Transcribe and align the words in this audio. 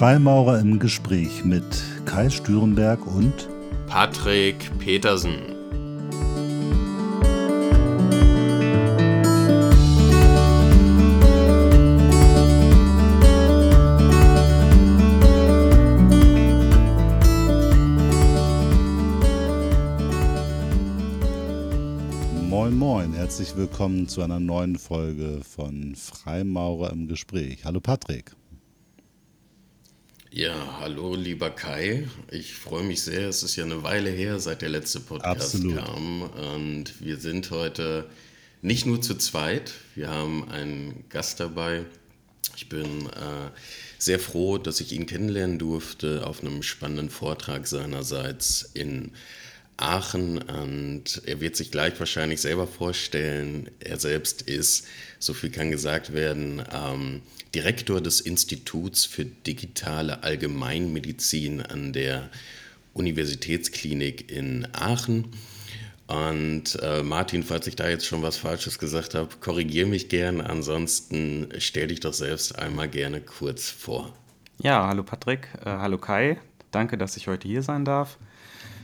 Freimaurer 0.00 0.58
im 0.60 0.78
Gespräch 0.78 1.44
mit 1.44 1.62
Kai 2.06 2.30
Stürenberg 2.30 3.06
und 3.06 3.50
Patrick 3.86 4.56
Petersen. 4.78 5.36
Moin 22.48 22.74
Moin, 22.74 23.12
herzlich 23.12 23.54
willkommen 23.54 24.08
zu 24.08 24.22
einer 24.22 24.40
neuen 24.40 24.78
Folge 24.78 25.42
von 25.44 25.94
Freimaurer 25.94 26.90
im 26.90 27.06
Gespräch. 27.06 27.66
Hallo 27.66 27.80
Patrick. 27.80 28.34
Ja, 30.32 30.78
hallo 30.78 31.16
lieber 31.16 31.50
Kai. 31.50 32.06
Ich 32.30 32.54
freue 32.54 32.84
mich 32.84 33.02
sehr. 33.02 33.28
Es 33.28 33.42
ist 33.42 33.56
ja 33.56 33.64
eine 33.64 33.82
Weile 33.82 34.10
her, 34.10 34.38
seit 34.38 34.62
der 34.62 34.68
letzte 34.68 35.00
Podcast 35.00 35.56
Absolut. 35.56 35.76
kam. 35.76 36.22
Und 36.22 37.00
wir 37.00 37.16
sind 37.16 37.50
heute 37.50 38.08
nicht 38.62 38.86
nur 38.86 39.02
zu 39.02 39.16
zweit. 39.16 39.72
Wir 39.96 40.08
haben 40.08 40.48
einen 40.48 41.04
Gast 41.08 41.40
dabei. 41.40 41.84
Ich 42.56 42.68
bin 42.68 43.06
äh, 43.06 43.50
sehr 43.98 44.20
froh, 44.20 44.58
dass 44.58 44.80
ich 44.80 44.92
ihn 44.92 45.06
kennenlernen 45.06 45.58
durfte 45.58 46.24
auf 46.24 46.42
einem 46.44 46.62
spannenden 46.62 47.10
Vortrag 47.10 47.66
seinerseits 47.66 48.70
in 48.72 49.10
Aachen 49.80 50.38
und 50.38 51.22
er 51.26 51.40
wird 51.40 51.56
sich 51.56 51.70
gleich 51.70 51.98
wahrscheinlich 51.98 52.40
selber 52.40 52.66
vorstellen. 52.66 53.70
Er 53.80 53.98
selbst 53.98 54.42
ist, 54.42 54.86
so 55.18 55.34
viel 55.34 55.50
kann 55.50 55.70
gesagt 55.70 56.12
werden, 56.12 56.62
ähm, 56.72 57.22
Direktor 57.54 58.00
des 58.00 58.20
Instituts 58.20 59.04
für 59.04 59.24
digitale 59.24 60.22
Allgemeinmedizin 60.22 61.62
an 61.62 61.92
der 61.92 62.28
Universitätsklinik 62.94 64.30
in 64.30 64.68
Aachen. 64.72 65.28
Und 66.06 66.76
äh, 66.82 67.02
Martin, 67.04 67.44
falls 67.44 67.66
ich 67.68 67.76
da 67.76 67.88
jetzt 67.88 68.04
schon 68.04 68.22
was 68.22 68.36
Falsches 68.36 68.78
gesagt 68.78 69.14
habe, 69.14 69.28
korrigiere 69.40 69.86
mich 69.88 70.08
gern. 70.08 70.40
Ansonsten 70.40 71.48
stell 71.58 71.86
dich 71.86 72.00
doch 72.00 72.12
selbst 72.12 72.58
einmal 72.58 72.88
gerne 72.88 73.20
kurz 73.20 73.70
vor. 73.70 74.12
Ja, 74.60 74.88
hallo 74.88 75.04
Patrick, 75.04 75.48
äh, 75.64 75.70
hallo 75.70 75.98
Kai. 75.98 76.38
Danke, 76.72 76.98
dass 76.98 77.16
ich 77.16 77.28
heute 77.28 77.48
hier 77.48 77.62
sein 77.62 77.84
darf. 77.84 78.18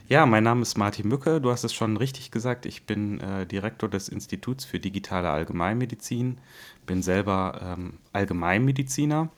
Ja, 0.08 0.24
mein 0.24 0.44
Name 0.44 0.62
ist 0.62 0.78
Martin 0.78 1.08
Mücke. 1.08 1.40
Du 1.40 1.50
hast 1.50 1.64
es 1.64 1.74
schon 1.74 1.96
richtig 1.96 2.30
gesagt. 2.30 2.64
Ich 2.64 2.86
bin 2.86 3.18
äh, 3.18 3.44
Direktor 3.44 3.88
des 3.88 4.08
Instituts 4.08 4.64
für 4.64 4.78
digitale 4.78 5.28
Allgemeinmedizin, 5.28 6.38
bin 6.86 7.02
selber 7.02 7.60
ähm, 7.60 7.94
Allgemeinmediziner 8.12 9.30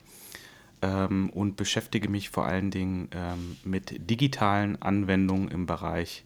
ähm, 0.83 1.31
und 1.31 1.55
beschäftige 1.55 2.07
mich 2.07 2.29
vor 2.29 2.45
allen 2.45 2.69
Dingen 2.69 3.09
ähm, 3.13 3.57
mit 3.63 4.11
digitalen 4.11 4.79
Anwendungen 4.79 5.49
im 5.49 5.65
Bereich 5.65 6.23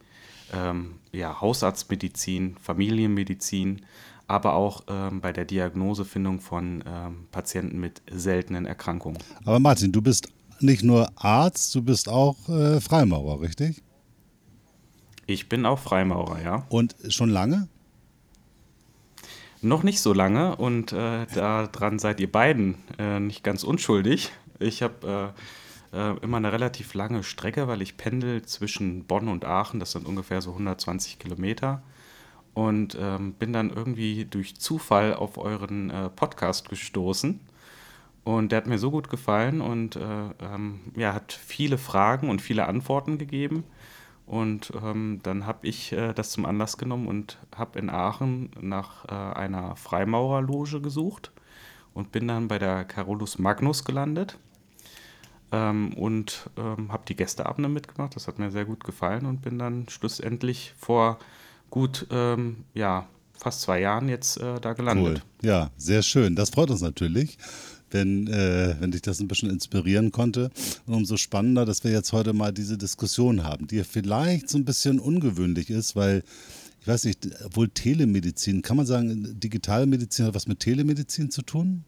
ähm, 0.52 0.96
ja, 1.14 1.40
Hausarztmedizin, 1.40 2.58
Familienmedizin, 2.62 3.86
aber 4.28 4.56
auch 4.56 4.84
ähm, 4.90 5.22
bei 5.22 5.32
der 5.32 5.46
Diagnosefindung 5.46 6.42
von 6.42 6.84
ähm, 6.86 7.28
Patienten 7.32 7.80
mit 7.80 8.02
seltenen 8.12 8.66
Erkrankungen. 8.66 9.20
Aber 9.46 9.62
Martin, 9.62 9.94
du 9.94 10.02
bist 10.02 10.28
nicht 10.60 10.84
nur 10.84 11.10
Arzt, 11.16 11.74
du 11.76 11.82
bist 11.82 12.10
auch 12.10 12.50
äh, 12.50 12.82
Freimaurer, 12.82 13.40
richtig? 13.40 13.82
Ich 15.26 15.50
bin 15.50 15.66
auch 15.66 15.80
Freimaurer, 15.80 16.42
ja. 16.42 16.66
Und 16.70 16.96
schon 17.10 17.30
lange? 17.30 17.68
Noch 19.62 19.84
nicht 19.84 20.02
so 20.02 20.12
lange 20.12 20.58
und 20.58 20.92
äh, 20.92 21.26
daran 21.34 21.98
seid 21.98 22.20
ihr 22.20 22.30
beiden 22.30 22.76
äh, 23.00 23.20
nicht 23.22 23.44
ganz 23.44 23.64
unschuldig. 23.64 24.32
Ich 24.60 24.84
habe 24.84 25.34
äh, 25.34 25.40
äh, 25.94 26.18
immer 26.22 26.38
eine 26.38 26.52
relativ 26.52 26.94
lange 26.96 27.24
Strecke, 27.24 27.68
weil 27.68 27.82
ich 27.82 27.96
pendel 27.96 28.42
zwischen 28.44 29.06
Bonn 29.06 29.30
und 29.30 29.46
Aachen, 29.46 29.80
das 29.80 29.92
sind 29.92 30.06
ungefähr 30.06 30.42
so 30.42 30.52
120 30.52 31.20
Kilometer. 31.20 31.82
Und 32.54 32.98
ähm, 33.00 33.34
bin 33.34 33.54
dann 33.54 33.72
irgendwie 33.72 34.26
durch 34.26 34.60
Zufall 34.60 35.16
auf 35.16 35.38
euren 35.38 35.90
äh, 35.90 36.10
Podcast 36.10 36.70
gestoßen. 36.70 37.40
Und 38.24 38.52
der 38.52 38.58
hat 38.58 38.68
mir 38.68 38.78
so 38.78 38.92
gut 38.92 39.10
gefallen 39.10 39.60
und 39.60 39.96
äh, 39.96 40.00
ähm, 40.40 40.80
ja, 40.96 41.14
hat 41.14 41.34
viele 41.34 41.78
Fragen 41.78 42.30
und 42.30 42.42
viele 42.42 42.68
Antworten 42.68 43.18
gegeben. 43.18 43.64
Und 44.26 44.72
ähm, 44.82 45.20
dann 45.24 45.46
habe 45.46 45.68
ich 45.68 45.92
äh, 45.92 46.14
das 46.14 46.32
zum 46.32 46.46
Anlass 46.46 46.78
genommen 46.78 47.08
und 47.08 47.40
habe 47.56 47.80
in 47.80 47.90
Aachen 47.90 48.52
nach 48.60 49.06
äh, 49.06 49.12
einer 49.12 49.76
Freimaurerloge 49.76 50.82
gesucht 50.82 51.32
und 51.94 52.12
bin 52.12 52.28
dann 52.28 52.48
bei 52.48 52.58
der 52.58 52.86
Carolus 52.86 53.38
Magnus 53.38 53.84
gelandet 53.84 54.38
ähm, 55.52 55.94
und 55.94 56.50
ähm, 56.58 56.92
habe 56.92 57.04
die 57.08 57.16
Gästeabende 57.16 57.70
mitgemacht. 57.70 58.16
Das 58.16 58.28
hat 58.28 58.40
mir 58.40 58.50
sehr 58.50 58.66
gut 58.66 58.84
gefallen 58.84 59.26
und 59.26 59.42
bin 59.42 59.60
dann 59.60 59.88
schlussendlich 59.90 60.74
vor 60.78 61.20
gut, 61.70 62.08
ähm, 62.10 62.64
ja, 62.74 63.08
fast 63.38 63.62
zwei 63.62 63.82
Jahren 63.82 64.08
jetzt 64.08 64.38
äh, 64.38 64.60
da 64.62 64.74
gelandet. 64.74 65.22
Cool. 65.42 65.48
Ja, 65.50 65.70
sehr 65.76 66.02
schön. 66.02 66.36
Das 66.36 66.50
freut 66.50 66.72
uns 66.72 66.82
natürlich 66.82 67.38
wenn, 67.94 68.28
äh, 68.28 68.76
wenn 68.80 68.92
dich 68.92 69.02
das 69.02 69.20
ein 69.20 69.28
bisschen 69.28 69.50
inspirieren 69.50 70.12
konnte. 70.12 70.50
Und 70.86 70.94
umso 70.94 71.18
spannender, 71.18 71.66
dass 71.66 71.84
wir 71.84 71.92
jetzt 71.92 72.12
heute 72.14 72.34
mal 72.34 72.52
diese 72.52 72.78
Diskussion 72.78 73.44
haben, 73.44 73.68
die 73.68 73.84
vielleicht 73.84 74.50
so 74.50 74.58
ein 74.58 74.66
bisschen 74.66 75.00
ungewöhnlich 75.00 75.70
ist, 75.70 75.96
weil 75.96 76.24
ich 76.82 76.88
weiß 76.88 77.06
nicht, 77.06 77.30
wohl 77.54 77.70
Telemedizin, 77.70 78.62
kann 78.62 78.76
man 78.76 78.86
sagen, 78.86 79.40
digitale 79.40 79.86
Medizin 79.86 80.26
hat 80.26 80.36
was 80.36 80.48
mit 80.48 80.60
Telemedizin 80.60 81.32
zu 81.32 81.42
tun? 81.42 81.86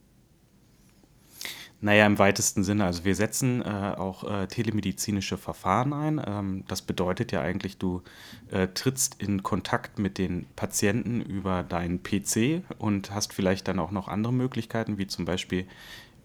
Naja, 1.81 2.05
im 2.05 2.17
weitesten 2.17 2.63
Sinne. 2.63 2.85
Also 2.85 3.05
wir 3.05 3.15
setzen 3.15 3.61
äh, 3.61 3.93
auch 3.97 4.23
äh, 4.23 4.47
telemedizinische 4.47 5.37
Verfahren 5.37 5.93
ein. 5.93 6.21
Ähm, 6.25 6.63
das 6.67 6.81
bedeutet 6.81 7.31
ja 7.31 7.41
eigentlich, 7.41 7.77
du 7.77 8.01
äh, 8.49 8.69
trittst 8.69 9.21
in 9.21 9.43
Kontakt 9.43 9.99
mit 9.99 10.17
den 10.17 10.47
Patienten 10.55 11.21
über 11.21 11.63
deinen 11.63 12.01
PC 12.01 12.63
und 12.79 13.11
hast 13.11 13.33
vielleicht 13.33 13.67
dann 13.67 13.79
auch 13.79 13.91
noch 13.91 14.07
andere 14.07 14.33
Möglichkeiten, 14.33 14.97
wie 14.97 15.07
zum 15.07 15.25
Beispiel 15.25 15.67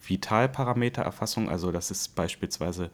Vitalparametererfassung. 0.07 1.49
Also 1.49 1.73
das 1.73 1.91
ist 1.91 2.15
beispielsweise 2.15 2.91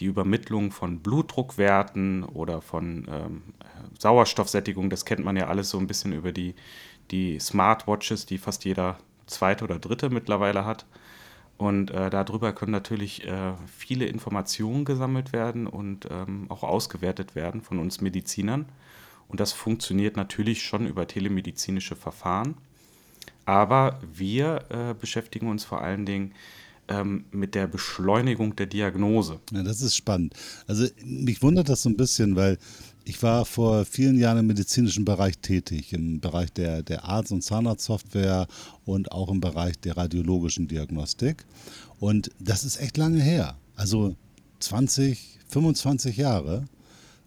die 0.00 0.06
Übermittlung 0.06 0.72
von 0.72 1.00
Blutdruckwerten 1.00 2.24
oder 2.24 2.60
von 2.60 3.06
ähm, 3.08 3.42
Sauerstoffsättigung. 3.98 4.90
Das 4.90 5.04
kennt 5.04 5.24
man 5.24 5.36
ja 5.36 5.46
alles 5.46 5.70
so 5.70 5.78
ein 5.78 5.86
bisschen 5.86 6.12
über 6.12 6.32
die, 6.32 6.54
die 7.10 7.38
Smartwatches, 7.38 8.26
die 8.26 8.38
fast 8.38 8.64
jeder 8.64 8.98
zweite 9.26 9.64
oder 9.64 9.78
dritte 9.78 10.10
mittlerweile 10.10 10.64
hat. 10.64 10.86
Und 11.60 11.90
äh, 11.90 12.08
darüber 12.08 12.54
können 12.54 12.72
natürlich 12.72 13.26
äh, 13.26 13.52
viele 13.66 14.06
Informationen 14.06 14.86
gesammelt 14.86 15.34
werden 15.34 15.66
und 15.66 16.08
ähm, 16.10 16.46
auch 16.48 16.62
ausgewertet 16.62 17.34
werden 17.34 17.60
von 17.60 17.78
uns 17.78 18.00
Medizinern. 18.00 18.64
Und 19.28 19.40
das 19.40 19.52
funktioniert 19.52 20.16
natürlich 20.16 20.62
schon 20.62 20.86
über 20.86 21.06
telemedizinische 21.06 21.96
Verfahren. 21.96 22.56
Aber 23.44 24.00
wir 24.10 24.64
äh, 24.70 24.94
beschäftigen 24.98 25.48
uns 25.48 25.66
vor 25.66 25.82
allen 25.82 26.06
Dingen 26.06 26.32
ähm, 26.90 27.24
mit 27.30 27.54
der 27.54 27.66
Beschleunigung 27.66 28.56
der 28.56 28.66
Diagnose. 28.66 29.40
Ja, 29.52 29.62
das 29.62 29.80
ist 29.80 29.96
spannend. 29.96 30.34
Also 30.66 30.86
mich 31.04 31.40
wundert 31.42 31.68
das 31.68 31.82
so 31.82 31.88
ein 31.88 31.96
bisschen, 31.96 32.36
weil 32.36 32.58
ich 33.04 33.22
war 33.22 33.46
vor 33.46 33.84
vielen 33.84 34.18
Jahren 34.18 34.38
im 34.38 34.46
medizinischen 34.46 35.04
Bereich 35.04 35.38
tätig, 35.38 35.92
im 35.92 36.20
Bereich 36.20 36.52
der, 36.52 36.82
der 36.82 37.04
Arzt- 37.04 37.32
und 37.32 37.42
Zahnarztsoftware 37.42 38.46
und 38.84 39.12
auch 39.12 39.30
im 39.30 39.40
Bereich 39.40 39.78
der 39.78 39.96
radiologischen 39.96 40.68
Diagnostik. 40.68 41.46
Und 41.98 42.30
das 42.38 42.64
ist 42.64 42.80
echt 42.80 42.96
lange 42.96 43.20
her. 43.20 43.56
Also 43.76 44.16
20, 44.58 45.38
25 45.48 46.16
Jahre, 46.16 46.64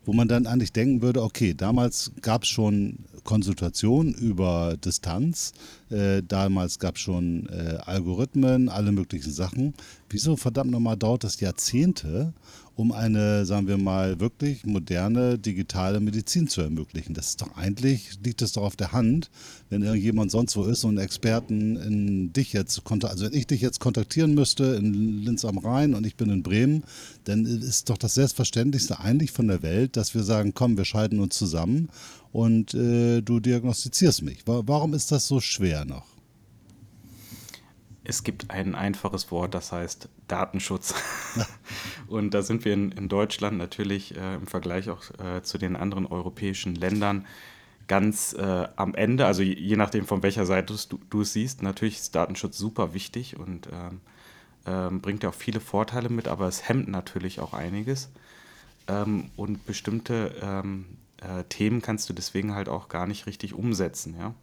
wo 0.05 0.13
man 0.13 0.27
dann 0.27 0.47
eigentlich 0.47 0.73
denken 0.73 1.01
würde, 1.01 1.23
okay, 1.23 1.53
damals 1.53 2.11
gab 2.21 2.43
es 2.43 2.49
schon 2.49 2.99
Konsultation 3.23 4.13
über 4.13 4.75
Distanz, 4.83 5.53
äh, 5.89 6.21
damals 6.27 6.79
gab 6.79 6.95
es 6.95 7.01
schon 7.01 7.47
äh, 7.47 7.77
Algorithmen, 7.85 8.69
alle 8.69 8.91
möglichen 8.91 9.31
Sachen. 9.31 9.73
Wieso 10.09 10.35
verdammt 10.35 10.71
nochmal 10.71 10.97
dauert 10.97 11.23
das 11.23 11.39
Jahrzehnte, 11.39 12.33
um 12.75 12.91
eine, 12.91 13.45
sagen 13.45 13.67
wir 13.67 13.77
mal, 13.77 14.19
wirklich 14.19 14.65
moderne 14.65 15.37
digitale 15.37 15.99
Medizin 15.99 16.47
zu 16.47 16.61
ermöglichen. 16.61 17.13
Das 17.13 17.29
ist 17.29 17.41
doch 17.41 17.55
eigentlich, 17.55 18.17
liegt 18.23 18.41
es 18.41 18.53
doch 18.53 18.63
auf 18.63 18.75
der 18.75 18.91
Hand, 18.91 19.29
wenn 19.69 19.83
irgendjemand 19.83 20.31
sonst 20.31 20.55
wo 20.57 20.63
ist 20.63 20.83
und 20.83 20.97
Experten 20.97 21.75
in 21.75 22.33
dich 22.33 22.53
jetzt, 22.53 22.81
also 22.89 23.25
wenn 23.25 23.33
ich 23.33 23.45
dich 23.45 23.61
jetzt 23.61 23.79
kontaktieren 23.79 24.33
müsste 24.33 24.63
in 24.75 25.23
Linz 25.23 25.45
am 25.45 25.59
Rhein 25.59 25.93
und 25.93 26.05
ich 26.07 26.15
bin 26.15 26.29
in 26.29 26.41
Bremen, 26.41 26.83
dann 27.25 27.45
ist 27.45 27.89
doch 27.89 27.97
das 27.97 28.15
Selbstverständlichste 28.15 28.99
eigentlich 28.99 29.31
von 29.31 29.47
der 29.47 29.61
Welt, 29.61 29.95
dass 29.95 30.15
wir 30.15 30.23
sagen, 30.23 30.53
komm, 30.55 30.77
wir 30.77 30.85
schalten 30.85 31.19
uns 31.19 31.37
zusammen 31.37 31.89
und 32.31 32.73
äh, 32.73 33.21
du 33.21 33.39
diagnostizierst 33.39 34.23
mich. 34.23 34.39
Warum 34.45 34.93
ist 34.95 35.11
das 35.11 35.27
so 35.27 35.39
schwer 35.39 35.85
noch? 35.85 36.12
Es 38.03 38.23
gibt 38.23 38.51
ein 38.51 38.75
einfaches 38.75 39.31
Wort, 39.31 39.53
das 39.53 39.71
heißt 39.71 40.09
Datenschutz. 40.27 40.93
und 42.07 42.33
da 42.33 42.41
sind 42.41 42.65
wir 42.65 42.73
in, 42.73 42.91
in 42.91 43.07
Deutschland 43.07 43.57
natürlich 43.57 44.17
äh, 44.17 44.35
im 44.35 44.47
Vergleich 44.47 44.89
auch 44.89 45.03
äh, 45.19 45.41
zu 45.41 45.57
den 45.57 45.75
anderen 45.75 46.05
europäischen 46.05 46.75
Ländern 46.75 47.25
ganz 47.87 48.33
äh, 48.33 48.67
am 48.75 48.95
Ende, 48.95 49.25
also 49.25 49.41
je, 49.41 49.53
je, 49.53 49.75
nachdem 49.75 50.05
von 50.05 50.23
welcher 50.23 50.45
Seite 50.45 50.75
du, 50.89 50.99
du 51.09 51.21
es 51.21 51.33
siehst, 51.33 51.61
natürlich 51.61 51.95
ist 51.95 52.15
Datenschutz 52.15 52.57
super 52.57 52.93
wichtig 52.93 53.37
und 53.37 53.67
ähm, 53.71 54.01
ähm, 54.65 55.01
bringt 55.01 55.23
ja 55.23 55.29
auch 55.29 55.33
viele 55.33 55.59
Vorteile 55.59 56.09
mit, 56.09 56.27
aber 56.27 56.47
es 56.47 56.67
hemmt 56.67 56.87
natürlich 56.87 57.39
auch 57.39 57.53
einiges. 57.53 58.09
Ähm, 58.87 59.31
und 59.35 59.65
bestimmte 59.65 60.35
ähm, 60.41 60.85
äh, 61.21 61.43
Themen 61.45 61.81
kannst 61.81 62.09
du 62.09 62.13
deswegen 62.13 62.53
halt 62.53 62.69
auch 62.69 62.89
gar 62.89 63.07
nicht 63.07 63.27
richtig 63.27 63.53
umsetzen, 63.53 64.15
ja. 64.17 64.33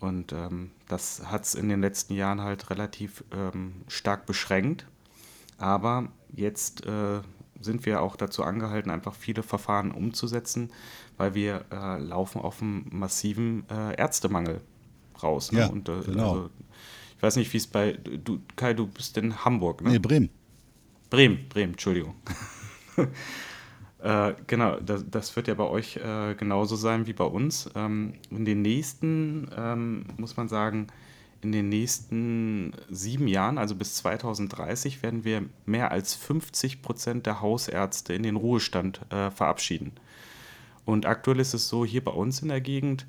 Und 0.00 0.32
ähm, 0.32 0.70
das 0.88 1.22
hat 1.26 1.44
es 1.44 1.54
in 1.54 1.68
den 1.68 1.80
letzten 1.80 2.14
Jahren 2.14 2.40
halt 2.40 2.70
relativ 2.70 3.24
ähm, 3.32 3.82
stark 3.88 4.26
beschränkt. 4.26 4.86
Aber 5.58 6.08
jetzt 6.32 6.86
äh, 6.86 7.20
sind 7.60 7.84
wir 7.84 8.00
auch 8.00 8.16
dazu 8.16 8.44
angehalten, 8.44 8.90
einfach 8.90 9.14
viele 9.14 9.42
Verfahren 9.42 9.90
umzusetzen, 9.90 10.70
weil 11.16 11.34
wir 11.34 11.64
äh, 11.72 11.98
laufen 11.98 12.40
auf 12.40 12.62
einen 12.62 12.86
massiven 12.92 13.68
äh, 13.68 13.96
Ärztemangel 13.96 14.60
raus. 15.22 15.50
Ne? 15.50 15.60
Ja, 15.60 15.66
Und, 15.66 15.88
äh, 15.88 16.00
genau. 16.04 16.30
Also, 16.30 16.50
ich 17.16 17.22
weiß 17.22 17.36
nicht, 17.36 17.52
wie 17.52 17.56
es 17.56 17.66
bei. 17.66 17.92
Du, 17.92 18.40
Kai, 18.54 18.74
du 18.74 18.86
bist 18.86 19.16
in 19.16 19.44
Hamburg, 19.44 19.82
ne? 19.82 19.90
Nee, 19.90 19.98
Bremen. 19.98 20.30
Bremen, 21.10 21.48
Bremen, 21.48 21.72
Entschuldigung. 21.72 22.14
Äh, 24.02 24.34
genau, 24.46 24.78
das, 24.80 25.04
das, 25.10 25.34
wird 25.34 25.48
ja 25.48 25.54
bei 25.54 25.64
euch 25.64 25.96
äh, 25.96 26.34
genauso 26.34 26.76
sein 26.76 27.06
wie 27.06 27.12
bei 27.12 27.24
uns. 27.24 27.68
Ähm, 27.74 28.14
in 28.30 28.44
den 28.44 28.62
nächsten, 28.62 29.50
ähm, 29.56 30.06
muss 30.16 30.36
man 30.36 30.48
sagen, 30.48 30.86
in 31.40 31.52
den 31.52 31.68
nächsten 31.68 32.72
sieben 32.90 33.28
Jahren, 33.28 33.58
also 33.58 33.74
bis 33.74 33.94
2030, 33.96 35.02
werden 35.02 35.24
wir 35.24 35.44
mehr 35.66 35.90
als 35.90 36.14
50 36.14 36.82
Prozent 36.82 37.26
der 37.26 37.40
Hausärzte 37.40 38.14
in 38.14 38.22
den 38.22 38.36
Ruhestand 38.36 39.00
äh, 39.10 39.30
verabschieden. 39.30 39.92
Und 40.84 41.06
aktuell 41.06 41.38
ist 41.40 41.54
es 41.54 41.68
so, 41.68 41.84
hier 41.84 42.02
bei 42.02 42.12
uns 42.12 42.40
in 42.40 42.48
der 42.48 42.60
Gegend, 42.60 43.06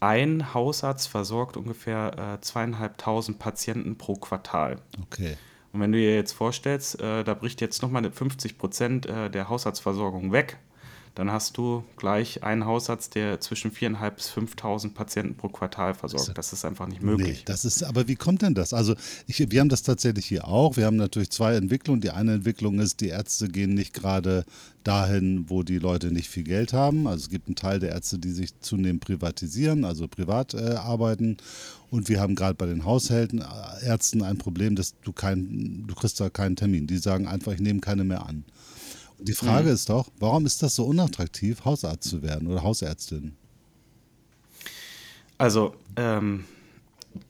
ein 0.00 0.54
Hausarzt 0.54 1.08
versorgt 1.08 1.56
ungefähr 1.56 2.36
äh, 2.36 2.40
zweieinhalbtausend 2.40 3.38
Patienten 3.38 3.98
pro 3.98 4.14
Quartal. 4.14 4.78
Okay. 5.02 5.36
Und 5.72 5.80
wenn 5.80 5.92
du 5.92 5.98
dir 5.98 6.14
jetzt 6.14 6.32
vorstellst, 6.32 7.00
äh, 7.00 7.24
da 7.24 7.34
bricht 7.34 7.60
jetzt 7.60 7.82
nochmal 7.82 8.10
50 8.10 8.58
Prozent 8.58 9.06
äh, 9.06 9.30
der 9.30 9.48
Haushaltsversorgung 9.48 10.32
weg, 10.32 10.58
dann 11.14 11.32
hast 11.32 11.56
du 11.56 11.84
gleich 11.96 12.42
einen 12.42 12.64
Hausarzt, 12.64 13.14
der 13.14 13.40
zwischen 13.40 13.72
4.500 13.72 14.10
bis 14.10 14.30
5.000 14.30 14.94
Patienten 14.94 15.34
pro 15.36 15.48
Quartal 15.48 15.94
versorgt. 15.94 16.36
Das 16.36 16.52
ist 16.52 16.64
einfach 16.64 16.86
nicht 16.86 17.02
möglich. 17.02 17.38
Nee, 17.38 17.42
das 17.44 17.64
ist, 17.64 17.82
aber 17.82 18.08
wie 18.08 18.16
kommt 18.16 18.42
denn 18.42 18.54
das? 18.54 18.72
Also 18.72 18.94
ich, 19.26 19.50
wir 19.50 19.60
haben 19.60 19.68
das 19.68 19.82
tatsächlich 19.82 20.26
hier 20.26 20.46
auch. 20.46 20.76
Wir 20.76 20.86
haben 20.86 20.96
natürlich 20.96 21.30
zwei 21.30 21.54
Entwicklungen. 21.54 22.00
Die 22.00 22.10
eine 22.10 22.34
Entwicklung 22.34 22.78
ist, 22.78 23.00
die 23.00 23.08
Ärzte 23.08 23.48
gehen 23.48 23.74
nicht 23.74 23.92
gerade 23.94 24.44
dahin, 24.84 25.44
wo 25.48 25.62
die 25.62 25.78
Leute 25.78 26.12
nicht 26.12 26.28
viel 26.28 26.44
Geld 26.44 26.72
haben. 26.72 27.06
Also 27.06 27.24
es 27.24 27.30
gibt 27.30 27.48
einen 27.48 27.56
Teil 27.56 27.78
der 27.78 27.90
Ärzte, 27.90 28.18
die 28.18 28.30
sich 28.30 28.58
zunehmend 28.60 29.04
privatisieren, 29.04 29.84
also 29.84 30.08
privat 30.08 30.54
äh, 30.54 30.74
arbeiten. 30.74 31.36
Und 31.90 32.08
wir 32.08 32.20
haben 32.20 32.34
gerade 32.34 32.54
bei 32.54 32.66
den 32.66 32.84
Haushälterärzten 32.84 34.22
ein 34.22 34.38
Problem, 34.38 34.76
dass 34.76 34.94
du 35.02 35.12
kein, 35.12 35.84
du 35.86 35.94
kriegst 35.94 36.20
da 36.20 36.30
keinen 36.30 36.56
Termin. 36.56 36.86
Die 36.86 36.98
sagen 36.98 37.26
einfach, 37.26 37.52
ich 37.52 37.60
nehme 37.60 37.80
keine 37.80 38.04
mehr 38.04 38.26
an. 38.26 38.44
Die 39.20 39.32
Frage 39.32 39.68
mhm. 39.68 39.74
ist 39.74 39.88
doch, 39.90 40.08
warum 40.18 40.46
ist 40.46 40.62
das 40.62 40.74
so 40.74 40.84
unattraktiv, 40.84 41.64
Hausarzt 41.64 42.08
zu 42.08 42.22
werden 42.22 42.48
oder 42.48 42.62
Hausärztin? 42.62 43.36
Also, 45.38 45.74
ähm, 45.96 46.44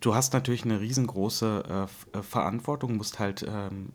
du 0.00 0.14
hast 0.14 0.32
natürlich 0.32 0.64
eine 0.64 0.80
riesengroße 0.80 1.88
äh, 2.14 2.18
äh, 2.18 2.22
Verantwortung, 2.22 2.96
musst 2.96 3.18
halt 3.18 3.44
ähm, 3.48 3.90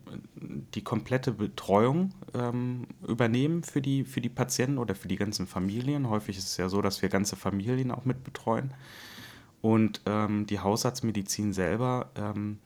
die 0.74 0.82
komplette 0.82 1.32
Betreuung 1.32 2.12
ähm, 2.32 2.86
übernehmen 3.06 3.62
für 3.62 3.80
die, 3.80 4.04
für 4.04 4.20
die 4.20 4.28
Patienten 4.28 4.78
oder 4.78 4.94
für 4.94 5.08
die 5.08 5.16
ganzen 5.16 5.46
Familien. 5.46 6.08
Häufig 6.08 6.38
ist 6.38 6.48
es 6.48 6.56
ja 6.56 6.68
so, 6.68 6.82
dass 6.82 7.02
wir 7.02 7.08
ganze 7.08 7.36
Familien 7.36 7.90
auch 7.90 8.04
mit 8.04 8.24
betreuen. 8.24 8.72
Und 9.62 10.02
ähm, 10.06 10.46
die 10.46 10.60
Hausarztmedizin 10.60 11.52
selber 11.52 12.10
ähm, 12.16 12.58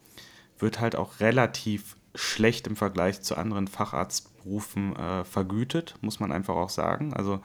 wird 0.59 0.81
halt 0.81 0.97
auch 0.97 1.21
relativ 1.21 1.97
schlecht 2.15 2.67
im 2.67 2.77
Vergleich 2.77 3.23
zu 3.23 3.37
anderen 3.37 3.69
Facharztberufen 3.69 4.97
äh, 4.97 5.25
vergütet, 5.25 5.95
muss 6.01 6.21
man 6.21 6.33
einfach 6.33 6.57
auch 6.57 6.71
sagen. 6.71 7.13
Also 7.15 7.41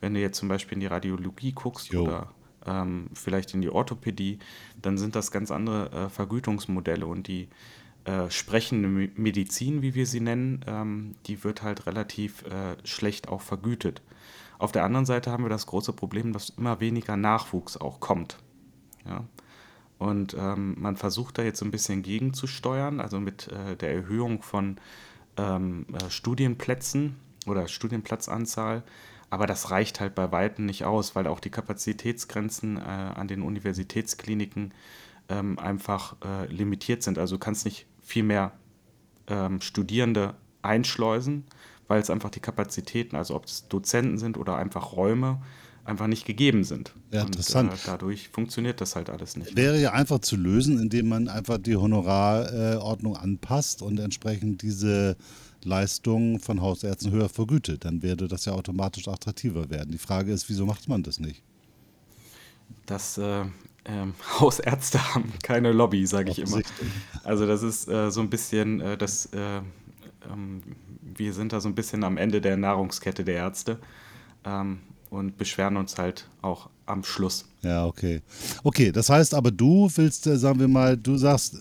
wenn 0.00 0.14
du 0.14 0.20
jetzt 0.20 0.38
zum 0.38 0.48
Beispiel 0.48 0.74
in 0.74 0.80
die 0.80 0.86
Radiologie 0.86 1.52
guckst 1.52 1.92
jo. 1.92 2.04
oder 2.04 2.32
ähm, 2.66 3.08
vielleicht 3.14 3.54
in 3.54 3.60
die 3.60 3.70
Orthopädie, 3.70 4.38
dann 4.80 4.98
sind 4.98 5.16
das 5.16 5.30
ganz 5.30 5.50
andere 5.50 5.90
äh, 5.90 6.08
Vergütungsmodelle 6.08 7.06
und 7.06 7.26
die 7.26 7.48
äh, 8.04 8.30
sprechende 8.30 8.88
Medizin, 8.88 9.82
wie 9.82 9.94
wir 9.94 10.06
sie 10.06 10.20
nennen, 10.20 10.64
ähm, 10.66 11.14
die 11.26 11.44
wird 11.44 11.62
halt 11.62 11.86
relativ 11.86 12.42
äh, 12.46 12.76
schlecht 12.84 13.28
auch 13.28 13.42
vergütet. 13.42 14.02
Auf 14.58 14.72
der 14.72 14.84
anderen 14.84 15.06
Seite 15.06 15.30
haben 15.30 15.44
wir 15.44 15.50
das 15.50 15.66
große 15.66 15.92
Problem, 15.92 16.32
dass 16.32 16.50
immer 16.50 16.80
weniger 16.80 17.16
Nachwuchs 17.16 17.76
auch 17.76 18.00
kommt. 18.00 18.38
Ja? 19.06 19.24
Und 19.98 20.36
ähm, 20.38 20.76
man 20.78 20.96
versucht 20.96 21.38
da 21.38 21.42
jetzt 21.42 21.58
so 21.58 21.64
ein 21.64 21.72
bisschen 21.72 22.02
gegenzusteuern, 22.02 23.00
also 23.00 23.18
mit 23.18 23.48
äh, 23.48 23.76
der 23.76 23.92
Erhöhung 23.92 24.42
von 24.42 24.76
ähm, 25.36 25.86
äh, 25.92 26.08
Studienplätzen 26.08 27.16
oder 27.46 27.66
Studienplatzanzahl. 27.66 28.84
Aber 29.30 29.46
das 29.46 29.70
reicht 29.70 30.00
halt 30.00 30.14
bei 30.14 30.30
Weitem 30.32 30.66
nicht 30.66 30.84
aus, 30.84 31.14
weil 31.14 31.26
auch 31.26 31.40
die 31.40 31.50
Kapazitätsgrenzen 31.50 32.76
äh, 32.76 32.80
an 32.80 33.28
den 33.28 33.42
Universitätskliniken 33.42 34.72
ähm, 35.28 35.58
einfach 35.58 36.16
äh, 36.24 36.46
limitiert 36.46 37.02
sind. 37.02 37.18
Also 37.18 37.36
du 37.36 37.40
kannst 37.40 37.64
nicht 37.64 37.86
viel 38.00 38.22
mehr 38.22 38.52
ähm, 39.26 39.60
Studierende 39.60 40.34
einschleusen, 40.62 41.44
weil 41.88 42.00
es 42.00 42.10
einfach 42.10 42.30
die 42.30 42.40
Kapazitäten, 42.40 43.16
also 43.16 43.34
ob 43.34 43.44
es 43.44 43.68
Dozenten 43.68 44.18
sind 44.18 44.38
oder 44.38 44.56
einfach 44.56 44.92
Räume, 44.92 45.42
einfach 45.88 46.06
nicht 46.06 46.26
gegeben 46.26 46.64
sind. 46.64 46.92
Ja, 47.10 47.22
interessant. 47.22 47.70
Und, 47.72 47.78
äh, 47.78 47.82
dadurch 47.86 48.28
funktioniert 48.28 48.80
das 48.80 48.94
halt 48.94 49.10
alles 49.10 49.36
nicht. 49.36 49.56
Wäre 49.56 49.80
ja 49.80 49.92
einfach 49.92 50.20
zu 50.20 50.36
lösen, 50.36 50.80
indem 50.80 51.08
man 51.08 51.28
einfach 51.28 51.58
die 51.58 51.76
Honorarordnung 51.76 53.14
äh, 53.14 53.18
anpasst 53.18 53.82
und 53.82 53.98
entsprechend 53.98 54.62
diese 54.62 55.16
Leistungen 55.64 56.38
von 56.38 56.60
Hausärzten 56.60 57.10
höher 57.10 57.28
vergütet. 57.28 57.84
Dann 57.84 58.02
würde 58.02 58.28
das 58.28 58.44
ja 58.44 58.52
automatisch 58.52 59.08
attraktiver 59.08 59.70
werden. 59.70 59.90
Die 59.90 59.98
Frage 59.98 60.32
ist, 60.32 60.48
wieso 60.48 60.66
macht 60.66 60.88
man 60.88 61.02
das 61.02 61.18
nicht? 61.18 61.42
Das 62.86 63.18
äh, 63.18 63.44
ähm, 63.86 64.14
Hausärzte 64.40 65.14
haben 65.14 65.32
keine 65.42 65.72
Lobby, 65.72 66.06
sage 66.06 66.30
ich 66.30 66.38
immer. 66.38 66.60
Also 67.24 67.46
das 67.46 67.62
ist 67.62 67.88
äh, 67.88 68.10
so 68.10 68.20
ein 68.20 68.30
bisschen 68.30 68.80
äh, 68.80 68.96
das, 68.98 69.26
äh, 69.26 69.60
ähm, 70.30 70.62
wir 71.02 71.32
sind 71.32 71.52
da 71.52 71.60
so 71.60 71.68
ein 71.68 71.74
bisschen 71.74 72.04
am 72.04 72.18
Ende 72.18 72.40
der 72.40 72.56
Nahrungskette 72.56 73.24
der 73.24 73.36
Ärzte. 73.36 73.78
Ähm, 74.44 74.80
und 75.10 75.36
beschweren 75.36 75.76
uns 75.76 75.98
halt 75.98 76.28
auch 76.42 76.68
am 76.86 77.04
Schluss. 77.04 77.44
Ja, 77.62 77.86
okay. 77.86 78.22
Okay, 78.62 78.92
das 78.92 79.10
heißt 79.10 79.34
aber, 79.34 79.50
du 79.50 79.90
willst, 79.94 80.26
äh, 80.26 80.38
sagen 80.38 80.60
wir 80.60 80.68
mal, 80.68 80.96
du 80.96 81.16
sagst 81.16 81.54
äh, 81.54 81.58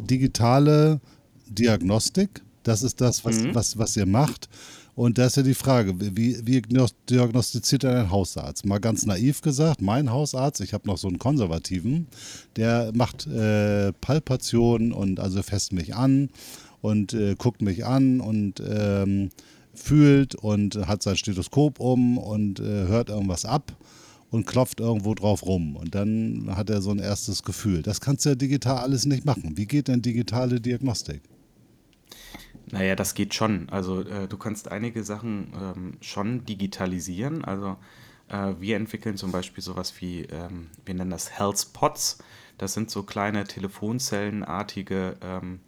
digitale 0.00 1.00
Diagnostik, 1.46 2.42
das 2.62 2.82
ist 2.82 3.00
das, 3.00 3.24
was, 3.24 3.40
mhm. 3.40 3.54
was, 3.54 3.78
was 3.78 3.96
ihr 3.96 4.06
macht. 4.06 4.48
Und 4.94 5.16
da 5.16 5.26
ist 5.26 5.36
ja 5.36 5.44
die 5.44 5.54
Frage, 5.54 5.94
wie, 6.00 6.44
wie 6.44 6.60
diagnostiziert 7.08 7.84
ein 7.84 8.10
Hausarzt? 8.10 8.66
Mal 8.66 8.80
ganz 8.80 9.06
naiv 9.06 9.42
gesagt, 9.42 9.80
mein 9.80 10.10
Hausarzt, 10.10 10.60
ich 10.60 10.74
habe 10.74 10.88
noch 10.88 10.98
so 10.98 11.06
einen 11.06 11.20
konservativen, 11.20 12.08
der 12.56 12.90
macht 12.94 13.28
äh, 13.28 13.92
Palpationen 13.92 14.92
und 14.92 15.20
also 15.20 15.40
fässt 15.44 15.72
mich 15.72 15.94
an 15.94 16.30
und 16.80 17.14
äh, 17.14 17.36
guckt 17.38 17.62
mich 17.62 17.86
an 17.86 18.20
und 18.20 18.60
ähm, 18.68 19.30
fühlt 19.78 20.34
und 20.34 20.76
hat 20.86 21.02
sein 21.02 21.16
Stethoskop 21.16 21.80
um 21.80 22.18
und 22.18 22.60
äh, 22.60 22.86
hört 22.86 23.08
irgendwas 23.08 23.44
ab 23.44 23.76
und 24.30 24.46
klopft 24.46 24.80
irgendwo 24.80 25.14
drauf 25.14 25.44
rum. 25.46 25.76
Und 25.76 25.94
dann 25.94 26.54
hat 26.54 26.70
er 26.70 26.82
so 26.82 26.90
ein 26.90 26.98
erstes 26.98 27.42
Gefühl. 27.42 27.82
Das 27.82 28.00
kannst 28.00 28.24
du 28.24 28.30
ja 28.30 28.34
digital 28.34 28.78
alles 28.78 29.06
nicht 29.06 29.24
machen. 29.24 29.56
Wie 29.56 29.66
geht 29.66 29.88
denn 29.88 30.02
digitale 30.02 30.60
Diagnostik? 30.60 31.22
Naja, 32.70 32.94
das 32.94 33.14
geht 33.14 33.34
schon. 33.34 33.68
Also 33.70 34.02
äh, 34.02 34.28
du 34.28 34.36
kannst 34.36 34.70
einige 34.70 35.02
Sachen 35.02 35.52
ähm, 35.54 35.92
schon 36.00 36.44
digitalisieren. 36.44 37.44
Also 37.44 37.76
äh, 38.28 38.54
wir 38.58 38.76
entwickeln 38.76 39.16
zum 39.16 39.32
Beispiel 39.32 39.64
sowas 39.64 39.94
wie, 40.00 40.22
ähm, 40.24 40.66
wir 40.84 40.94
nennen 40.94 41.10
das 41.10 41.38
Health 41.38 41.72
Pods. 41.72 42.18
Das 42.58 42.74
sind 42.74 42.90
so 42.90 43.04
kleine 43.04 43.44
Telefonzellenartige 43.44 45.16
ähm, 45.22 45.60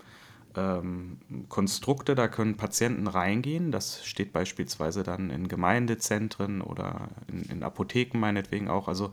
ähm, 0.57 1.19
Konstrukte, 1.49 2.15
da 2.15 2.29
können 2.29 2.57
Patienten 2.57 3.07
reingehen. 3.07 3.71
Das 3.71 4.05
steht 4.05 4.33
beispielsweise 4.33 5.03
dann 5.03 5.31
in 5.31 5.49
Gemeindezentren 5.49 6.61
oder 6.61 7.09
in, 7.29 7.43
in 7.43 7.63
Apotheken 7.63 8.19
meinetwegen 8.19 8.69
auch. 8.69 8.89
Also 8.89 9.13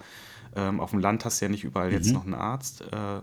ähm, 0.56 0.80
auf 0.80 0.92
dem 0.92 1.00
Land 1.00 1.26
hast 1.26 1.42
du 1.42 1.46
ja 1.46 1.52
nicht 1.52 1.64
überall 1.64 1.90
mhm. 1.90 1.94
jetzt 1.94 2.12
noch 2.12 2.26
einen 2.26 2.34
Arzt. 2.34 2.82
Äh, 2.82 3.22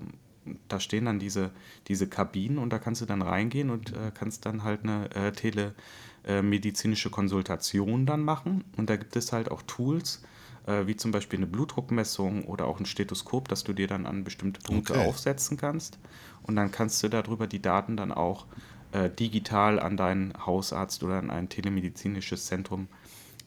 da 0.69 0.81
stehen 0.81 1.07
dann 1.07 1.19
diese, 1.19 1.51
diese 1.89 2.07
Kabinen 2.07 2.59
und 2.59 2.71
da 2.71 2.79
kannst 2.79 3.01
du 3.01 3.07
dann 3.07 3.23
reingehen 3.23 3.71
und 3.71 3.93
äh, 3.93 4.13
kannst 4.13 4.47
dann 4.47 4.63
halt 4.63 4.83
eine 4.83 5.11
äh, 5.15 5.33
telemedizinische 5.33 7.11
Konsultation 7.11 8.07
dann 8.07 8.23
machen. 8.23 8.65
Und 8.77 8.91
da 8.91 8.97
gibt 8.97 9.17
es 9.17 9.33
halt 9.33 9.51
auch 9.51 9.63
Tools, 9.63 10.23
äh, 10.67 10.87
wie 10.87 10.97
zum 10.97 11.11
Beispiel 11.11 11.39
eine 11.39 11.47
Blutdruckmessung 11.47 12.45
oder 12.45 12.67
auch 12.67 12.81
ein 12.81 12.87
Stethoskop, 12.87 13.49
das 13.49 13.65
du 13.65 13.73
dir 13.73 13.87
dann 13.87 14.07
an 14.07 14.25
bestimmte 14.25 14.61
Punkte 14.61 14.95
okay. 14.95 15.09
aufsetzen 15.09 15.57
kannst. 15.57 15.99
Und 16.43 16.57
dann 16.57 16.71
kannst 16.71 17.03
du 17.03 17.09
darüber 17.09 17.47
die 17.47 17.63
Daten 17.63 17.97
dann 17.97 18.13
auch 18.13 18.47
äh, 18.93 19.11
digital 19.11 19.81
an 19.81 19.97
deinen 19.97 20.35
Hausarzt 20.47 21.03
oder 21.03 21.19
an 21.19 21.31
ein 21.31 21.49
telemedizinisches 21.49 22.47
Zentrum 22.47 22.89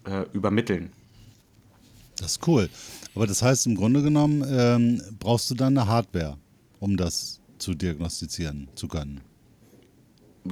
äh, 0.06 0.26
übermitteln. 0.34 0.92
Das 2.18 2.32
ist 2.32 2.48
cool. 2.48 2.70
Aber 3.16 3.28
das 3.28 3.42
heißt, 3.42 3.68
im 3.68 3.76
Grunde 3.76 4.02
genommen 4.02 4.44
ähm, 4.48 5.02
brauchst 5.20 5.50
du 5.50 5.56
dann 5.56 5.78
eine 5.78 5.88
Hardware, 5.88 6.38
um 6.80 6.98
das 6.98 7.40
zu 7.60 7.74
diagnostizieren 7.74 8.68
zu 8.76 8.88
können. 8.88 9.22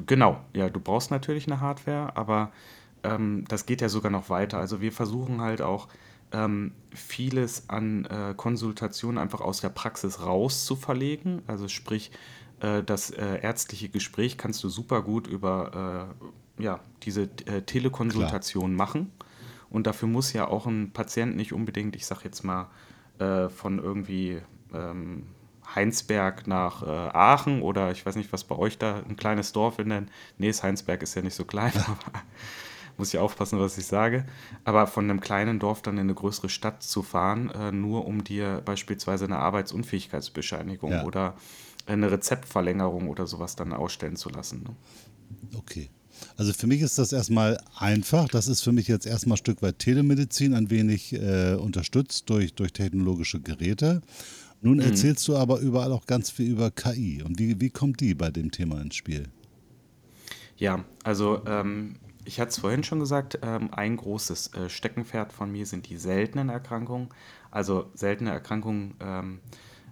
Genau, 0.06 0.42
ja, 0.54 0.70
du 0.70 0.80
brauchst 0.80 1.12
natürlich 1.12 1.48
eine 1.48 1.62
Hardware, 1.62 2.16
aber 2.18 2.52
ähm, 3.04 3.46
das 3.48 3.66
geht 3.66 3.82
ja 3.82 3.90
sogar 3.90 4.12
noch 4.12 4.30
weiter. 4.30 4.58
Also 4.58 4.82
wir 4.82 4.92
versuchen 4.92 5.42
halt 5.42 5.62
auch 5.62 5.88
ähm, 6.36 6.74
vieles 6.94 7.70
an 7.70 8.06
äh, 8.06 8.34
Konsultationen 8.36 9.18
einfach 9.18 9.42
aus 9.42 9.62
der 9.62 9.70
Praxis 9.70 10.22
raus 10.22 10.66
zu 10.66 10.76
verlegen. 10.76 11.42
Also 11.48 11.68
sprich, 11.68 12.12
äh, 12.60 12.84
das 12.84 13.10
äh, 13.12 13.40
ärztliche 13.42 13.90
Gespräch 13.90 14.38
kannst 14.38 14.64
du 14.64 14.70
super 14.70 15.02
gut 15.02 15.28
über 15.28 16.10
äh, 16.60 16.64
ja, 16.64 16.80
diese 17.04 17.24
äh, 17.46 17.62
Telekonsultation 17.62 18.76
Klar. 18.76 18.88
machen. 18.88 19.12
Und 19.70 19.88
dafür 19.88 20.08
muss 20.08 20.34
ja 20.34 20.48
auch 20.48 20.68
ein 20.68 20.92
Patient 20.92 21.36
nicht 21.36 21.54
unbedingt, 21.54 21.96
ich 21.96 22.06
sag 22.06 22.24
jetzt 22.24 22.44
mal, 22.44 22.70
äh, 23.20 23.50
von 23.50 23.80
irgendwie 23.80 24.42
ähm, 24.74 25.24
Heinsberg 25.74 26.48
nach 26.48 26.84
äh, 26.84 26.86
Aachen 26.86 27.62
oder 27.62 27.92
ich 27.92 28.06
weiß 28.06 28.16
nicht, 28.16 28.32
was 28.32 28.44
bei 28.44 28.56
euch 28.58 28.78
da 28.78 28.98
ein 28.98 29.16
kleines 29.16 29.52
Dorf 29.54 29.80
in 29.80 29.90
der 29.90 30.04
Nee, 30.38 30.52
Heinsberg 30.52 31.02
ist 31.02 31.16
ja 31.16 31.22
nicht 31.22 31.36
so 31.36 31.46
klein, 31.46 31.74
aber 31.88 32.22
muss 32.98 33.14
ich 33.14 33.20
aufpassen, 33.20 33.60
was 33.60 33.78
ich 33.78 33.86
sage. 33.86 34.26
Aber 34.64 34.88
von 34.88 35.10
einem 35.10 35.20
kleinen 35.20 35.60
Dorf 35.60 35.82
dann 35.82 35.96
in 35.96 36.02
eine 36.02 36.14
größere 36.14 36.50
Stadt 36.50 36.84
zu 36.84 37.04
fahren, 37.04 37.50
äh, 37.50 37.72
nur 37.72 38.06
um 38.06 38.24
dir 38.24 38.62
beispielsweise 38.64 39.26
eine 39.26 39.38
Arbeitsunfähigkeitsbescheinigung 39.38 40.92
ja. 40.92 41.04
oder 41.04 41.36
eine 41.86 42.12
Rezeptverlängerung 42.12 43.10
oder 43.10 43.28
sowas 43.28 43.56
dann 43.56 43.74
ausstellen 43.74 44.16
zu 44.16 44.30
lassen. 44.30 44.64
Ne? 44.64 44.76
Okay. 45.58 45.90
Also 46.38 46.54
für 46.54 46.68
mich 46.68 46.82
ist 46.82 46.98
das 46.98 47.12
erstmal 47.12 47.60
einfach. 47.78 48.28
Das 48.30 48.48
ist 48.48 48.62
für 48.62 48.72
mich 48.72 48.88
jetzt 48.88 49.06
erstmal 49.06 49.36
ein 49.36 49.38
Stück 49.38 49.62
weit 49.62 49.80
Telemedizin, 49.80 50.54
ein 50.54 50.70
wenig 50.70 51.14
äh, 51.14 51.56
unterstützt 51.56 52.30
durch, 52.30 52.54
durch 52.54 52.74
technologische 52.74 53.42
Geräte. 53.42 54.02
Nun 54.62 54.78
mhm. 54.78 54.84
erzählst 54.84 55.28
du 55.28 55.36
aber 55.36 55.60
überall 55.60 55.92
auch 55.92 56.06
ganz 56.06 56.30
viel 56.30 56.50
über 56.50 56.72
KI. 56.72 57.22
Und 57.24 57.40
wie, 57.40 57.60
wie 57.60 57.70
kommt 57.70 58.00
die 58.00 58.16
bei 58.16 58.32
dem 58.32 58.52
Thema 58.52 58.82
ins 58.82 58.96
Spiel? 58.96 59.28
Ja, 60.58 60.86
also 61.04 61.42
ähm, 61.46 61.96
ich 62.26 62.40
hatte 62.40 62.50
es 62.50 62.60
vorhin 62.60 62.84
schon 62.84 63.00
gesagt, 63.00 63.40
ähm, 63.42 63.70
ein 63.72 63.98
großes 63.98 64.54
äh, 64.54 64.70
Steckenpferd 64.70 65.32
von 65.32 65.52
mir 65.52 65.66
sind 65.66 65.90
die 65.90 65.98
seltenen 65.98 66.50
Erkrankungen. 66.50 67.10
Also 67.52 67.90
seltene 67.94 68.32
Erkrankungen 68.32 68.96
ähm, 69.00 69.40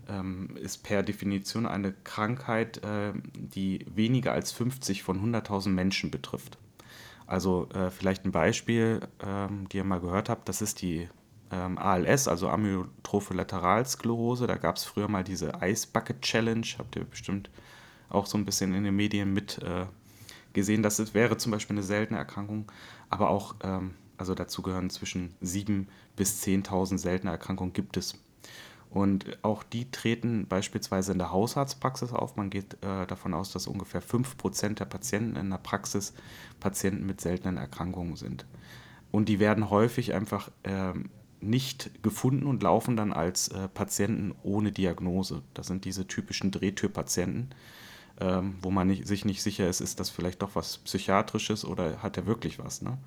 ähm, 0.09 0.57
ist 0.57 0.83
per 0.83 1.03
Definition 1.03 1.65
eine 1.65 1.93
Krankheit, 2.03 2.83
äh, 2.83 3.13
die 3.33 3.85
weniger 3.93 4.33
als 4.33 4.51
50 4.51 5.03
von 5.03 5.23
100.000 5.23 5.69
Menschen 5.69 6.11
betrifft. 6.11 6.57
Also 7.25 7.69
äh, 7.73 7.89
vielleicht 7.89 8.25
ein 8.25 8.31
Beispiel, 8.31 9.07
ähm, 9.25 9.69
die 9.69 9.77
ihr 9.77 9.83
mal 9.83 10.01
gehört 10.01 10.29
habt, 10.29 10.49
das 10.49 10.61
ist 10.61 10.81
die 10.81 11.07
ähm, 11.51 11.77
ALS, 11.77 12.27
also 12.27 12.49
Amyotrophe 12.49 13.33
Lateralsklerose. 13.33 14.47
Da 14.47 14.57
gab 14.57 14.75
es 14.75 14.83
früher 14.83 15.07
mal 15.07 15.23
diese 15.23 15.53
Ice 15.61 15.87
Bucket 15.91 16.21
Challenge, 16.21 16.65
habt 16.77 16.95
ihr 16.95 17.05
bestimmt 17.05 17.49
auch 18.09 18.25
so 18.25 18.37
ein 18.37 18.45
bisschen 18.45 18.73
in 18.73 18.83
den 18.83 18.95
Medien 18.95 19.33
mit 19.33 19.61
äh, 19.63 19.85
gesehen. 20.53 20.83
Das 20.83 21.13
wäre 21.13 21.37
zum 21.37 21.51
Beispiel 21.51 21.75
eine 21.75 21.83
seltene 21.83 22.19
Erkrankung, 22.19 22.71
aber 23.09 23.29
auch, 23.29 23.55
ähm, 23.63 23.95
also 24.17 24.35
dazu 24.35 24.61
gehören 24.61 24.89
zwischen 24.89 25.33
7.000 25.43 25.85
bis 26.15 26.43
10.000 26.43 26.97
seltene 26.97 27.31
Erkrankungen 27.31 27.73
gibt 27.73 27.97
es. 27.97 28.15
Und 28.93 29.39
auch 29.41 29.63
die 29.63 29.89
treten 29.89 30.45
beispielsweise 30.47 31.13
in 31.13 31.17
der 31.17 31.31
Hausarztpraxis 31.31 32.13
auf. 32.13 32.35
Man 32.35 32.51
geht 32.51 32.75
äh, 32.83 33.07
davon 33.07 33.33
aus, 33.33 33.51
dass 33.51 33.65
ungefähr 33.65 34.03
5% 34.03 34.75
der 34.75 34.85
Patienten 34.85 35.35
in 35.35 35.49
der 35.49 35.57
Praxis 35.57 36.13
Patienten 36.59 37.07
mit 37.07 37.19
seltenen 37.19 37.57
Erkrankungen 37.57 38.15
sind. 38.15 38.45
Und 39.09 39.29
die 39.29 39.39
werden 39.39 39.71
häufig 39.71 40.13
einfach 40.13 40.51
äh, 40.61 40.93
nicht 41.41 42.03
gefunden 42.03 42.45
und 42.45 42.61
laufen 42.61 42.95
dann 42.95 43.13
als 43.13 43.47
äh, 43.47 43.67
Patienten 43.67 44.35
ohne 44.43 44.71
Diagnose. 44.71 45.41
Das 45.55 45.67
sind 45.67 45.85
diese 45.85 46.07
typischen 46.07 46.51
Drehtürpatienten, 46.51 47.49
ähm, 48.19 48.55
wo 48.61 48.71
man 48.71 48.87
nicht, 48.87 49.07
sich 49.07 49.25
nicht 49.25 49.41
sicher 49.41 49.67
ist, 49.67 49.81
ist 49.81 49.99
das 49.99 50.09
vielleicht 50.09 50.41
doch 50.41 50.55
was 50.55 50.77
Psychiatrisches 50.79 51.65
oder 51.65 52.01
hat 52.03 52.17
er 52.17 52.25
wirklich 52.25 52.59
was. 52.59 52.81
Ne? 52.81 52.97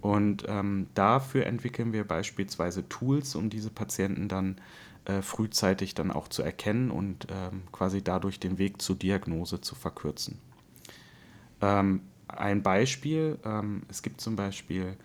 Und 0.00 0.44
ähm, 0.48 0.88
dafür 0.94 1.46
entwickeln 1.46 1.92
wir 1.92 2.04
beispielsweise 2.04 2.88
Tools, 2.88 3.34
um 3.34 3.50
diese 3.50 3.70
Patienten 3.70 4.28
dann 4.28 4.60
äh, 5.04 5.22
frühzeitig 5.22 5.94
dann 5.94 6.10
auch 6.10 6.28
zu 6.28 6.42
erkennen 6.42 6.90
und 6.90 7.26
ähm, 7.30 7.62
quasi 7.72 8.02
dadurch 8.02 8.38
den 8.38 8.58
Weg 8.58 8.82
zur 8.82 8.96
Diagnose 8.96 9.60
zu 9.60 9.74
verkürzen. 9.74 10.38
Ähm, 11.60 12.02
ein 12.28 12.62
Beispiel, 12.62 13.38
ähm, 13.44 13.82
es 13.88 14.02
gibt 14.02 14.20
zum 14.20 14.36
Beispiel 14.36 14.96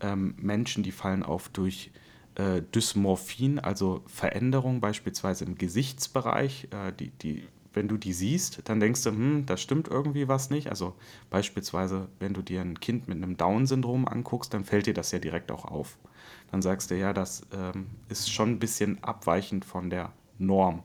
ähm, 0.00 0.34
Menschen, 0.38 0.82
die 0.82 0.92
fallen 0.92 1.22
auf 1.22 1.48
durch 1.50 1.90
äh, 2.36 2.62
Dysmorphin, 2.74 3.58
also 3.58 4.02
Veränderungen 4.06 4.80
beispielsweise 4.80 5.44
im 5.44 5.56
Gesichtsbereich, 5.56 6.68
äh, 6.70 6.92
die, 6.92 7.10
die 7.10 7.44
wenn 7.72 7.88
du 7.88 7.96
die 7.96 8.12
siehst, 8.12 8.62
dann 8.64 8.80
denkst 8.80 9.02
du, 9.04 9.10
hm, 9.10 9.46
da 9.46 9.56
stimmt 9.56 9.88
irgendwie 9.88 10.28
was 10.28 10.50
nicht. 10.50 10.68
Also 10.68 10.94
beispielsweise, 11.30 12.08
wenn 12.18 12.34
du 12.34 12.42
dir 12.42 12.60
ein 12.60 12.80
Kind 12.80 13.08
mit 13.08 13.16
einem 13.16 13.36
Down-Syndrom 13.36 14.08
anguckst, 14.08 14.52
dann 14.52 14.64
fällt 14.64 14.86
dir 14.86 14.94
das 14.94 15.12
ja 15.12 15.18
direkt 15.18 15.52
auch 15.52 15.64
auf. 15.64 15.98
Dann 16.50 16.62
sagst 16.62 16.90
du, 16.90 16.96
ja, 16.96 17.12
das 17.12 17.42
ähm, 17.52 17.86
ist 18.08 18.32
schon 18.32 18.50
ein 18.50 18.58
bisschen 18.58 19.02
abweichend 19.04 19.64
von 19.64 19.88
der 19.88 20.12
Norm. 20.38 20.82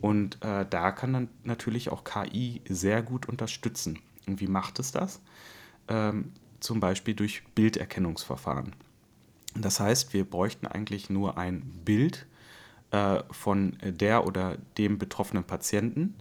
Und 0.00 0.42
äh, 0.42 0.64
da 0.68 0.92
kann 0.92 1.12
dann 1.12 1.28
natürlich 1.44 1.90
auch 1.90 2.04
KI 2.04 2.62
sehr 2.68 3.02
gut 3.02 3.28
unterstützen. 3.28 3.98
Und 4.26 4.40
wie 4.40 4.46
macht 4.46 4.78
es 4.78 4.92
das? 4.92 5.20
Ähm, 5.88 6.32
zum 6.60 6.80
Beispiel 6.80 7.14
durch 7.14 7.44
Bilderkennungsverfahren. 7.54 8.74
Das 9.54 9.80
heißt, 9.80 10.12
wir 10.12 10.24
bräuchten 10.24 10.66
eigentlich 10.66 11.10
nur 11.10 11.36
ein 11.38 11.62
Bild, 11.84 12.26
äh, 12.90 13.22
von 13.30 13.76
der 13.82 14.26
oder 14.26 14.56
dem 14.76 14.98
betroffenen 14.98 15.44
Patienten. 15.44 16.14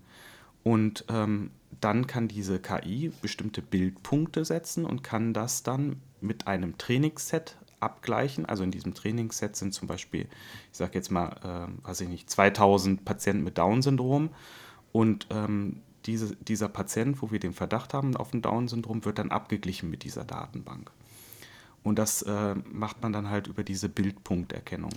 Und 0.63 1.05
ähm, 1.09 1.51
dann 1.79 2.07
kann 2.07 2.27
diese 2.27 2.59
KI 2.59 3.11
bestimmte 3.21 3.61
Bildpunkte 3.61 4.43
setzen 4.45 4.85
und 4.85 5.03
kann 5.03 5.33
das 5.33 5.63
dann 5.63 6.01
mit 6.21 6.47
einem 6.47 6.77
Trainingsset 6.77 7.57
abgleichen. 7.79 8.45
Also 8.45 8.63
in 8.63 8.71
diesem 8.71 8.93
Trainingsset 8.93 9.55
sind 9.55 9.73
zum 9.73 9.87
Beispiel, 9.87 10.27
ich 10.71 10.77
sage 10.77 10.93
jetzt 10.95 11.11
mal, 11.11 11.69
äh, 11.83 11.87
weiß 11.87 12.01
ich 12.01 12.09
nicht, 12.09 12.29
2000 12.29 13.05
Patienten 13.05 13.43
mit 13.43 13.57
Down-Syndrom 13.57 14.29
und 14.91 15.27
ähm, 15.29 15.81
diese, 16.05 16.35
dieser 16.37 16.69
Patient, 16.69 17.21
wo 17.21 17.31
wir 17.31 17.39
den 17.39 17.53
Verdacht 17.53 17.93
haben 17.93 18.15
auf 18.15 18.33
ein 18.33 18.41
Down-Syndrom, 18.41 19.05
wird 19.05 19.19
dann 19.19 19.31
abgeglichen 19.31 19.89
mit 19.89 20.03
dieser 20.03 20.23
Datenbank. 20.23 20.91
Und 21.83 21.99
das 21.99 22.21
äh, 22.23 22.55
macht 22.71 23.01
man 23.01 23.13
dann 23.13 23.29
halt 23.29 23.47
über 23.47 23.63
diese 23.63 23.89
Bildpunkterkennung. 23.89 24.91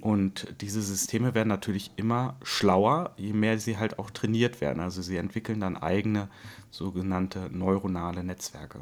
Und 0.00 0.54
diese 0.60 0.82
Systeme 0.82 1.34
werden 1.34 1.48
natürlich 1.48 1.92
immer 1.96 2.36
schlauer, 2.42 3.12
je 3.16 3.32
mehr 3.32 3.58
sie 3.58 3.78
halt 3.78 3.98
auch 3.98 4.10
trainiert 4.10 4.60
werden. 4.60 4.80
Also 4.80 5.00
sie 5.00 5.16
entwickeln 5.16 5.60
dann 5.60 5.76
eigene 5.76 6.28
sogenannte 6.70 7.48
neuronale 7.50 8.22
Netzwerke. 8.22 8.80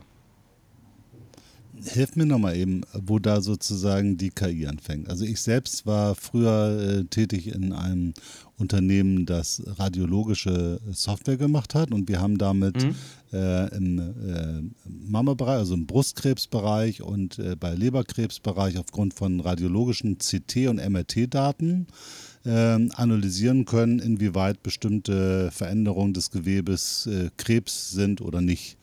Hilf 1.74 2.16
mir 2.16 2.26
nochmal 2.26 2.56
eben, 2.56 2.82
wo 2.92 3.18
da 3.18 3.40
sozusagen 3.40 4.16
die 4.16 4.30
KI 4.30 4.66
anfängt. 4.66 5.08
Also 5.08 5.24
ich 5.24 5.40
selbst 5.40 5.86
war 5.86 6.14
früher 6.14 7.00
äh, 7.00 7.04
tätig 7.04 7.54
in 7.54 7.72
einem 7.72 8.12
Unternehmen, 8.58 9.26
das 9.26 9.62
radiologische 9.78 10.80
Software 10.92 11.36
gemacht 11.36 11.74
hat 11.74 11.90
und 11.90 12.08
wir 12.08 12.20
haben 12.20 12.38
damit 12.38 12.82
mhm. 12.82 12.94
äh, 13.32 13.76
im 13.76 13.98
äh, 13.98 14.62
Mammabereich, 14.88 15.58
also 15.58 15.74
im 15.74 15.86
Brustkrebsbereich 15.86 17.02
und 17.02 17.38
äh, 17.38 17.56
bei 17.56 17.74
Leberkrebsbereich 17.74 18.78
aufgrund 18.78 19.14
von 19.14 19.40
radiologischen 19.40 20.18
CT- 20.18 20.68
und 20.68 20.76
MRT-Daten 20.76 21.86
ähm, 22.44 22.92
analysieren 22.94 23.64
können, 23.64 23.98
inwieweit 23.98 24.62
bestimmte 24.62 25.50
Veränderungen 25.50 26.12
des 26.12 26.30
Gewebes 26.30 27.06
äh, 27.06 27.30
Krebs 27.36 27.90
sind 27.90 28.20
oder 28.20 28.40
nicht. 28.40 28.76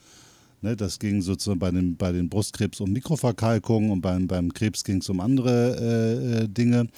Ne, 0.61 0.75
das 0.75 0.99
ging 0.99 1.21
sozusagen 1.21 1.59
bei 1.59 1.71
den, 1.71 1.95
bei 1.95 2.11
den 2.11 2.27
Brustkrebs 2.27 2.81
um 2.81 2.91
Mikroverkalkung 2.91 3.91
und 3.91 4.01
beim, 4.01 4.27
beim 4.27 4.53
Krebs 4.53 4.83
ging 4.83 4.97
es 4.97 5.07
um 5.09 5.21
andere 5.21 5.77
äh, 5.79 6.43
äh, 6.43 6.47
Dinge. 6.49 6.89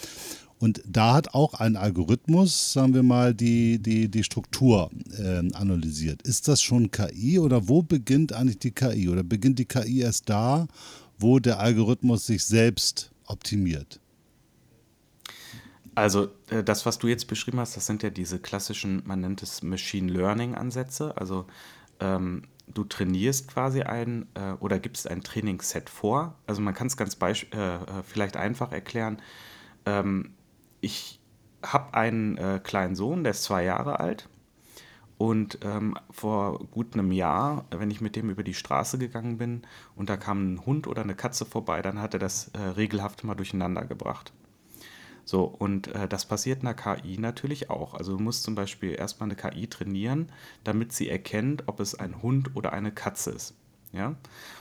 Und 0.57 0.81
da 0.85 1.13
hat 1.13 1.33
auch 1.33 1.55
ein 1.55 1.75
Algorithmus, 1.75 2.73
sagen 2.73 2.93
wir 2.93 3.03
mal, 3.03 3.33
die, 3.33 3.79
die, 3.79 4.09
die 4.09 4.23
Struktur 4.23 4.89
äh, 5.17 5.39
analysiert. 5.53 6.21
Ist 6.23 6.47
das 6.47 6.61
schon 6.61 6.91
KI 6.91 7.39
oder 7.39 7.67
wo 7.67 7.81
beginnt 7.81 8.33
eigentlich 8.33 8.59
die 8.59 8.71
KI? 8.71 9.09
Oder 9.09 9.23
beginnt 9.23 9.59
die 9.59 9.65
KI 9.65 10.01
erst 10.01 10.29
da, 10.29 10.67
wo 11.17 11.39
der 11.39 11.59
Algorithmus 11.59 12.27
sich 12.27 12.43
selbst 12.43 13.11
optimiert? 13.25 13.99
Also 15.95 16.29
äh, 16.49 16.63
das, 16.63 16.85
was 16.85 16.97
du 16.99 17.07
jetzt 17.07 17.27
beschrieben 17.27 17.59
hast, 17.59 17.75
das 17.75 17.85
sind 17.85 18.01
ja 18.01 18.09
diese 18.09 18.39
klassischen, 18.39 19.01
man 19.05 19.21
nennt 19.21 19.43
es 19.43 19.61
Machine 19.61 20.11
Learning 20.11 20.55
Ansätze. 20.55 21.17
Also 21.17 21.45
ähm, 21.99 22.43
du 22.73 22.83
trainierst 22.83 23.47
quasi 23.47 23.81
ein 23.81 24.27
äh, 24.35 24.53
oder 24.59 24.79
gibst 24.79 25.09
ein 25.09 25.21
Trainingsset 25.21 25.89
vor. 25.89 26.35
Also 26.47 26.61
man 26.61 26.73
kann 26.73 26.87
es 26.87 26.97
ganz 26.97 27.17
äh, 27.21 27.31
äh, 27.31 27.77
vielleicht 28.03 28.37
einfach 28.37 28.71
erklären. 28.71 29.21
Ähm, 29.85 30.33
ich 30.81 31.19
habe 31.63 31.93
einen 31.93 32.37
äh, 32.37 32.59
kleinen 32.63 32.95
Sohn, 32.95 33.23
der 33.23 33.31
ist 33.31 33.43
zwei 33.43 33.63
Jahre 33.63 33.99
alt. 33.99 34.27
Und 35.17 35.59
ähm, 35.61 35.95
vor 36.09 36.57
gut 36.71 36.95
einem 36.95 37.11
Jahr, 37.11 37.65
wenn 37.69 37.91
ich 37.91 38.01
mit 38.01 38.15
dem 38.15 38.31
über 38.31 38.41
die 38.41 38.55
Straße 38.55 38.97
gegangen 38.97 39.37
bin 39.37 39.61
und 39.95 40.09
da 40.09 40.17
kam 40.17 40.53
ein 40.53 40.65
Hund 40.65 40.87
oder 40.87 41.03
eine 41.03 41.13
Katze 41.13 41.45
vorbei, 41.45 41.83
dann 41.83 41.99
hat 41.99 42.15
er 42.15 42.19
das 42.19 42.47
äh, 42.49 42.59
regelhaft 42.59 43.23
mal 43.23 43.35
durcheinander 43.35 43.85
gebracht. 43.85 44.33
So, 45.31 45.45
und 45.45 45.87
äh, 45.87 46.09
das 46.09 46.25
passiert 46.25 46.59
in 46.59 46.65
der 46.65 46.73
KI 46.73 47.17
natürlich 47.17 47.69
auch. 47.69 47.93
Also 47.93 48.17
du 48.17 48.21
musst 48.21 48.43
zum 48.43 48.53
Beispiel 48.53 48.91
erstmal 48.99 49.29
eine 49.29 49.37
KI 49.37 49.65
trainieren, 49.65 50.29
damit 50.65 50.91
sie 50.91 51.07
erkennt, 51.07 51.63
ob 51.67 51.79
es 51.79 51.95
ein 51.95 52.21
Hund 52.21 52.53
oder 52.57 52.73
eine 52.73 52.91
Katze 52.91 53.31
ist. 53.31 53.53
Ja? 53.93 54.17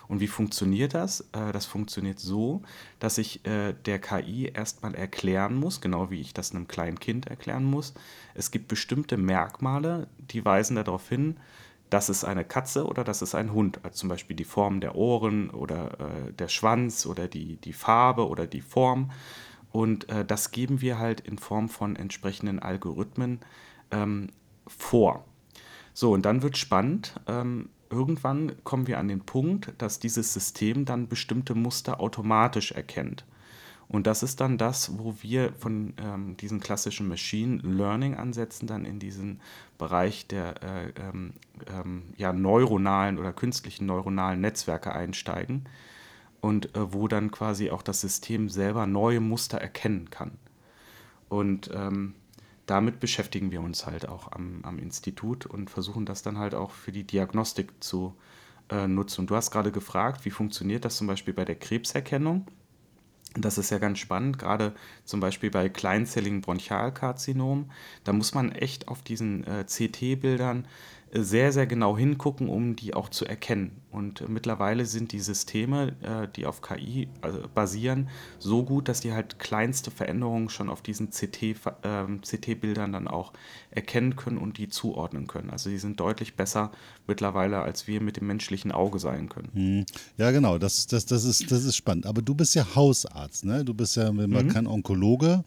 Und 0.06 0.20
wie 0.20 0.28
funktioniert 0.28 0.94
das? 0.94 1.22
Äh, 1.32 1.50
das 1.50 1.66
funktioniert 1.66 2.20
so, 2.20 2.62
dass 3.00 3.18
ich 3.18 3.44
äh, 3.46 3.72
der 3.84 3.98
KI 3.98 4.44
erstmal 4.54 4.94
erklären 4.94 5.56
muss, 5.56 5.80
genau 5.80 6.12
wie 6.12 6.20
ich 6.20 6.34
das 6.34 6.52
einem 6.52 6.68
kleinen 6.68 7.00
Kind 7.00 7.26
erklären 7.26 7.64
muss. 7.64 7.92
Es 8.34 8.52
gibt 8.52 8.68
bestimmte 8.68 9.16
Merkmale, 9.16 10.06
die 10.18 10.44
weisen 10.44 10.76
darauf 10.76 11.08
hin, 11.08 11.40
das 11.90 12.08
ist 12.08 12.22
eine 12.22 12.44
Katze 12.44 12.86
oder 12.86 13.02
das 13.02 13.22
ist 13.22 13.34
ein 13.34 13.52
Hund. 13.52 13.80
Also 13.82 13.96
zum 13.96 14.08
Beispiel 14.08 14.36
die 14.36 14.44
Form 14.44 14.80
der 14.80 14.94
Ohren 14.94 15.50
oder 15.50 15.98
äh, 15.98 16.32
der 16.32 16.46
Schwanz 16.46 17.06
oder 17.06 17.26
die, 17.26 17.56
die 17.56 17.72
Farbe 17.72 18.28
oder 18.28 18.46
die 18.46 18.60
Form. 18.60 19.10
Und 19.72 20.08
äh, 20.08 20.24
das 20.24 20.50
geben 20.50 20.80
wir 20.80 20.98
halt 20.98 21.20
in 21.20 21.38
Form 21.38 21.68
von 21.68 21.96
entsprechenden 21.96 22.58
Algorithmen 22.58 23.40
ähm, 23.90 24.30
vor. 24.66 25.24
So, 25.92 26.12
und 26.12 26.24
dann 26.24 26.42
wird 26.42 26.56
spannend. 26.56 27.14
Ähm, 27.26 27.68
irgendwann 27.88 28.52
kommen 28.64 28.86
wir 28.86 28.98
an 28.98 29.08
den 29.08 29.20
Punkt, 29.20 29.72
dass 29.78 29.98
dieses 29.98 30.32
System 30.32 30.84
dann 30.84 31.08
bestimmte 31.08 31.54
Muster 31.54 32.00
automatisch 32.00 32.72
erkennt. 32.72 33.24
Und 33.88 34.06
das 34.06 34.22
ist 34.22 34.40
dann 34.40 34.56
das, 34.56 34.98
wo 34.98 35.16
wir 35.20 35.52
von 35.54 35.94
ähm, 36.00 36.36
diesen 36.36 36.60
klassischen 36.60 37.08
Machine 37.08 37.56
Learning 37.62 38.14
Ansätzen 38.14 38.68
dann 38.68 38.84
in 38.84 39.00
diesen 39.00 39.40
Bereich 39.78 40.28
der 40.28 40.62
äh, 40.62 40.92
ähm, 41.00 41.32
ähm, 41.66 42.04
ja, 42.16 42.32
neuronalen 42.32 43.18
oder 43.18 43.32
künstlichen 43.32 43.86
neuronalen 43.86 44.40
Netzwerke 44.40 44.92
einsteigen 44.92 45.64
und 46.40 46.74
äh, 46.74 46.92
wo 46.92 47.08
dann 47.08 47.30
quasi 47.30 47.70
auch 47.70 47.82
das 47.82 48.00
System 48.00 48.48
selber 48.48 48.86
neue 48.86 49.20
Muster 49.20 49.58
erkennen 49.58 50.10
kann. 50.10 50.32
Und 51.28 51.70
ähm, 51.72 52.14
damit 52.66 53.00
beschäftigen 53.00 53.50
wir 53.50 53.60
uns 53.60 53.86
halt 53.86 54.08
auch 54.08 54.32
am, 54.32 54.60
am 54.62 54.78
Institut 54.78 55.46
und 55.46 55.70
versuchen 55.70 56.06
das 56.06 56.22
dann 56.22 56.38
halt 56.38 56.54
auch 56.54 56.70
für 56.70 56.92
die 56.92 57.04
Diagnostik 57.04 57.72
zu 57.82 58.14
äh, 58.70 58.86
nutzen. 58.86 59.26
Du 59.26 59.34
hast 59.34 59.50
gerade 59.50 59.72
gefragt, 59.72 60.24
wie 60.24 60.30
funktioniert 60.30 60.84
das 60.84 60.96
zum 60.96 61.06
Beispiel 61.06 61.34
bei 61.34 61.44
der 61.44 61.56
Krebserkennung? 61.56 62.46
Das 63.34 63.58
ist 63.58 63.70
ja 63.70 63.78
ganz 63.78 64.00
spannend, 64.00 64.38
gerade 64.38 64.74
zum 65.04 65.20
Beispiel 65.20 65.50
bei 65.50 65.68
kleinzelligen 65.68 66.40
Bronchialkarzinom. 66.40 67.70
Da 68.02 68.12
muss 68.12 68.34
man 68.34 68.50
echt 68.50 68.88
auf 68.88 69.02
diesen 69.02 69.44
äh, 69.44 69.64
CT-Bildern 69.64 70.66
sehr, 71.12 71.52
sehr 71.52 71.66
genau 71.66 71.96
hingucken, 71.96 72.48
um 72.48 72.76
die 72.76 72.94
auch 72.94 73.08
zu 73.08 73.24
erkennen. 73.24 73.80
Und 73.90 74.28
mittlerweile 74.28 74.86
sind 74.86 75.10
die 75.10 75.18
Systeme, 75.18 75.96
äh, 76.02 76.28
die 76.36 76.46
auf 76.46 76.62
KI 76.62 77.08
äh, 77.22 77.48
basieren, 77.52 78.08
so 78.38 78.62
gut, 78.62 78.88
dass 78.88 79.00
die 79.00 79.12
halt 79.12 79.40
kleinste 79.40 79.90
Veränderungen 79.90 80.48
schon 80.48 80.70
auf 80.70 80.82
diesen 80.82 81.10
CT-Bildern 81.10 81.74
ähm, 81.82 82.92
dann 82.92 83.08
auch 83.08 83.32
erkennen 83.72 84.14
können 84.14 84.38
und 84.38 84.58
die 84.58 84.68
zuordnen 84.68 85.26
können. 85.26 85.50
Also 85.50 85.70
die 85.70 85.78
sind 85.78 85.98
deutlich 85.98 86.36
besser 86.36 86.70
mittlerweile, 87.08 87.60
als 87.60 87.88
wir 87.88 88.00
mit 88.00 88.18
dem 88.18 88.28
menschlichen 88.28 88.70
Auge 88.70 89.00
sein 89.00 89.28
können. 89.28 89.50
Hm. 89.52 89.86
Ja, 90.16 90.30
genau, 90.30 90.58
das, 90.58 90.86
das, 90.86 91.06
das, 91.06 91.24
ist, 91.24 91.50
das 91.50 91.64
ist 91.64 91.74
spannend. 91.74 92.06
Aber 92.06 92.22
du 92.22 92.34
bist 92.34 92.54
ja 92.54 92.76
Hausarzt, 92.76 93.44
ne? 93.44 93.64
Du 93.64 93.74
bist 93.74 93.96
ja 93.96 94.12
mhm. 94.12 94.48
kein 94.48 94.68
Onkologe 94.68 95.44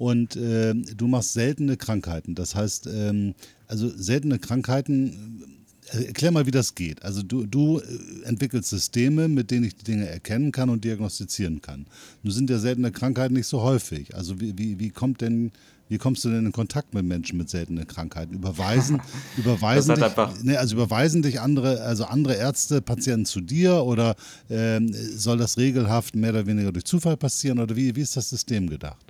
und 0.00 0.34
äh, 0.34 0.72
du 0.72 1.08
machst 1.08 1.34
seltene 1.34 1.76
Krankheiten. 1.76 2.34
Das 2.34 2.54
heißt, 2.54 2.88
ähm, 2.90 3.34
also 3.66 3.86
seltene 3.94 4.38
Krankheiten, 4.38 5.44
äh, 5.92 6.04
erklär 6.04 6.30
mal, 6.30 6.46
wie 6.46 6.50
das 6.50 6.74
geht. 6.74 7.02
Also 7.02 7.22
du, 7.22 7.44
du 7.44 7.80
äh, 7.80 8.24
entwickelst 8.24 8.70
Systeme, 8.70 9.28
mit 9.28 9.50
denen 9.50 9.64
ich 9.64 9.76
die 9.76 9.84
Dinge 9.84 10.08
erkennen 10.08 10.52
kann 10.52 10.70
und 10.70 10.84
diagnostizieren 10.84 11.60
kann. 11.60 11.84
Nun 12.22 12.32
sind 12.32 12.48
ja 12.48 12.58
seltene 12.58 12.92
Krankheiten 12.92 13.34
nicht 13.34 13.46
so 13.46 13.60
häufig. 13.60 14.14
Also 14.16 14.40
wie, 14.40 14.56
wie, 14.56 14.78
wie 14.78 14.88
kommt 14.88 15.20
denn 15.20 15.52
wie 15.90 15.98
kommst 15.98 16.24
du 16.24 16.30
denn 16.30 16.46
in 16.46 16.52
Kontakt 16.52 16.94
mit 16.94 17.04
Menschen 17.04 17.36
mit 17.36 17.50
seltenen 17.50 17.86
Krankheiten? 17.86 18.32
Überweisen, 18.32 19.02
überweisen 19.36 19.96
dich, 19.96 20.16
ne, 20.44 20.56
also 20.58 20.76
überweisen 20.76 21.20
dich 21.20 21.40
andere, 21.40 21.82
also 21.82 22.04
andere 22.04 22.36
Ärzte, 22.36 22.80
Patienten 22.80 23.26
zu 23.26 23.40
dir 23.40 23.82
oder 23.82 24.14
ähm, 24.48 24.94
soll 24.94 25.36
das 25.36 25.58
regelhaft 25.58 26.14
mehr 26.14 26.30
oder 26.30 26.46
weniger 26.46 26.70
durch 26.70 26.84
Zufall 26.84 27.16
passieren 27.16 27.58
oder 27.58 27.74
wie, 27.74 27.96
wie 27.96 28.00
ist 28.00 28.16
das 28.16 28.30
System 28.30 28.70
gedacht? 28.70 29.09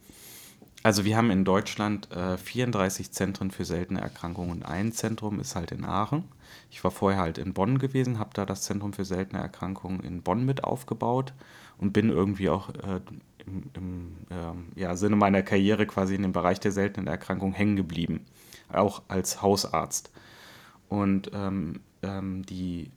Also 0.83 1.05
wir 1.05 1.17
haben 1.17 1.31
in 1.31 1.45
Deutschland 1.45 2.11
äh, 2.11 2.39
34 2.39 3.13
Zentren 3.13 3.51
für 3.51 3.67
seltene 3.67 4.01
Erkrankungen. 4.01 4.63
Ein 4.63 4.93
Zentrum 4.93 5.39
ist 5.39 5.55
halt 5.55 5.73
in 5.73 5.85
Aachen. 5.85 6.25
Ich 6.71 6.83
war 6.83 6.91
vorher 6.91 7.21
halt 7.21 7.37
in 7.37 7.53
Bonn 7.53 7.79
gewesen, 7.79 8.19
habe 8.19 8.31
da 8.33 8.47
das 8.47 8.63
Zentrum 8.63 8.95
für 8.95 9.05
seltene 9.05 9.43
Erkrankungen 9.43 10.01
in 10.01 10.23
Bonn 10.23 10.45
mit 10.45 10.65
aufgebaut 10.65 11.35
und 11.77 11.93
bin 11.93 12.09
irgendwie 12.09 12.49
auch 12.49 12.71
äh, 12.71 13.01
im, 13.47 13.65
im 13.75 14.17
äh, 14.31 14.81
ja, 14.81 14.97
Sinne 14.97 15.17
meiner 15.17 15.43
Karriere 15.43 15.87
quasi 15.87 16.15
in 16.15 16.23
dem 16.23 16.33
Bereich 16.33 16.61
der 16.61 16.73
seltenen 16.73 17.09
Erkrankungen 17.09 17.55
hängen 17.55 17.77
geblieben, 17.77 18.25
auch 18.73 19.03
als 19.09 19.43
Hausarzt. 19.43 20.11
Und 20.89 21.31
ähm, 21.35 21.81
ähm, 22.03 22.45
die 22.47 22.91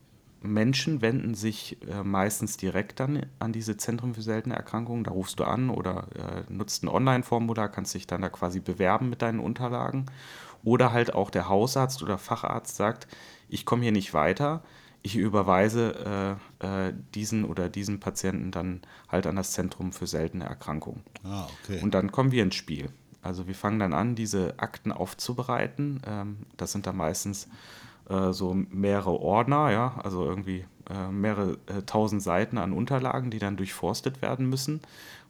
Menschen 0.43 1.01
wenden 1.01 1.33
sich 1.33 1.77
äh, 1.87 2.03
meistens 2.03 2.57
direkt 2.57 2.99
dann 2.99 3.25
an 3.39 3.53
diese 3.53 3.77
Zentren 3.77 4.13
für 4.13 4.21
seltene 4.21 4.55
Erkrankungen. 4.55 5.03
Da 5.03 5.11
rufst 5.11 5.39
du 5.39 5.45
an 5.45 5.69
oder 5.69 6.07
äh, 6.15 6.51
nutzt 6.51 6.83
ein 6.83 6.89
Online-Formular, 6.89 7.69
kannst 7.69 7.93
dich 7.93 8.07
dann 8.07 8.21
da 8.21 8.29
quasi 8.29 8.59
bewerben 8.59 9.09
mit 9.09 9.21
deinen 9.21 9.39
Unterlagen. 9.39 10.05
Oder 10.63 10.93
halt 10.93 11.13
auch 11.13 11.29
der 11.29 11.49
Hausarzt 11.49 12.03
oder 12.03 12.17
Facharzt 12.17 12.75
sagt, 12.75 13.07
ich 13.49 13.65
komme 13.65 13.83
hier 13.83 13.91
nicht 13.91 14.13
weiter, 14.13 14.63
ich 15.01 15.17
überweise 15.17 16.37
äh, 16.61 16.87
äh, 16.87 16.93
diesen 17.13 17.43
oder 17.43 17.67
diesen 17.67 17.99
Patienten 17.99 18.51
dann 18.51 18.81
halt 19.09 19.27
an 19.27 19.35
das 19.35 19.51
Zentrum 19.51 19.91
für 19.91 20.07
seltene 20.07 20.45
Erkrankungen. 20.45 21.03
Ah, 21.23 21.47
okay. 21.63 21.81
Und 21.81 21.93
dann 21.93 22.11
kommen 22.11 22.31
wir 22.31 22.43
ins 22.43 22.55
Spiel. 22.55 22.89
Also 23.21 23.47
wir 23.47 23.55
fangen 23.55 23.79
dann 23.79 23.93
an, 23.93 24.15
diese 24.15 24.55
Akten 24.57 24.91
aufzubereiten. 24.91 26.01
Ähm, 26.05 26.37
das 26.55 26.71
sind 26.71 26.87
da 26.87 26.93
meistens 26.93 27.47
so 28.31 28.53
mehrere 28.53 29.19
Ordner, 29.19 29.71
ja, 29.71 29.99
also 30.03 30.25
irgendwie 30.25 30.65
äh, 30.89 31.11
mehrere 31.11 31.57
äh, 31.67 31.81
tausend 31.85 32.21
Seiten 32.21 32.57
an 32.57 32.73
Unterlagen, 32.73 33.31
die 33.31 33.39
dann 33.39 33.57
durchforstet 33.57 34.21
werden 34.21 34.49
müssen 34.49 34.81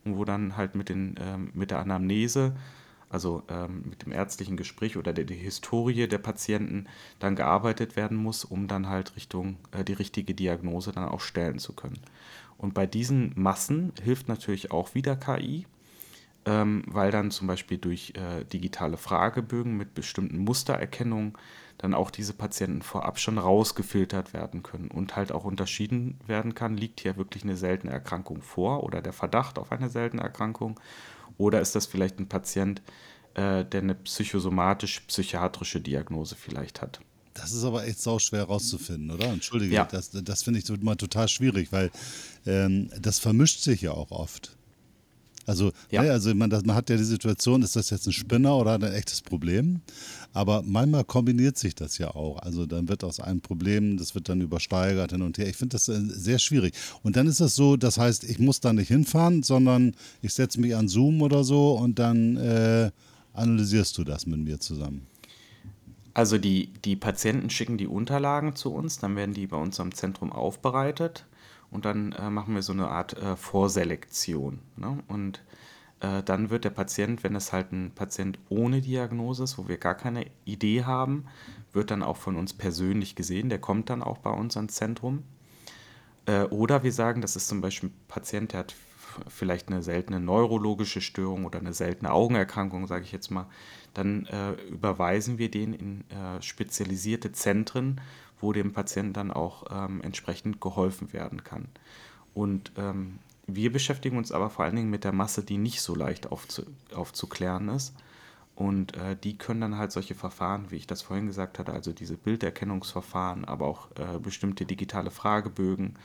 und 0.03 0.17
wo 0.17 0.25
dann 0.25 0.57
halt 0.57 0.75
mit, 0.75 0.89
den, 0.89 1.15
ähm, 1.19 1.51
mit 1.53 1.71
der 1.71 1.79
Anamnese, 1.79 2.55
also 3.09 3.43
ähm, 3.49 3.83
mit 3.87 4.03
dem 4.03 4.11
ärztlichen 4.11 4.57
Gespräch 4.57 4.97
oder 4.97 5.13
der, 5.13 5.25
der, 5.25 5.37
Historie 5.37 6.07
der 6.07 6.17
Patienten 6.17 6.87
dann 7.19 7.35
gearbeitet 7.35 7.95
werden 7.95 8.17
muss, 8.17 8.43
um 8.43 8.67
dann 8.67 8.89
halt 8.89 9.15
Richtung 9.15 9.57
äh, 9.71 9.83
die 9.83 9.93
richtige 9.93 10.33
Diagnose 10.33 10.91
dann 10.91 11.07
auch 11.07 11.21
stellen 11.21 11.59
zu 11.59 11.73
können. 11.73 11.99
Und 12.57 12.73
bei 12.73 12.87
diesen 12.87 13.31
Massen 13.35 13.91
hilft 14.01 14.27
natürlich 14.27 14.71
auch 14.71 14.95
wieder 14.95 15.15
KI, 15.15 15.65
ähm, 16.45 16.83
weil 16.87 17.11
dann 17.11 17.31
zum 17.31 17.47
Beispiel 17.47 17.77
durch 17.77 18.13
äh, 18.15 18.43
digitale 18.45 18.97
Fragebögen 18.97 19.77
mit 19.77 19.93
bestimmten 19.93 20.37
Mustererkennungen 20.37 21.33
dann 21.77 21.93
auch 21.93 22.11
diese 22.11 22.33
Patienten 22.33 22.81
vorab 22.81 23.19
schon 23.19 23.37
rausgefiltert 23.37 24.33
werden 24.33 24.63
können 24.63 24.89
und 24.89 25.15
halt 25.15 25.31
auch 25.31 25.43
unterschieden 25.43 26.19
werden 26.27 26.53
kann, 26.53 26.77
liegt 26.77 27.01
hier 27.01 27.17
wirklich 27.17 27.43
eine 27.43 27.57
seltene 27.57 27.91
Erkrankung 27.91 28.41
vor 28.41 28.83
oder 28.83 29.01
der 29.01 29.13
Verdacht 29.13 29.57
auf 29.57 29.71
eine 29.71 29.89
seltene 29.89 30.21
Erkrankung 30.21 30.79
oder 31.37 31.61
ist 31.61 31.75
das 31.75 31.85
vielleicht 31.85 32.19
ein 32.19 32.29
Patient, 32.29 32.81
äh, 33.33 33.65
der 33.65 33.81
eine 33.81 33.95
psychosomatisch-psychiatrische 33.95 35.81
Diagnose 35.81 36.35
vielleicht 36.35 36.81
hat. 36.81 36.99
Das 37.33 37.51
ist 37.51 37.63
aber 37.63 37.87
echt 37.87 37.99
sau 37.99 38.19
schwer 38.19 38.43
rauszufinden, 38.43 39.09
oder? 39.09 39.25
Entschuldige, 39.25 39.73
ja. 39.73 39.85
das, 39.85 40.11
das 40.11 40.43
finde 40.43 40.59
ich 40.59 40.65
so 40.65 40.75
mal 40.79 40.95
total 40.95 41.27
schwierig, 41.27 41.71
weil 41.71 41.89
ähm, 42.45 42.91
das 42.99 43.17
vermischt 43.17 43.61
sich 43.61 43.81
ja 43.81 43.91
auch 43.91 44.11
oft. 44.11 44.55
Also, 45.45 45.71
ja. 45.89 46.03
ne, 46.03 46.11
also 46.11 46.33
man, 46.33 46.49
man 46.49 46.75
hat 46.75 46.89
ja 46.89 46.97
die 46.97 47.03
Situation, 47.03 47.61
ist 47.61 47.75
das 47.75 47.89
jetzt 47.89 48.07
ein 48.07 48.13
Spinner 48.13 48.55
oder 48.55 48.73
ein 48.73 48.83
echtes 48.83 49.21
Problem? 49.21 49.81
Aber 50.31 50.63
manchmal 50.65 51.03
kombiniert 51.03 51.57
sich 51.57 51.75
das 51.75 51.97
ja 51.97 52.15
auch. 52.15 52.39
Also 52.39 52.65
dann 52.65 52.87
wird 52.87 53.03
aus 53.03 53.19
einem 53.19 53.41
Problem, 53.41 53.97
das 53.97 54.15
wird 54.15 54.29
dann 54.29 54.41
übersteigert 54.41 55.11
hin 55.11 55.21
und 55.21 55.37
her. 55.37 55.47
Ich 55.47 55.57
finde 55.57 55.73
das 55.73 55.87
äh, 55.89 55.99
sehr 56.01 56.39
schwierig. 56.39 56.73
Und 57.03 57.15
dann 57.15 57.27
ist 57.27 57.39
das 57.39 57.55
so, 57.55 57.75
das 57.75 57.97
heißt, 57.97 58.23
ich 58.23 58.39
muss 58.39 58.59
da 58.59 58.73
nicht 58.73 58.87
hinfahren, 58.87 59.43
sondern 59.43 59.95
ich 60.21 60.33
setze 60.33 60.59
mich 60.59 60.75
an 60.75 60.87
Zoom 60.87 61.21
oder 61.21 61.43
so 61.43 61.73
und 61.73 61.99
dann 61.99 62.37
äh, 62.37 62.91
analysierst 63.33 63.97
du 63.97 64.03
das 64.03 64.25
mit 64.25 64.39
mir 64.39 64.59
zusammen. 64.59 65.07
Also 66.15 66.37
die, 66.37 66.71
die 66.85 66.95
Patienten 66.95 67.49
schicken 67.49 67.77
die 67.77 67.87
Unterlagen 67.87 68.55
zu 68.55 68.71
uns, 68.71 68.99
dann 68.99 69.15
werden 69.15 69.33
die 69.33 69.47
bei 69.47 69.57
uns 69.57 69.79
am 69.79 69.93
Zentrum 69.93 70.31
aufbereitet 70.31 71.25
und 71.73 71.85
dann 71.85 72.11
äh, 72.13 72.29
machen 72.29 72.53
wir 72.53 72.61
so 72.61 72.71
eine 72.71 72.87
Art 72.87 73.17
äh, 73.17 73.35
Vorselektion. 73.35 74.59
Ne? 74.77 75.03
Und 75.07 75.43
äh, 75.99 76.21
dann 76.21 76.49
wird 76.49 76.65
der 76.65 76.69
Patient, 76.69 77.23
wenn 77.23 77.35
es 77.35 77.51
halt 77.51 77.71
ein 77.71 77.91
Patient 77.95 78.37
ohne 78.49 78.81
Diagnose 78.81 79.43
ist, 79.43 79.57
wo 79.57 79.67
wir 79.67 79.77
gar 79.77 79.95
keine 79.95 80.27
Idee 80.45 80.83
haben, 80.83 81.25
wird 81.71 81.89
dann 81.89 82.03
auch 82.03 82.17
von 82.17 82.35
uns 82.35 82.53
persönlich 82.53 83.15
gesehen. 83.15 83.49
Der 83.49 83.59
kommt 83.59 83.89
dann 83.89 84.03
auch 84.03 84.19
bei 84.19 84.29
uns 84.29 84.55
ans 84.55 84.75
Zentrum. 84.75 85.23
Äh, 86.27 86.43
oder 86.43 86.83
wir 86.83 86.91
sagen, 86.91 87.21
das 87.21 87.35
ist 87.35 87.47
zum 87.47 87.61
Beispiel 87.61 87.89
ein 87.89 88.07
Patient, 88.07 88.53
der 88.53 88.59
hat 88.59 88.75
vielleicht 89.27 89.69
eine 89.69 89.83
seltene 89.83 90.19
neurologische 90.19 91.01
Störung 91.01 91.45
oder 91.45 91.59
eine 91.59 91.73
seltene 91.73 92.11
Augenerkrankung, 92.11 92.87
sage 92.87 93.03
ich 93.03 93.11
jetzt 93.11 93.31
mal, 93.31 93.47
dann 93.93 94.25
äh, 94.27 94.53
überweisen 94.69 95.37
wir 95.37 95.49
den 95.51 95.73
in 95.73 96.01
äh, 96.09 96.41
spezialisierte 96.41 97.31
Zentren, 97.31 98.01
wo 98.39 98.53
dem 98.53 98.73
Patienten 98.73 99.13
dann 99.13 99.31
auch 99.31 99.65
ähm, 99.71 100.01
entsprechend 100.01 100.59
geholfen 100.59 101.13
werden 101.13 101.43
kann. 101.43 101.67
Und 102.33 102.71
ähm, 102.77 103.19
wir 103.47 103.71
beschäftigen 103.71 104.17
uns 104.17 104.31
aber 104.31 104.49
vor 104.49 104.65
allen 104.65 104.75
Dingen 104.75 104.89
mit 104.89 105.03
der 105.03 105.11
Masse, 105.11 105.43
die 105.43 105.57
nicht 105.57 105.81
so 105.81 105.95
leicht 105.95 106.31
aufzu 106.31 106.63
aufzuklären 106.93 107.69
ist. 107.69 107.93
Und 108.55 108.95
äh, 108.95 109.15
die 109.15 109.37
können 109.37 109.61
dann 109.61 109.77
halt 109.77 109.91
solche 109.91 110.13
Verfahren, 110.13 110.69
wie 110.69 110.75
ich 110.75 110.87
das 110.87 111.01
vorhin 111.01 111.25
gesagt 111.25 111.57
hatte, 111.57 111.73
also 111.73 111.91
diese 111.91 112.17
Bilderkennungsverfahren, 112.17 113.45
aber 113.45 113.65
auch 113.65 113.89
äh, 113.95 114.19
bestimmte 114.19 114.65
digitale 114.65 115.09
Fragebögen 115.09 115.95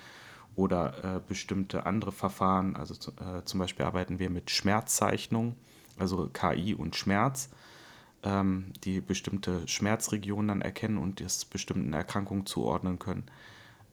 oder 0.59 1.05
äh, 1.05 1.21
bestimmte 1.27 1.87
andere 1.87 2.11
Verfahren. 2.11 2.75
Also 2.75 3.13
äh, 3.13 3.45
zum 3.45 3.61
Beispiel 3.61 3.87
arbeiten 3.87 4.19
wir 4.19 4.29
mit 4.29 4.51
Schmerzzeichnung, 4.51 5.55
also 5.97 6.29
KI 6.33 6.75
und 6.75 6.97
Schmerz, 6.97 7.51
ähm, 8.25 8.73
die 8.83 9.01
bestimmte 9.01 9.67
Schmerzregionen 9.69 10.49
dann 10.49 10.61
erkennen 10.61 10.99
und 10.99 11.21
das 11.21 11.45
bestimmten 11.45 11.93
Erkrankungen 11.93 12.45
zuordnen 12.45 12.99
können. 12.99 13.25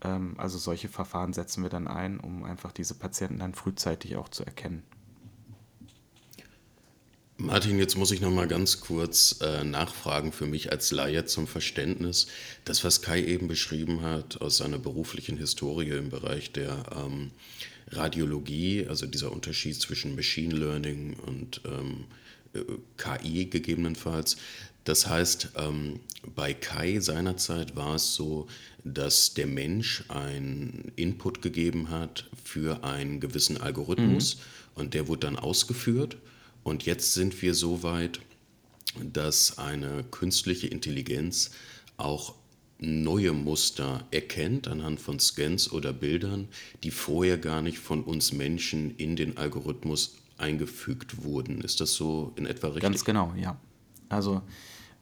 Ähm, 0.02 0.34
also 0.38 0.58
solche 0.58 0.90
Verfahren 0.90 1.34
setzen 1.34 1.62
wir 1.62 1.70
dann 1.70 1.88
ein, 1.88 2.20
um 2.20 2.44
einfach 2.44 2.72
diese 2.72 2.96
Patienten 2.96 3.40
dann 3.40 3.54
frühzeitig 3.54 4.16
auch 4.16 4.30
zu 4.30 4.44
erkennen. 4.44 4.82
Martin, 7.38 7.80
jetzt 7.80 7.98
muss 7.98 8.12
ich 8.12 8.22
noch 8.22 8.32
mal 8.32 8.48
ganz 8.48 8.80
kurz 8.80 9.40
äh, 9.42 9.66
nachfragen 9.66 10.32
für 10.32 10.46
mich 10.46 10.72
als 10.72 10.92
Laie 10.92 11.26
zum 11.26 11.48
Verständnis. 11.48 12.28
Das, 12.64 12.86
was 12.86 13.02
Kai 13.02 13.22
eben 13.22 13.50
beschrieben 13.50 14.04
hat 14.04 14.40
aus 14.40 14.58
seiner 14.58 14.78
beruflichen 14.78 15.38
Historie 15.38 15.90
im 15.90 16.10
Bereich 16.10 16.54
der 16.54 16.86
ähm, 16.96 17.32
Radiologie, 17.92 18.86
also 18.88 19.06
dieser 19.06 19.34
Unterschied 19.34 19.76
zwischen 19.76 20.16
Machine 20.16 20.56
Learning 20.56 21.18
und 21.26 21.60
ähm, 21.66 22.06
äh, 22.54 22.62
KI 22.96 23.48
gegebenenfalls. 23.48 24.38
Das 24.86 25.08
heißt, 25.08 25.50
ähm, 25.58 26.00
bei 26.36 26.54
Kai 26.54 27.02
seinerzeit 27.02 27.76
war 27.76 27.96
es 27.96 28.16
so, 28.16 28.48
dass 28.86 29.34
der 29.34 29.48
Mensch 29.48 30.06
einen 30.08 30.94
Input 30.96 31.42
gegeben 31.42 31.90
hat 31.90 32.30
für 32.46 32.86
einen 32.86 33.20
gewissen 33.20 33.58
Algorithmus 33.60 34.36
mhm. 34.36 34.42
und 34.76 34.94
der 34.94 35.10
wurde 35.10 35.28
dann 35.28 35.36
ausgeführt 35.36 36.16
und 36.66 36.84
jetzt 36.84 37.14
sind 37.14 37.44
wir 37.44 37.54
so 37.54 37.84
weit, 37.84 38.20
dass 39.00 39.60
eine 39.60 40.04
künstliche 40.10 40.66
Intelligenz 40.66 41.52
auch 41.96 42.34
neue 42.80 43.34
Muster 43.34 44.04
erkennt 44.10 44.68
anhand 44.68 45.00
von 45.00 45.20
Scans 45.20 45.72
oder 45.72 45.94
Bildern, 45.94 46.48
die 46.82 46.90
vorher 46.90 47.38
gar 47.38 47.62
nicht 47.62 47.78
von 47.78 48.04
uns 48.04 48.34
Menschen 48.34 48.96
in 48.98 49.16
den 49.16 49.38
Algorithmus 49.38 50.18
eingefügt 50.40 51.24
wurden. 51.24 51.62
Ist 51.62 51.82
das 51.82 51.94
so 51.94 52.34
in 52.36 52.48
etwa 52.48 52.68
richtig? 52.68 52.82
Ganz 52.82 53.06
genau, 53.06 53.32
ja. 53.38 53.58
Also 54.10 54.42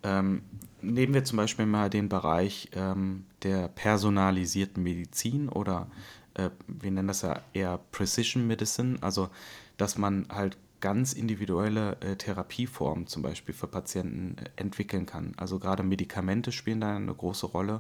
ähm, 0.04 0.42
nehmen 0.82 1.14
wir 1.14 1.24
zum 1.24 1.38
Beispiel 1.38 1.66
mal 1.66 1.90
den 1.90 2.10
Bereich 2.10 2.72
ähm, 2.74 3.24
der 3.42 3.70
personalisierten 3.70 4.84
Medizin 4.84 5.48
oder 5.48 5.90
äh, 6.34 6.50
wir 6.68 6.92
nennen 6.92 7.08
das 7.08 7.22
ja 7.22 7.42
eher 7.54 7.80
Precision 7.94 8.46
Medicine, 8.48 8.98
also 9.00 9.30
dass 9.78 9.98
man 9.98 10.28
halt 10.30 10.58
ganz 10.84 11.14
individuelle 11.14 11.96
äh, 12.02 12.18
Therapieformen 12.18 13.08
zum 13.08 13.22
Beispiel 13.22 13.56
für 13.56 13.68
Patienten 13.68 14.36
äh, 14.38 14.50
entwickeln 14.58 15.06
kann. 15.06 15.32
Also 15.38 15.58
gerade 15.58 15.82
Medikamente 15.82 16.52
spielen 16.52 16.82
da 16.82 16.94
eine 16.94 17.14
große 17.14 17.46
Rolle 17.46 17.80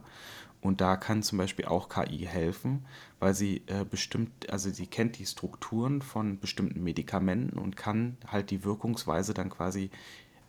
und 0.61 0.79
da 0.79 0.95
kann 0.95 1.21
zum 1.21 1.37
Beispiel 1.37 1.65
auch 1.65 1.89
KI 1.89 2.19
helfen, 2.19 2.85
weil 3.19 3.33
sie 3.33 3.63
äh, 3.67 3.83
bestimmt, 3.83 4.49
also 4.49 4.69
sie 4.69 4.87
kennt 4.87 5.19
die 5.19 5.25
Strukturen 5.25 6.01
von 6.01 6.39
bestimmten 6.39 6.81
Medikamenten 6.81 7.59
und 7.59 7.75
kann 7.75 8.15
halt 8.25 8.51
die 8.51 8.63
Wirkungsweise 8.63 9.33
dann 9.33 9.49
quasi 9.49 9.89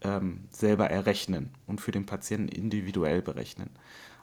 ähm, 0.03 0.45
selber 0.51 0.89
errechnen 0.89 1.51
und 1.67 1.81
für 1.81 1.91
den 1.91 2.07
Patienten 2.07 2.47
individuell 2.47 3.21
berechnen. 3.21 3.71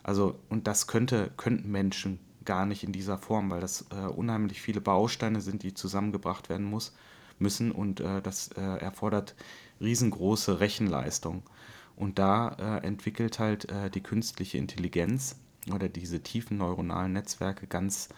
Also, 0.02 0.40
und 0.48 0.66
das 0.66 0.86
könnte, 0.86 1.32
könnten 1.36 1.70
Menschen 1.70 2.18
gar 2.46 2.64
nicht 2.64 2.82
in 2.82 2.92
dieser 2.92 3.18
Form, 3.18 3.50
weil 3.50 3.60
das 3.60 3.84
äh, 3.90 4.06
unheimlich 4.06 4.62
viele 4.62 4.80
Bausteine 4.80 5.42
sind, 5.42 5.62
die 5.64 5.74
zusammengebracht 5.74 6.48
werden 6.48 6.64
muss 6.64 6.94
müssen 7.42 7.72
und 7.72 8.00
äh, 8.00 8.22
das 8.22 8.48
äh, 8.52 8.60
erfordert 8.60 9.34
riesengroße 9.80 10.60
Rechenleistung. 10.60 11.42
Und 11.96 12.18
da 12.18 12.56
äh, 12.58 12.86
entwickelt 12.86 13.38
halt 13.38 13.70
äh, 13.70 13.90
die 13.90 14.02
künstliche 14.02 14.58
Intelligenz 14.58 15.36
oder 15.72 15.88
diese 15.88 16.22
tiefen 16.22 16.56
neuronalen 16.56 17.12
Netzwerke 17.12 17.66
ganz 17.66 18.08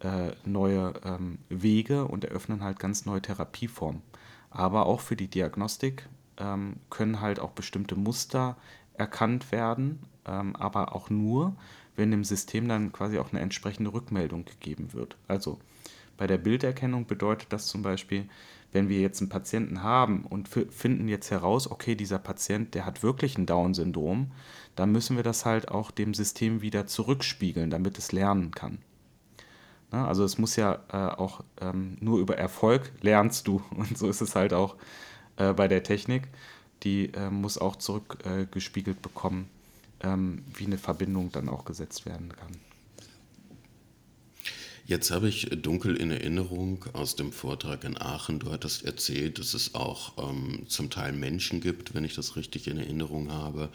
äh, 0.00 0.32
neue 0.44 0.94
ähm, 1.04 1.38
Wege 1.48 2.06
und 2.06 2.24
eröffnen 2.24 2.62
halt 2.62 2.78
ganz 2.78 3.04
neue 3.04 3.22
Therapieformen. 3.22 4.02
Aber 4.50 4.86
auch 4.86 5.00
für 5.00 5.16
die 5.16 5.28
Diagnostik 5.28 6.08
ähm, 6.38 6.76
können 6.90 7.20
halt 7.20 7.40
auch 7.40 7.50
bestimmte 7.50 7.96
Muster 7.96 8.56
erkannt 8.94 9.52
werden, 9.52 10.00
ähm, 10.24 10.56
aber 10.56 10.94
auch 10.94 11.10
nur, 11.10 11.54
wenn 11.96 12.10
dem 12.10 12.24
System 12.24 12.68
dann 12.68 12.92
quasi 12.92 13.18
auch 13.18 13.32
eine 13.32 13.40
entsprechende 13.40 13.92
Rückmeldung 13.92 14.44
gegeben 14.44 14.92
wird. 14.92 15.16
Also 15.26 15.58
bei 16.16 16.26
der 16.26 16.38
Bilderkennung 16.38 17.06
bedeutet 17.06 17.52
das 17.52 17.66
zum 17.66 17.82
Beispiel, 17.82 18.28
wenn 18.72 18.88
wir 18.88 19.00
jetzt 19.00 19.20
einen 19.20 19.30
Patienten 19.30 19.82
haben 19.82 20.24
und 20.24 20.48
finden 20.48 21.08
jetzt 21.08 21.30
heraus, 21.30 21.70
okay, 21.70 21.94
dieser 21.94 22.18
Patient, 22.18 22.74
der 22.74 22.84
hat 22.84 23.02
wirklich 23.02 23.38
ein 23.38 23.46
Down-Syndrom, 23.46 24.32
dann 24.76 24.92
müssen 24.92 25.16
wir 25.16 25.22
das 25.22 25.44
halt 25.44 25.68
auch 25.68 25.90
dem 25.90 26.14
System 26.14 26.60
wieder 26.60 26.86
zurückspiegeln, 26.86 27.70
damit 27.70 27.98
es 27.98 28.12
lernen 28.12 28.50
kann. 28.50 28.78
Na, 29.90 30.02
ne, 30.02 30.08
also 30.08 30.22
es 30.24 30.36
muss 30.38 30.56
ja 30.56 30.80
äh, 30.92 30.96
auch 31.16 31.42
ähm, 31.60 31.96
nur 32.00 32.18
über 32.18 32.36
Erfolg 32.36 32.92
lernst 33.00 33.48
du. 33.48 33.62
Und 33.70 33.96
so 33.96 34.08
ist 34.08 34.20
es 34.20 34.34
halt 34.34 34.52
auch 34.52 34.76
äh, 35.36 35.52
bei 35.54 35.66
der 35.66 35.82
Technik. 35.82 36.28
Die 36.82 37.06
äh, 37.14 37.30
muss 37.30 37.58
auch 37.58 37.76
zurückgespiegelt 37.76 39.02
bekommen, 39.02 39.48
ähm, 40.00 40.44
wie 40.54 40.66
eine 40.66 40.78
Verbindung 40.78 41.32
dann 41.32 41.48
auch 41.48 41.64
gesetzt 41.64 42.06
werden 42.06 42.32
kann. 42.36 42.67
Jetzt 44.88 45.10
habe 45.10 45.28
ich 45.28 45.50
dunkel 45.50 45.96
in 45.96 46.10
Erinnerung 46.10 46.86
aus 46.94 47.14
dem 47.14 47.30
Vortrag 47.30 47.84
in 47.84 48.00
Aachen, 48.00 48.38
du 48.38 48.50
hattest 48.50 48.86
erzählt, 48.86 49.38
dass 49.38 49.52
es 49.52 49.74
auch 49.74 50.14
ähm, 50.16 50.62
zum 50.66 50.88
Teil 50.88 51.12
Menschen 51.12 51.60
gibt, 51.60 51.92
wenn 51.92 52.06
ich 52.06 52.14
das 52.14 52.36
richtig 52.36 52.68
in 52.68 52.78
Erinnerung 52.78 53.30
habe, 53.30 53.68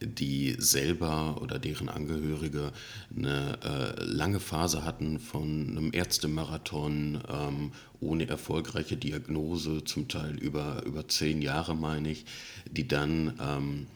die 0.00 0.56
selber 0.58 1.40
oder 1.40 1.60
deren 1.60 1.88
Angehörige 1.88 2.72
eine 3.16 3.60
äh, 3.62 4.02
lange 4.02 4.40
Phase 4.40 4.84
hatten 4.84 5.20
von 5.20 5.68
einem 5.70 5.90
Ärztemarathon 5.92 7.20
ähm, 7.30 7.70
ohne 8.00 8.28
erfolgreiche 8.28 8.96
Diagnose, 8.96 9.84
zum 9.84 10.08
Teil 10.08 10.36
über, 10.36 10.82
über 10.84 11.06
zehn 11.06 11.42
Jahre 11.42 11.76
meine 11.76 12.10
ich, 12.10 12.24
die 12.68 12.88
dann... 12.88 13.34
Ähm, 13.40 13.86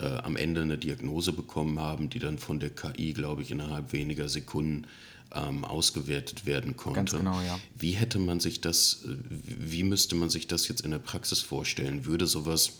äh, 0.00 0.06
am 0.22 0.36
Ende 0.36 0.62
eine 0.62 0.78
Diagnose 0.78 1.34
bekommen 1.34 1.78
haben, 1.78 2.08
die 2.08 2.20
dann 2.20 2.38
von 2.38 2.58
der 2.58 2.70
KI, 2.70 3.12
glaube 3.12 3.42
ich, 3.42 3.50
innerhalb 3.50 3.92
weniger 3.92 4.30
Sekunden 4.30 4.86
ähm, 5.34 5.64
ausgewertet 5.64 6.46
werden 6.46 6.76
konnte. 6.76 6.96
Ganz 6.96 7.12
genau, 7.12 7.40
ja. 7.40 7.58
Wie 7.76 7.92
hätte 7.92 8.18
man 8.18 8.40
sich 8.40 8.60
das, 8.60 9.04
wie 9.04 9.82
müsste 9.82 10.14
man 10.14 10.30
sich 10.30 10.46
das 10.46 10.68
jetzt 10.68 10.82
in 10.82 10.90
der 10.90 10.98
Praxis 10.98 11.40
vorstellen? 11.40 12.04
Würde 12.04 12.26
sowas 12.26 12.72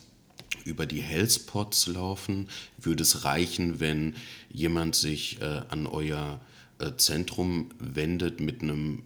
über 0.64 0.86
die 0.86 1.00
Healthpots 1.00 1.86
laufen? 1.86 2.48
Würde 2.78 3.02
es 3.02 3.24
reichen, 3.24 3.80
wenn 3.80 4.14
jemand 4.50 4.96
sich 4.96 5.40
äh, 5.40 5.62
an 5.68 5.86
euer 5.86 6.40
äh, 6.78 6.92
Zentrum 6.96 7.70
wendet 7.78 8.40
mit 8.40 8.62
einem 8.62 9.02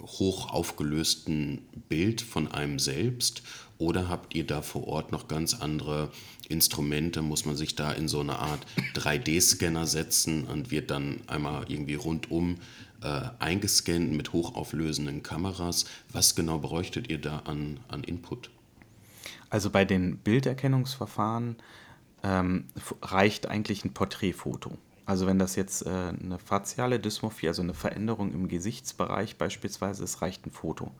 hoch 0.00 0.50
aufgelösten 0.50 1.62
Bild 1.88 2.20
von 2.20 2.50
einem 2.50 2.78
selbst? 2.78 3.42
Oder 3.78 4.08
habt 4.08 4.34
ihr 4.34 4.46
da 4.46 4.62
vor 4.62 4.86
Ort 4.86 5.12
noch 5.12 5.28
ganz 5.28 5.54
andere 5.54 6.10
Instrumente? 6.48 7.22
Muss 7.22 7.44
man 7.44 7.56
sich 7.56 7.74
da 7.74 7.92
in 7.92 8.08
so 8.08 8.20
eine 8.20 8.38
Art 8.38 8.66
3D-Scanner 8.94 9.86
setzen 9.86 10.44
und 10.44 10.70
wird 10.70 10.90
dann 10.90 11.20
einmal 11.26 11.64
irgendwie 11.68 11.94
rundum 11.94 12.56
äh, 13.02 13.22
eingescannt 13.38 14.12
mit 14.12 14.32
hochauflösenden 14.32 15.22
Kameras? 15.22 15.84
Was 16.10 16.34
genau 16.34 16.58
bräuchtet 16.58 17.10
ihr 17.10 17.20
da 17.20 17.40
an, 17.40 17.80
an 17.88 18.02
Input? 18.04 18.50
Also 19.50 19.70
bei 19.70 19.84
den 19.84 20.18
Bilderkennungsverfahren 20.18 21.56
ähm, 22.22 22.64
reicht 23.02 23.46
eigentlich 23.46 23.84
ein 23.84 23.92
Porträtfoto. 23.92 24.78
Also 25.04 25.26
wenn 25.26 25.38
das 25.38 25.54
jetzt 25.54 25.86
äh, 25.86 25.88
eine 25.88 26.38
faciale 26.38 26.98
Dysmorphie, 26.98 27.48
also 27.48 27.62
eine 27.62 27.74
Veränderung 27.74 28.32
im 28.32 28.48
Gesichtsbereich 28.48 29.36
beispielsweise 29.36 30.02
ist, 30.02 30.20
reicht 30.20 30.46
ein 30.46 30.50
Foto. 30.50 30.90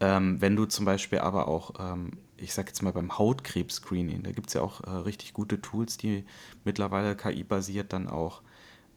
Ähm, 0.00 0.40
wenn 0.40 0.56
du 0.56 0.64
zum 0.64 0.86
Beispiel 0.86 1.18
aber 1.18 1.46
auch, 1.46 1.74
ähm, 1.78 2.12
ich 2.36 2.54
sag 2.54 2.68
jetzt 2.68 2.82
mal 2.82 2.92
beim 2.92 3.18
Hautkrebs-Screening, 3.18 4.22
da 4.22 4.32
gibt 4.32 4.48
es 4.48 4.54
ja 4.54 4.62
auch 4.62 4.82
äh, 4.82 4.90
richtig 4.90 5.34
gute 5.34 5.60
Tools, 5.60 5.98
die 5.98 6.24
mittlerweile 6.64 7.14
KI-basiert 7.16 7.92
dann 7.92 8.08
auch 8.08 8.40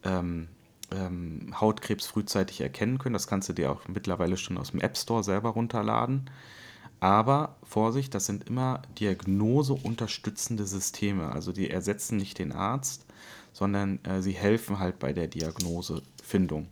ähm, 0.03 0.47
ähm, 0.91 1.53
Hautkrebs 1.59 2.07
frühzeitig 2.07 2.61
erkennen 2.61 2.99
können. 2.99 3.13
Das 3.13 3.27
kannst 3.27 3.49
du 3.49 3.53
dir 3.53 3.71
auch 3.71 3.87
mittlerweile 3.87 4.37
schon 4.37 4.57
aus 4.57 4.71
dem 4.71 4.79
App 4.79 4.97
Store 4.97 5.23
selber 5.23 5.49
runterladen. 5.49 6.29
Aber 7.01 7.57
Vorsicht, 7.63 8.15
das 8.15 8.25
sind 8.25 8.47
immer 8.47 8.81
diagnoseunterstützende 8.97 10.65
Systeme. 10.65 11.33
Also 11.33 11.51
die 11.51 11.69
ersetzen 11.69 12.15
nicht 12.15 12.39
den 12.39 12.53
Arzt, 12.53 13.05
sondern 13.51 13.99
äh, 14.05 14.21
sie 14.21 14.31
helfen 14.31 14.79
halt 14.79 14.99
bei 14.99 15.11
der 15.11 15.27
Diagnosefindung. 15.27 16.67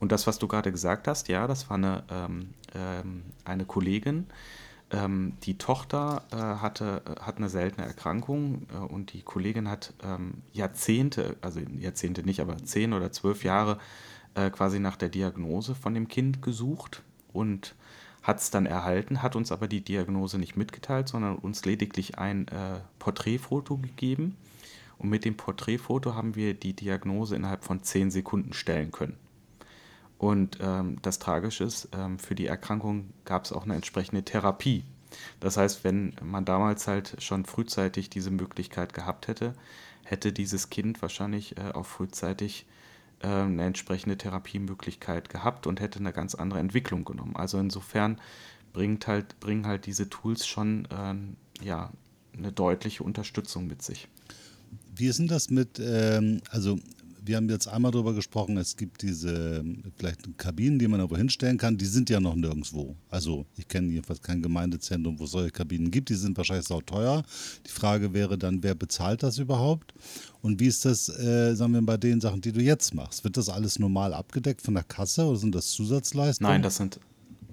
Und 0.00 0.12
das, 0.12 0.26
was 0.26 0.38
du 0.38 0.46
gerade 0.48 0.70
gesagt 0.70 1.08
hast, 1.08 1.28
ja, 1.28 1.46
das 1.46 1.68
war 1.70 1.76
eine, 1.76 2.04
ähm, 2.10 2.50
ähm, 2.74 3.24
eine 3.44 3.64
Kollegin. 3.64 4.26
Ähm, 4.90 5.34
die 5.42 5.58
Tochter 5.58 6.22
äh, 6.30 6.36
hatte, 6.36 7.02
hat 7.20 7.36
eine 7.36 7.48
seltene 7.48 7.86
Erkrankung 7.86 8.66
äh, 8.72 8.76
und 8.78 9.12
die 9.12 9.22
Kollegin 9.22 9.68
hat 9.68 9.92
ähm, 10.02 10.42
Jahrzehnte, 10.52 11.36
also 11.42 11.60
Jahrzehnte 11.78 12.22
nicht, 12.22 12.40
aber 12.40 12.56
zehn 12.58 12.94
oder 12.94 13.12
zwölf 13.12 13.44
Jahre 13.44 13.78
äh, 14.34 14.50
quasi 14.50 14.78
nach 14.78 14.96
der 14.96 15.10
Diagnose 15.10 15.74
von 15.74 15.92
dem 15.92 16.08
Kind 16.08 16.40
gesucht 16.40 17.02
und 17.32 17.74
hat 18.22 18.40
es 18.40 18.50
dann 18.50 18.66
erhalten, 18.66 19.22
hat 19.22 19.36
uns 19.36 19.52
aber 19.52 19.68
die 19.68 19.82
Diagnose 19.82 20.38
nicht 20.38 20.56
mitgeteilt, 20.56 21.08
sondern 21.08 21.36
uns 21.36 21.64
lediglich 21.64 22.18
ein 22.18 22.48
äh, 22.48 22.80
Porträtfoto 22.98 23.76
gegeben. 23.78 24.36
Und 24.98 25.10
mit 25.10 25.24
dem 25.24 25.36
Porträtfoto 25.36 26.14
haben 26.14 26.34
wir 26.34 26.54
die 26.54 26.72
Diagnose 26.72 27.36
innerhalb 27.36 27.62
von 27.62 27.82
10 27.82 28.10
Sekunden 28.10 28.52
stellen 28.52 28.90
können. 28.90 29.16
Und 30.18 30.58
ähm, 30.60 30.98
das 31.02 31.20
Tragische 31.20 31.64
ist, 31.64 31.88
ähm, 31.92 32.18
für 32.18 32.34
die 32.34 32.46
Erkrankung 32.46 33.10
gab 33.24 33.44
es 33.44 33.52
auch 33.52 33.64
eine 33.64 33.74
entsprechende 33.74 34.24
Therapie. 34.24 34.84
Das 35.40 35.56
heißt, 35.56 35.84
wenn 35.84 36.14
man 36.22 36.44
damals 36.44 36.86
halt 36.86 37.16
schon 37.22 37.44
frühzeitig 37.44 38.10
diese 38.10 38.30
Möglichkeit 38.30 38.92
gehabt 38.92 39.28
hätte, 39.28 39.54
hätte 40.04 40.32
dieses 40.32 40.70
Kind 40.70 41.00
wahrscheinlich 41.02 41.56
äh, 41.56 41.72
auch 41.72 41.86
frühzeitig 41.86 42.66
äh, 43.20 43.28
eine 43.28 43.64
entsprechende 43.64 44.18
Therapiemöglichkeit 44.18 45.28
gehabt 45.28 45.66
und 45.66 45.80
hätte 45.80 46.00
eine 46.00 46.12
ganz 46.12 46.34
andere 46.34 46.58
Entwicklung 46.58 47.04
genommen. 47.04 47.36
Also 47.36 47.58
insofern 47.58 48.20
bringt 48.72 49.06
halt, 49.06 49.38
bringen 49.40 49.66
halt 49.66 49.86
diese 49.86 50.10
Tools 50.10 50.46
schon 50.46 50.86
äh, 50.86 51.64
ja, 51.64 51.90
eine 52.36 52.52
deutliche 52.52 53.04
Unterstützung 53.04 53.66
mit 53.66 53.82
sich. 53.82 54.08
Wie 54.94 55.06
ist 55.06 55.18
denn 55.18 55.28
das 55.28 55.50
mit, 55.50 55.78
ähm, 55.78 56.42
also 56.50 56.78
wir 57.28 57.36
haben 57.36 57.48
jetzt 57.50 57.68
einmal 57.68 57.92
darüber 57.92 58.14
gesprochen, 58.14 58.56
es 58.56 58.76
gibt 58.76 59.02
diese 59.02 59.62
vielleicht 59.96 60.36
Kabinen, 60.38 60.78
die 60.78 60.88
man 60.88 61.00
aber 61.00 61.18
hinstellen 61.18 61.58
kann, 61.58 61.76
die 61.76 61.84
sind 61.84 62.08
ja 62.10 62.18
noch 62.18 62.34
nirgendwo. 62.34 62.96
Also 63.10 63.46
ich 63.56 63.68
kenne 63.68 63.92
jedenfalls 63.92 64.22
kein 64.22 64.42
Gemeindezentrum, 64.42 65.18
wo 65.18 65.24
es 65.24 65.30
solche 65.30 65.50
Kabinen 65.50 65.90
gibt, 65.90 66.08
die 66.08 66.14
sind 66.14 66.36
wahrscheinlich 66.36 66.66
sau 66.66 66.80
teuer. 66.80 67.22
Die 67.66 67.70
Frage 67.70 68.14
wäre 68.14 68.38
dann, 68.38 68.62
wer 68.62 68.74
bezahlt 68.74 69.22
das 69.22 69.38
überhaupt? 69.38 69.92
Und 70.40 70.58
wie 70.58 70.66
ist 70.66 70.84
das, 70.84 71.08
äh, 71.10 71.54
sagen 71.54 71.74
wir, 71.74 71.82
bei 71.82 71.98
den 71.98 72.20
Sachen, 72.20 72.40
die 72.40 72.52
du 72.52 72.60
jetzt 72.60 72.94
machst? 72.94 73.22
Wird 73.24 73.36
das 73.36 73.48
alles 73.48 73.78
normal 73.78 74.14
abgedeckt 74.14 74.62
von 74.62 74.74
der 74.74 74.84
Kasse 74.84 75.26
oder 75.26 75.36
sind 75.36 75.54
das 75.54 75.68
Zusatzleistungen? 75.68 76.50
Nein, 76.50 76.62
das 76.62 76.76
sind 76.76 76.98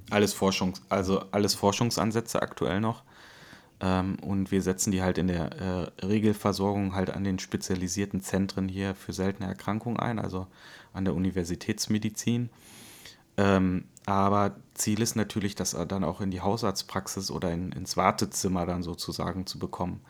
alles 0.09 0.33
Forschungs, 0.33 0.81
also 0.87 1.19
alles 1.31 1.53
Forschungsansätze 1.53 2.41
aktuell 2.41 2.79
noch. 2.79 3.03
Ähm, 3.79 4.17
und 4.21 4.51
wir 4.51 4.61
setzen 4.61 4.91
die 4.91 5.01
halt 5.01 5.17
in 5.17 5.27
der 5.27 5.51
äh, 5.99 6.05
Regelversorgung 6.05 6.95
halt 6.95 7.09
an 7.09 7.23
den 7.23 7.39
spezialisierten 7.39 8.21
Zentren 8.21 8.67
hier 8.67 8.95
für 8.95 9.13
seltene 9.13 9.47
Erkrankungen 9.47 9.99
ein, 9.99 10.19
also 10.19 10.47
an 10.93 11.05
der 11.05 11.13
Universitätsmedizin. 11.13 12.49
Ähm, 13.37 13.85
aber 14.05 14.55
Ziel 14.75 15.01
ist 15.01 15.15
natürlich, 15.15 15.55
das 15.55 15.75
dann 15.87 16.03
auch 16.03 16.21
in 16.21 16.31
die 16.31 16.41
Hausarztpraxis 16.41 17.31
oder 17.31 17.51
in, 17.51 17.71
ins 17.71 17.97
Wartezimmer 17.97 18.65
dann 18.65 18.83
sozusagen 18.83 19.45
zu 19.45 19.59
bekommen. 19.59 20.01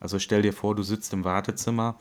Also 0.00 0.18
stell 0.18 0.42
dir 0.42 0.52
vor, 0.52 0.74
du 0.74 0.82
sitzt 0.82 1.12
im 1.12 1.24
Wartezimmer 1.24 1.98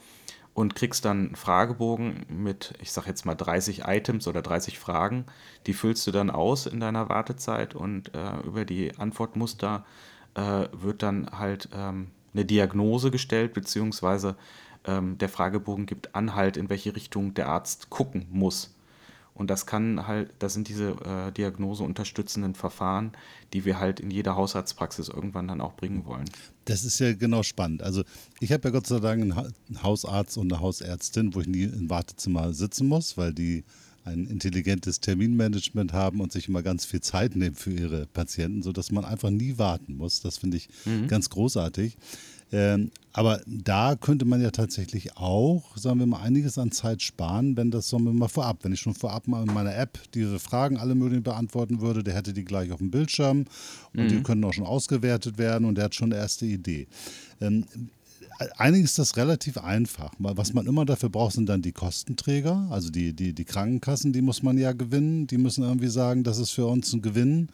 und 0.54 0.76
kriegst 0.76 1.06
dann 1.06 1.28
einen 1.28 1.36
Fragebogen 1.36 2.26
mit, 2.28 2.74
ich 2.82 2.92
sag 2.92 3.08
jetzt 3.08 3.26
mal 3.26 3.36
30 3.36 3.84
Items 3.86 4.28
oder 4.28 4.42
30 4.42 4.78
Fragen. 4.78 5.26
Die 5.68 5.74
füllst 5.74 6.06
du 6.06 6.12
dann 6.12 6.30
aus 6.30 6.66
in 6.66 6.80
deiner 6.80 7.08
Wartezeit 7.10 7.76
und 7.76 8.14
äh, 8.14 8.40
über 8.46 8.66
die 8.66 8.98
Antwortmuster 8.98 9.86
äh, 10.36 10.68
wird 10.72 11.04
dann 11.04 11.30
halt 11.32 11.70
ähm, 11.74 12.08
eine 12.34 12.46
Diagnose 12.46 13.12
gestellt, 13.12 13.54
beziehungsweise 13.54 14.36
ähm, 14.86 15.18
der 15.18 15.30
Fragebogen 15.30 15.86
gibt 15.86 16.16
Anhalt, 16.16 16.58
in 16.58 16.70
welche 16.70 16.96
Richtung 16.96 17.34
der 17.34 17.48
Arzt 17.50 17.90
gucken 17.90 18.28
muss. 18.32 18.74
Und 19.36 19.50
das 19.50 19.66
kann 19.66 20.06
halt, 20.08 20.32
das 20.40 20.54
sind 20.54 20.68
diese 20.68 20.92
äh, 20.92 21.32
Diagnose 21.32 21.84
unterstützenden 21.84 22.54
Verfahren, 22.54 23.14
die 23.52 23.66
wir 23.66 23.80
halt 23.80 24.00
in 24.00 24.12
jeder 24.12 24.36
Hausarztpraxis 24.36 25.10
irgendwann 25.10 25.48
dann 25.48 25.60
auch 25.60 25.74
bringen 25.74 26.06
wollen. 26.06 26.30
Das 26.66 26.84
ist 26.84 27.00
ja 27.00 27.14
genau 27.14 27.42
spannend. 27.42 27.82
Also 27.82 28.04
ich 28.40 28.52
habe 28.52 28.68
ja 28.68 28.72
Gott 28.72 28.86
sei 28.86 29.00
Dank 29.00 29.24
einen 29.24 29.84
Hausarzt 29.84 30.38
und 30.38 30.54
eine 30.54 30.62
Hausärztin, 30.62 31.34
wo 31.34 31.42
ich 31.42 31.48
nie 31.48 31.64
im 31.64 31.90
Wartezimmer 31.90 32.54
sitzen 32.54 32.88
muss, 32.88 33.18
weil 33.18 33.34
die 33.34 33.64
ein 34.06 34.26
intelligentes 34.26 35.00
Terminmanagement 35.00 35.94
haben 35.94 36.22
und 36.22 36.32
sich 36.32 36.48
immer 36.50 36.62
ganz 36.62 36.86
viel 36.86 37.02
Zeit 37.02 37.36
nehmen 37.36 37.56
für 37.56 37.72
ihre 37.72 38.06
Patienten, 38.08 38.62
sodass 38.62 38.92
man 38.92 39.06
einfach 39.06 39.30
nie 39.30 39.58
warten 39.58 39.96
muss. 39.96 40.22
Das 40.22 40.38
finde 40.38 40.58
ich 40.58 40.70
mhm. 40.86 41.08
ganz 41.08 41.30
großartig. 41.30 41.98
Ähm, 42.52 42.92
aber 43.14 43.42
da 43.48 43.96
könnte 43.96 44.26
man 44.26 44.42
ja 44.42 44.52
tatsächlich 44.52 45.18
auch, 45.18 45.76
sagen 45.76 46.00
wir 46.00 46.06
mal, 46.06 46.22
einiges 46.22 46.60
an 46.60 46.72
Zeit 46.72 47.02
sparen, 47.02 47.58
wenn 47.58 47.72
das, 47.72 47.90
sagen 47.90 48.04
wir 48.04 48.14
mal, 48.14 48.28
vorab, 48.28 48.60
wenn 48.64 48.74
ich 48.74 48.80
schon 48.80 48.94
vorab 48.94 49.28
mal 49.28 49.48
in 49.48 49.54
meiner 49.54 49.76
App 49.76 49.98
diese 50.14 50.38
Fragen 50.38 50.78
alle 50.78 50.94
möglichen 50.94 51.24
beantworten 51.24 51.82
würde, 51.82 52.04
der 52.04 52.14
hätte 52.14 52.34
die 52.34 52.46
gleich 52.46 52.72
auf 52.72 52.78
dem 52.78 52.92
Bildschirm 52.92 53.46
und 53.96 54.04
mhm. 54.04 54.08
die 54.08 54.24
können 54.24 54.44
auch 54.44 54.54
schon 54.54 54.66
ausgewertet 54.66 55.40
werden 55.40 55.66
und 55.66 55.76
der 55.76 55.86
hat 55.86 55.96
schon 55.96 56.12
eine 56.14 56.22
erste 56.22 56.46
Idee. 56.46 56.88
Ähm, 57.42 57.66
einiges 58.58 58.92
ist 58.92 59.00
das 59.00 59.18
relativ 59.18 59.58
einfach. 59.58 60.14
Was 60.20 60.54
man 60.54 60.66
immer 60.66 60.86
dafür 60.86 61.10
braucht, 61.10 61.34
sind 61.34 61.48
dann 61.48 61.62
die 61.62 61.72
Kostenträger, 61.72 62.68
also 62.70 62.90
die, 62.90 63.14
die, 63.14 63.34
die 63.34 63.46
Krankenkassen, 63.46 64.14
die 64.14 64.22
muss 64.22 64.44
man 64.44 64.58
ja 64.58 64.72
gewinnen. 64.74 65.28
Die 65.28 65.38
müssen 65.38 65.64
irgendwie 65.64 65.90
sagen, 65.90 66.24
das 66.24 66.38
ist 66.38 66.52
für 66.52 66.68
uns 66.68 66.94
ein 66.94 67.02
Gewinn. 67.02 67.50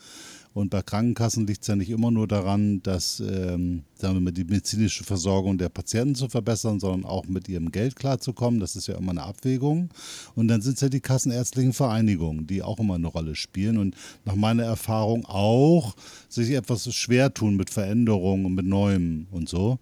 Und 0.53 0.71
bei 0.71 0.81
Krankenkassen 0.81 1.45
liegt 1.45 1.61
es 1.61 1.67
ja 1.67 1.75
nicht 1.75 1.91
immer 1.91 2.09
nur 2.09 2.27
daran, 2.27 2.81
dass 2.81 3.19
ähm, 3.19 3.83
sagen 3.93 4.23
wir 4.25 4.31
die 4.31 4.43
medizinische 4.43 5.03
Versorgung 5.03 5.57
der 5.59 5.69
Patienten 5.69 6.15
zu 6.15 6.27
verbessern, 6.27 6.79
sondern 6.79 7.05
auch 7.09 7.25
mit 7.27 7.47
ihrem 7.47 7.71
Geld 7.71 7.95
klarzukommen. 7.95 8.59
Das 8.59 8.75
ist 8.75 8.87
ja 8.87 8.97
immer 8.97 9.11
eine 9.11 9.23
Abwägung. 9.23 9.89
Und 10.35 10.47
dann 10.47 10.61
sind 10.61 10.75
es 10.75 10.81
ja 10.81 10.89
die 10.89 11.01
kassenärztlichen 11.01 11.73
Vereinigungen, 11.73 12.47
die 12.47 12.63
auch 12.63 12.79
immer 12.79 12.95
eine 12.95 13.07
Rolle 13.07 13.35
spielen 13.35 13.77
und 13.77 13.95
nach 14.25 14.35
meiner 14.35 14.63
Erfahrung 14.63 15.25
auch 15.25 15.95
sich 16.29 16.49
etwas 16.51 16.93
schwer 16.95 17.33
tun 17.33 17.55
mit 17.55 17.69
Veränderungen 17.69 18.45
und 18.45 18.55
mit 18.55 18.65
Neuem 18.65 19.27
und 19.31 19.47
so. 19.47 19.77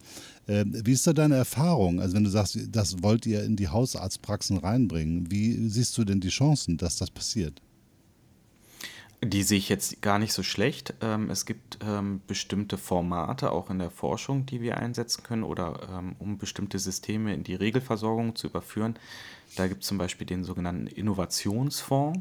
Ähm, 0.48 0.74
wie 0.86 0.94
ist 0.94 1.06
da 1.06 1.14
deine 1.14 1.36
Erfahrung? 1.36 2.00
Also 2.00 2.16
wenn 2.16 2.24
du 2.24 2.30
sagst, 2.30 2.58
das 2.72 3.04
wollt 3.04 3.26
ihr 3.26 3.44
in 3.44 3.56
die 3.56 3.68
Hausarztpraxen 3.68 4.58
reinbringen, 4.58 5.30
wie 5.30 5.68
siehst 5.68 5.98
du 5.98 6.06
denn 6.06 6.22
die 6.22 6.30
Chancen, 6.30 6.78
dass 6.78 6.96
das 6.96 7.12
passiert? 7.12 7.62
Die 9.24 9.42
sehe 9.44 9.58
ich 9.58 9.68
jetzt 9.68 10.02
gar 10.02 10.20
nicht 10.20 10.32
so 10.32 10.44
schlecht. 10.44 10.94
Ähm, 11.02 11.30
es 11.32 11.46
gibt 11.46 11.80
ähm, 11.82 12.22
bestimmte 12.28 12.78
Formate 12.78 13.52
auch 13.52 13.70
in 13.72 13.80
der 13.80 13.90
Forschung, 13.90 14.46
die 14.46 14.62
wir 14.62 14.78
einsetzen 14.78 15.24
können 15.24 15.44
oder 15.44 16.04
um 16.20 16.38
bestimmte 16.38 16.80
Systeme 16.80 17.34
in 17.34 17.44
die 17.44 17.56
Regelversorgung 17.56 18.36
zu 18.36 18.48
überführen. 18.48 18.98
Da 19.56 19.68
gibt 19.68 19.82
es 19.82 19.88
zum 19.88 19.98
Beispiel 19.98 20.28
den 20.28 20.44
sogenannten 20.44 20.88
Innovationsfonds. 20.88 22.20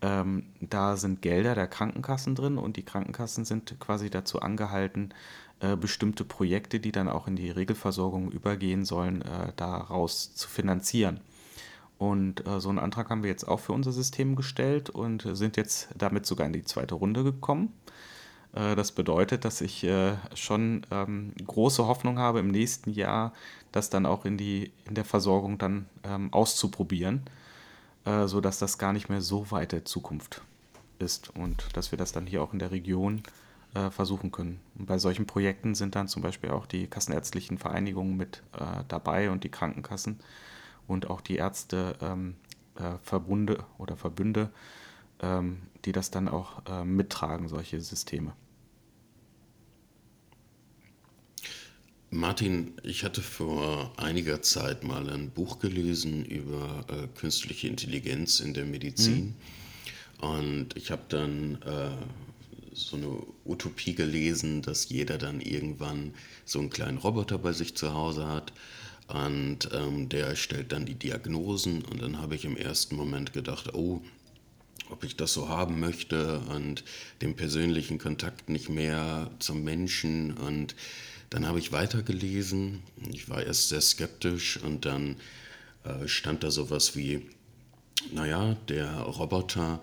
da 0.00 0.96
sind 0.96 1.22
Gelder 1.22 1.54
der 1.54 1.68
Krankenkassen 1.68 2.34
drin 2.34 2.58
und 2.58 2.76
die 2.76 2.82
Krankenkassen 2.82 3.46
sind 3.46 3.80
quasi 3.80 4.10
dazu 4.10 4.40
angehalten, 4.40 5.14
äh, 5.60 5.76
bestimmte 5.76 6.24
Projekte, 6.24 6.80
die 6.80 6.92
dann 6.92 7.08
auch 7.08 7.26
in 7.26 7.36
die 7.36 7.50
Regelversorgung 7.50 8.30
übergehen 8.30 8.84
sollen, 8.84 9.22
äh, 9.22 9.52
daraus 9.56 10.34
zu 10.34 10.48
finanzieren. 10.48 11.20
Und 11.98 12.46
äh, 12.46 12.60
so 12.60 12.68
einen 12.68 12.78
Antrag 12.78 13.08
haben 13.08 13.22
wir 13.22 13.30
jetzt 13.30 13.48
auch 13.48 13.60
für 13.60 13.72
unser 13.72 13.92
System 13.92 14.36
gestellt 14.36 14.90
und 14.90 15.26
sind 15.32 15.56
jetzt 15.56 15.88
damit 15.96 16.26
sogar 16.26 16.46
in 16.46 16.52
die 16.52 16.64
zweite 16.64 16.94
Runde 16.94 17.24
gekommen. 17.24 17.72
Äh, 18.52 18.74
das 18.74 18.92
bedeutet, 18.92 19.44
dass 19.44 19.60
ich 19.60 19.84
äh, 19.84 20.16
schon 20.34 20.86
ähm, 20.90 21.32
große 21.46 21.86
Hoffnung 21.86 22.18
habe, 22.18 22.40
im 22.40 22.48
nächsten 22.48 22.90
Jahr 22.90 23.32
das 23.72 23.90
dann 23.90 24.06
auch 24.06 24.24
in, 24.24 24.36
die, 24.36 24.72
in 24.86 24.94
der 24.94 25.04
Versorgung 25.04 25.58
dann 25.58 25.86
ähm, 26.02 26.32
auszuprobieren, 26.32 27.22
äh, 28.04 28.26
sodass 28.26 28.58
das 28.58 28.78
gar 28.78 28.92
nicht 28.92 29.08
mehr 29.08 29.20
so 29.20 29.50
weite 29.50 29.84
Zukunft 29.84 30.42
ist 30.98 31.34
und 31.36 31.68
dass 31.74 31.92
wir 31.92 31.98
das 31.98 32.12
dann 32.12 32.26
hier 32.26 32.42
auch 32.42 32.54
in 32.54 32.58
der 32.58 32.70
Region 32.70 33.22
äh, 33.76 33.90
versuchen 33.90 34.32
können. 34.32 34.58
Und 34.78 34.86
bei 34.86 34.96
solchen 34.98 35.26
Projekten 35.26 35.74
sind 35.74 35.94
dann 35.96 36.08
zum 36.08 36.22
Beispiel 36.22 36.50
auch 36.50 36.64
die 36.64 36.86
kassenärztlichen 36.86 37.58
Vereinigungen 37.58 38.16
mit 38.16 38.42
äh, 38.54 38.84
dabei 38.88 39.30
und 39.30 39.44
die 39.44 39.50
Krankenkassen 39.50 40.18
und 40.86 41.10
auch 41.10 41.20
die 41.20 41.36
Ärzteverbunde 41.36 42.34
ähm, 43.54 43.60
äh, 43.60 43.82
oder 43.82 43.96
Verbünde, 43.98 44.50
ähm, 45.20 45.58
die 45.84 45.92
das 45.92 46.10
dann 46.10 46.28
auch 46.28 46.62
äh, 46.66 46.84
mittragen, 46.84 47.48
solche 47.48 47.80
Systeme. 47.82 48.32
Martin, 52.08 52.72
ich 52.82 53.04
hatte 53.04 53.20
vor 53.20 53.92
einiger 53.98 54.40
Zeit 54.40 54.84
mal 54.84 55.10
ein 55.10 55.30
Buch 55.30 55.58
gelesen 55.58 56.24
über 56.24 56.86
äh, 56.88 57.08
künstliche 57.18 57.68
Intelligenz 57.68 58.40
in 58.40 58.54
der 58.54 58.64
Medizin. 58.64 59.34
Mhm. 60.22 60.28
Und 60.28 60.76
ich 60.76 60.90
habe 60.90 61.02
dann 61.08 61.60
äh, 61.62 61.90
so 62.76 62.96
eine 62.96 63.22
Utopie 63.44 63.94
gelesen, 63.94 64.62
dass 64.62 64.88
jeder 64.88 65.18
dann 65.18 65.40
irgendwann 65.40 66.14
so 66.44 66.58
einen 66.58 66.70
kleinen 66.70 66.98
Roboter 66.98 67.38
bei 67.38 67.52
sich 67.52 67.74
zu 67.74 67.94
Hause 67.94 68.26
hat 68.26 68.52
und 69.08 69.70
ähm, 69.72 70.08
der 70.08 70.36
stellt 70.36 70.72
dann 70.72 70.84
die 70.84 70.94
Diagnosen 70.94 71.82
und 71.82 72.02
dann 72.02 72.18
habe 72.18 72.34
ich 72.34 72.44
im 72.44 72.56
ersten 72.56 72.96
Moment 72.96 73.32
gedacht, 73.32 73.72
oh, 73.74 74.02
ob 74.90 75.04
ich 75.04 75.16
das 75.16 75.32
so 75.32 75.48
haben 75.48 75.80
möchte 75.80 76.40
und 76.40 76.84
den 77.22 77.34
persönlichen 77.34 77.98
Kontakt 77.98 78.48
nicht 78.48 78.68
mehr 78.68 79.30
zum 79.38 79.64
Menschen 79.64 80.32
und 80.34 80.76
dann 81.30 81.46
habe 81.46 81.58
ich 81.58 81.72
weitergelesen. 81.72 82.82
Ich 83.10 83.28
war 83.28 83.42
erst 83.42 83.70
sehr 83.70 83.80
skeptisch 83.80 84.58
und 84.62 84.84
dann 84.84 85.16
äh, 85.84 86.06
stand 86.06 86.44
da 86.44 86.50
sowas 86.50 86.94
wie, 86.94 87.26
naja, 88.12 88.56
der 88.68 89.00
Roboter, 89.00 89.82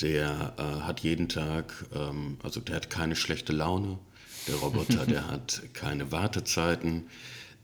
der 0.00 0.54
äh, 0.58 0.62
hat 0.82 1.00
jeden 1.00 1.28
Tag, 1.28 1.72
ähm, 1.94 2.38
also 2.42 2.60
der 2.60 2.76
hat 2.76 2.90
keine 2.90 3.16
schlechte 3.16 3.52
Laune. 3.52 3.98
Der 4.48 4.56
Roboter, 4.56 5.06
der 5.08 5.28
hat 5.28 5.62
keine 5.72 6.12
Wartezeiten. 6.12 7.08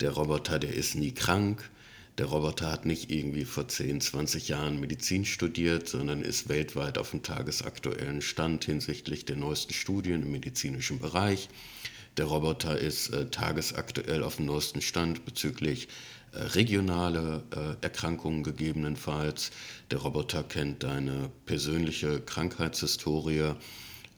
Der 0.00 0.12
Roboter, 0.12 0.58
der 0.58 0.74
ist 0.74 0.94
nie 0.94 1.12
krank. 1.12 1.70
Der 2.18 2.26
Roboter 2.26 2.70
hat 2.70 2.84
nicht 2.84 3.10
irgendwie 3.10 3.44
vor 3.44 3.68
10, 3.68 4.00
20 4.00 4.48
Jahren 4.48 4.80
Medizin 4.80 5.24
studiert, 5.24 5.88
sondern 5.88 6.22
ist 6.22 6.48
weltweit 6.48 6.98
auf 6.98 7.12
dem 7.12 7.22
tagesaktuellen 7.22 8.20
Stand 8.20 8.64
hinsichtlich 8.64 9.24
der 9.24 9.36
neuesten 9.36 9.72
Studien 9.72 10.22
im 10.22 10.32
medizinischen 10.32 10.98
Bereich. 10.98 11.48
Der 12.16 12.26
Roboter 12.26 12.78
ist 12.78 13.10
äh, 13.10 13.30
tagesaktuell 13.30 14.22
auf 14.22 14.36
dem 14.36 14.46
neuesten 14.46 14.82
Stand 14.82 15.24
bezüglich 15.24 15.88
regionale 16.32 17.42
äh, 17.54 17.84
Erkrankungen 17.84 18.42
gegebenenfalls. 18.42 19.50
Der 19.90 19.98
Roboter 19.98 20.42
kennt 20.42 20.82
deine 20.82 21.30
persönliche 21.46 22.20
Krankheitshistorie 22.20 23.54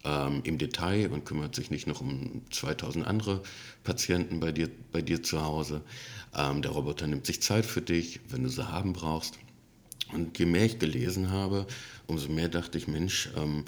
ähm, 0.04 0.40
im 0.44 0.58
Detail 0.58 1.10
und 1.10 1.24
kümmert 1.24 1.54
sich 1.54 1.70
nicht 1.70 1.86
noch 1.86 2.00
um 2.00 2.42
2000 2.50 3.06
andere 3.06 3.42
Patienten 3.84 4.40
bei 4.40 4.52
dir, 4.52 4.68
bei 4.90 5.02
dir 5.02 5.22
zu 5.22 5.42
Hause. 5.42 5.82
Ähm, 6.36 6.62
der 6.62 6.72
Roboter 6.72 7.06
nimmt 7.06 7.26
sich 7.26 7.42
Zeit 7.42 7.64
für 7.64 7.82
dich, 7.82 8.20
wenn 8.28 8.42
du 8.42 8.48
sie 8.48 8.68
haben 8.68 8.92
brauchst. 8.92 9.38
Und 10.12 10.38
je 10.38 10.46
mehr 10.46 10.66
ich 10.66 10.78
gelesen 10.78 11.30
habe, 11.30 11.66
umso 12.06 12.28
mehr 12.28 12.48
dachte 12.48 12.76
ich, 12.76 12.88
Mensch, 12.88 13.30
ähm, 13.36 13.64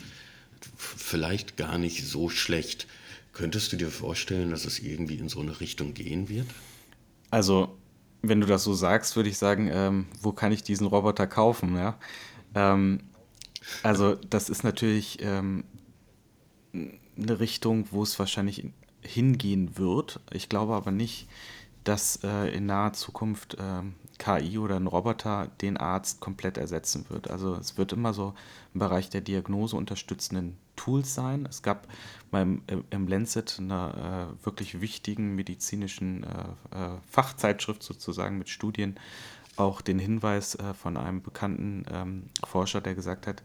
vielleicht 0.76 1.57
gar 1.57 1.78
nicht 1.78 2.07
so 2.07 2.28
schlecht. 2.28 2.87
Könntest 3.33 3.72
du 3.72 3.76
dir 3.76 3.88
vorstellen, 3.88 4.50
dass 4.50 4.64
es 4.64 4.78
irgendwie 4.78 5.16
in 5.16 5.28
so 5.28 5.40
eine 5.40 5.61
Richtung 5.61 5.94
gehen 5.94 6.28
wird? 6.28 6.46
Also, 7.30 7.76
wenn 8.28 8.40
du 8.40 8.46
das 8.46 8.64
so 8.64 8.74
sagst, 8.74 9.16
würde 9.16 9.28
ich 9.28 9.38
sagen, 9.38 9.70
ähm, 9.72 10.06
wo 10.20 10.32
kann 10.32 10.52
ich 10.52 10.62
diesen 10.62 10.87
Roboter 10.87 11.26
kaufen? 11.26 11.76
Ja? 11.76 11.96
Ähm, 12.54 13.00
also, 13.82 14.14
das 14.14 14.50
ist 14.50 14.64
natürlich 14.64 15.18
ähm, 15.22 15.64
eine 16.72 17.40
Richtung, 17.40 17.87
wo 17.90 18.02
es 18.02 18.18
wahrscheinlich 18.18 18.66
hingehen 19.00 19.76
wird. 19.78 20.20
Ich 20.32 20.48
glaube 20.48 20.74
aber 20.74 20.90
nicht, 20.90 21.28
dass 21.84 22.20
äh, 22.24 22.48
in 22.54 22.66
naher 22.66 22.94
Zukunft 22.94 23.54
äh, 23.54 23.82
KI 24.18 24.58
oder 24.58 24.76
ein 24.76 24.87
Roboter 24.87 25.50
den 25.60 25.76
Arzt 25.76 26.20
komplett 26.20 26.56
ersetzen 26.56 27.06
wird. 27.08 27.30
Also 27.30 27.54
es 27.54 27.76
wird 27.76 27.92
immer 27.92 28.14
so 28.14 28.34
im 28.72 28.80
Bereich 28.80 29.10
der 29.10 29.20
Diagnose 29.20 29.76
unterstützenden 29.76 30.56
Tools 30.76 31.14
sein. 31.14 31.46
Es 31.48 31.62
gab 31.62 31.88
beim, 32.30 32.62
im 32.90 33.08
Lancet 33.08 33.56
einer 33.58 34.30
äh, 34.40 34.44
wirklich 34.44 34.80
wichtigen 34.80 35.34
medizinischen 35.34 36.24
äh, 36.24 36.28
äh, 36.76 36.98
Fachzeitschrift 37.08 37.82
sozusagen 37.82 38.38
mit 38.38 38.48
Studien 38.48 38.96
auch 39.56 39.80
den 39.80 39.98
Hinweis 39.98 40.56
äh, 40.56 40.74
von 40.74 40.96
einem 40.96 41.22
bekannten 41.22 41.84
ähm, 41.92 42.24
Forscher, 42.44 42.80
der 42.80 42.94
gesagt 42.94 43.26
hat, 43.26 43.42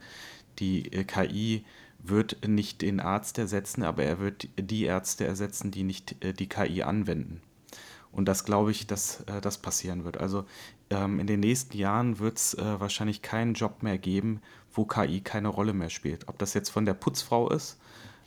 die 0.58 0.84
KI 0.84 1.63
wird 2.00 2.48
nicht 2.48 2.82
den 2.82 3.00
Arzt 3.00 3.38
ersetzen, 3.38 3.84
aber 3.84 4.04
er 4.04 4.20
wird 4.20 4.48
die 4.60 4.84
Ärzte 4.84 5.26
ersetzen, 5.26 5.72
die 5.72 5.84
nicht 5.84 6.15
die 6.22 6.50
KI 6.50 6.84
anwenden. 6.84 7.42
Und 8.12 8.26
das 8.26 8.44
glaube 8.44 8.72
ich, 8.72 8.88
dass 8.88 9.22
äh, 9.22 9.42
das 9.42 9.58
passieren 9.58 10.04
wird. 10.04 10.18
Also 10.18 10.46
ähm, 10.89 11.19
in 11.19 11.28
den 11.28 11.39
nächsten 11.39 11.78
Jahren 11.78 12.19
wird 12.19 12.38
es 12.38 12.54
äh, 12.54 12.80
wahrscheinlich 12.80 13.21
keinen 13.21 13.54
Job 13.54 13.84
mehr 13.84 13.97
geben, 13.97 14.41
wo 14.73 14.86
KI 14.86 15.21
keine 15.21 15.47
Rolle 15.47 15.73
mehr 15.73 15.89
spielt. 15.89 16.28
Ob 16.28 16.38
das 16.39 16.54
jetzt 16.54 16.69
von 16.69 16.86
der 16.86 16.93
Putzfrau 16.93 17.49
ist 17.49 17.80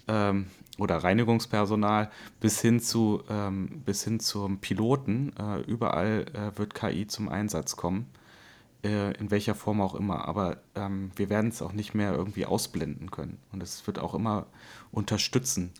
ähm, 0.09 0.47
oder 0.79 0.99
Reinigungspersonal 0.99 2.11
bis 2.41 2.61
hin, 2.61 2.81
zu, 2.81 3.23
ähm, 3.29 3.83
bis 3.85 4.05
hin 4.05 4.21
zum 4.21 4.59
Piloten, 4.59 5.33
äh, 5.39 5.61
überall 5.63 6.27
äh, 6.35 6.59
wird 6.59 6.75
KI 6.75 7.07
zum 7.07 7.29
Einsatz 7.29 7.77
kommen. 7.77 8.07
Äh, 8.85 9.13
in 9.19 9.31
welcher 9.31 9.55
Form 9.55 9.81
auch 9.81 9.95
immer. 9.95 10.27
Aber 10.27 10.57
ähm, 10.75 11.13
wir 11.15 11.31
werden 11.31 11.51
es 11.51 11.63
auch 11.63 11.73
nicht 11.73 11.95
mehr 11.95 12.15
irgendwie 12.15 12.47
ausblenden 12.47 13.13
können. 13.13 13.39
Und 13.53 13.63
es 13.63 13.87
wird 13.87 14.01
auch 14.01 14.13
immer 14.15 14.47
unterstützen 14.91 15.73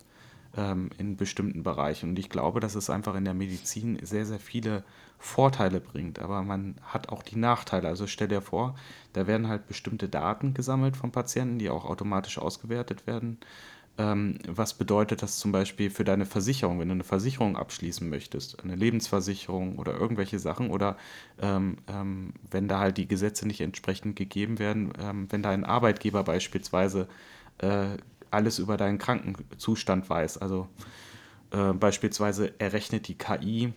ähm, 0.57 0.91
in 0.99 1.17
bestimmten 1.17 1.63
Bereichen. 1.63 2.11
Und 2.11 2.19
ich 2.19 2.29
glaube, 2.29 2.61
dass 2.61 2.75
es 2.75 2.91
einfach 2.91 3.15
in 3.15 3.25
der 3.25 3.35
Medizin 3.35 3.99
sehr, 4.03 4.27
sehr 4.27 4.41
viele 4.41 4.85
Vorteile 5.19 5.81
bringt. 5.81 6.19
Aber 6.19 6.43
man 6.43 6.77
hat 6.83 7.09
auch 7.09 7.23
die 7.23 7.37
Nachteile. 7.37 7.89
Also 7.89 8.07
stell 8.07 8.29
dir 8.29 8.43
vor, 8.43 8.75
da 9.13 9.27
werden 9.27 9.49
halt 9.49 9.67
bestimmte 9.67 10.09
Daten 10.09 10.55
gesammelt 10.55 10.97
von 10.97 11.13
Patienten, 11.13 11.59
die 11.59 11.71
auch 11.71 11.85
automatisch 11.85 12.39
ausgewertet 12.39 13.07
werden. 13.07 13.39
Ähm, 13.99 14.39
was 14.49 14.73
bedeutet 14.75 15.23
das 15.23 15.39
zum 15.39 15.53
Beispiel 15.53 15.91
für 15.91 16.05
deine 16.05 16.25
Versicherung, 16.25 16.81
wenn 16.81 16.89
du 16.89 16.95
eine 16.95 17.05
Versicherung 17.05 17.57
abschließen 17.59 18.09
möchtest, 18.09 18.63
eine 18.65 18.75
Lebensversicherung 18.75 19.79
oder 19.79 19.95
irgendwelche 19.95 20.39
Sachen 20.39 20.71
oder 20.71 20.97
ähm, 21.41 21.77
ähm, 21.89 22.33
wenn 22.51 22.69
da 22.69 22.79
halt 22.79 22.97
die 22.97 23.07
Gesetze 23.07 23.47
nicht 23.47 23.61
entsprechend 23.61 24.17
gegeben 24.17 24.59
werden, 24.59 24.95
ähm, 24.99 25.27
wenn 25.31 25.43
dein 25.43 25.65
Arbeitgeber 25.67 26.25
beispielsweise 26.25 27.07
äh, 27.59 27.99
alles 28.33 28.59
über 28.59 28.77
deinen 28.77 28.99
Krankenzustand 28.99 30.09
weiß. 30.09 30.39
Also 30.39 30.69
äh, 31.51 31.73
beispielsweise 31.73 32.59
errechnet 32.61 33.09
die 33.09 33.17
KI 33.17 33.73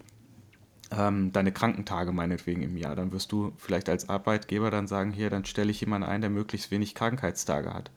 ähm, 0.91 1.31
deine 1.31 1.51
Krankentage 1.51 2.11
meinetwegen 2.11 2.61
im 2.61 2.77
Jahr. 2.77 2.95
Dann 2.95 3.11
wirst 3.11 3.31
du 3.31 3.53
vielleicht 3.57 3.89
als 3.89 4.09
Arbeitgeber 4.09 4.71
dann 4.71 4.87
sagen, 4.87 5.11
hier, 5.11 5.29
dann 5.29 5.45
stelle 5.45 5.71
ich 5.71 5.81
jemanden 5.81 6.07
ein, 6.07 6.21
der 6.21 6.29
möglichst 6.29 6.71
wenig 6.71 6.95
Krankheitstage 6.95 7.73
hat. 7.73 7.91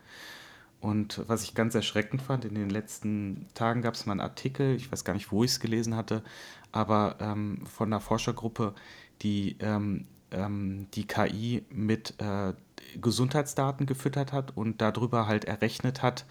Und 0.80 1.24
was 1.26 1.42
ich 1.42 1.54
ganz 1.54 1.74
erschreckend 1.74 2.22
fand, 2.22 2.44
in 2.44 2.54
den 2.54 2.70
letzten 2.70 3.46
Tagen 3.54 3.82
gab 3.82 3.94
es 3.94 4.06
mal 4.06 4.12
einen 4.12 4.20
Artikel, 4.20 4.76
ich 4.76 4.90
weiß 4.92 5.04
gar 5.04 5.12
nicht, 5.12 5.32
wo 5.32 5.42
ich 5.42 5.50
es 5.50 5.60
gelesen 5.60 5.96
hatte, 5.96 6.22
aber 6.70 7.16
ähm, 7.20 7.66
von 7.66 7.88
einer 7.88 8.00
Forschergruppe, 8.00 8.74
die 9.22 9.56
ähm, 9.58 10.06
ähm, 10.30 10.86
die 10.94 11.06
KI 11.06 11.64
mit 11.70 12.14
äh, 12.20 12.52
Gesundheitsdaten 13.00 13.86
gefüttert 13.86 14.32
hat 14.32 14.56
und 14.56 14.80
darüber 14.80 15.26
halt 15.26 15.44
errechnet 15.44 16.02
hat, 16.02 16.24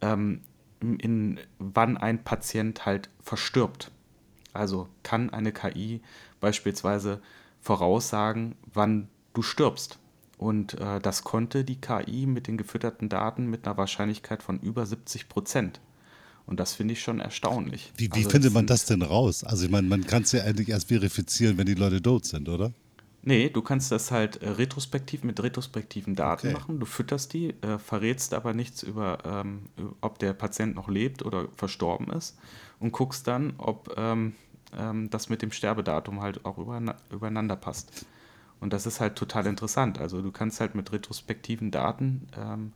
ähm, 0.00 0.40
in 0.80 1.38
wann 1.58 1.96
ein 1.96 2.24
Patient 2.24 2.86
halt 2.86 3.10
verstirbt. 3.20 3.90
Also 4.52 4.88
kann 5.02 5.30
eine 5.30 5.52
KI 5.52 6.00
beispielsweise 6.40 7.20
voraussagen, 7.60 8.54
wann 8.72 9.08
du 9.34 9.42
stirbst. 9.42 9.98
Und 10.38 10.74
äh, 10.80 11.00
das 11.00 11.22
konnte 11.22 11.64
die 11.64 11.80
KI 11.80 12.26
mit 12.26 12.46
den 12.46 12.56
gefütterten 12.56 13.10
Daten 13.10 13.46
mit 13.46 13.66
einer 13.66 13.76
Wahrscheinlichkeit 13.76 14.42
von 14.42 14.58
über 14.60 14.86
70 14.86 15.28
Prozent. 15.28 15.80
Und 16.46 16.58
das 16.58 16.74
finde 16.74 16.94
ich 16.94 17.02
schon 17.02 17.20
erstaunlich. 17.20 17.92
Wie, 17.96 18.08
wie 18.08 18.24
also 18.24 18.30
findet 18.30 18.54
man 18.54 18.66
das 18.66 18.86
denn 18.86 19.02
raus? 19.02 19.44
Also 19.44 19.66
ich 19.66 19.70
meine, 19.70 19.86
man 19.86 20.04
kann 20.06 20.22
es 20.22 20.32
ja 20.32 20.42
eigentlich 20.42 20.70
erst 20.70 20.88
verifizieren, 20.88 21.58
wenn 21.58 21.66
die 21.66 21.74
Leute 21.74 22.02
tot 22.02 22.24
sind, 22.24 22.48
oder? 22.48 22.72
Nee, 23.22 23.50
du 23.50 23.60
kannst 23.60 23.92
das 23.92 24.10
halt 24.10 24.42
äh, 24.42 24.48
retrospektiv 24.48 25.24
mit 25.24 25.42
retrospektiven 25.42 26.14
Daten 26.14 26.48
okay. 26.48 26.56
machen. 26.56 26.80
Du 26.80 26.86
fütterst 26.86 27.32
die, 27.34 27.50
äh, 27.62 27.78
verrätst 27.78 28.32
aber 28.32 28.54
nichts 28.54 28.82
über, 28.82 29.18
ähm, 29.24 29.62
ob 30.00 30.18
der 30.18 30.32
Patient 30.32 30.74
noch 30.74 30.88
lebt 30.88 31.24
oder 31.24 31.48
verstorben 31.56 32.10
ist 32.10 32.38
und 32.78 32.92
guckst 32.92 33.26
dann, 33.26 33.54
ob 33.58 33.94
ähm, 33.98 34.34
ähm, 34.76 35.10
das 35.10 35.28
mit 35.28 35.42
dem 35.42 35.52
Sterbedatum 35.52 36.22
halt 36.22 36.44
auch 36.44 36.56
übereinander 37.10 37.56
passt. 37.56 38.06
Und 38.60 38.72
das 38.72 38.86
ist 38.86 39.00
halt 39.00 39.16
total 39.16 39.46
interessant. 39.46 39.98
Also 39.98 40.22
du 40.22 40.30
kannst 40.32 40.60
halt 40.60 40.74
mit 40.74 40.92
retrospektiven 40.92 41.70
Daten 41.70 42.26
ähm, 42.36 42.72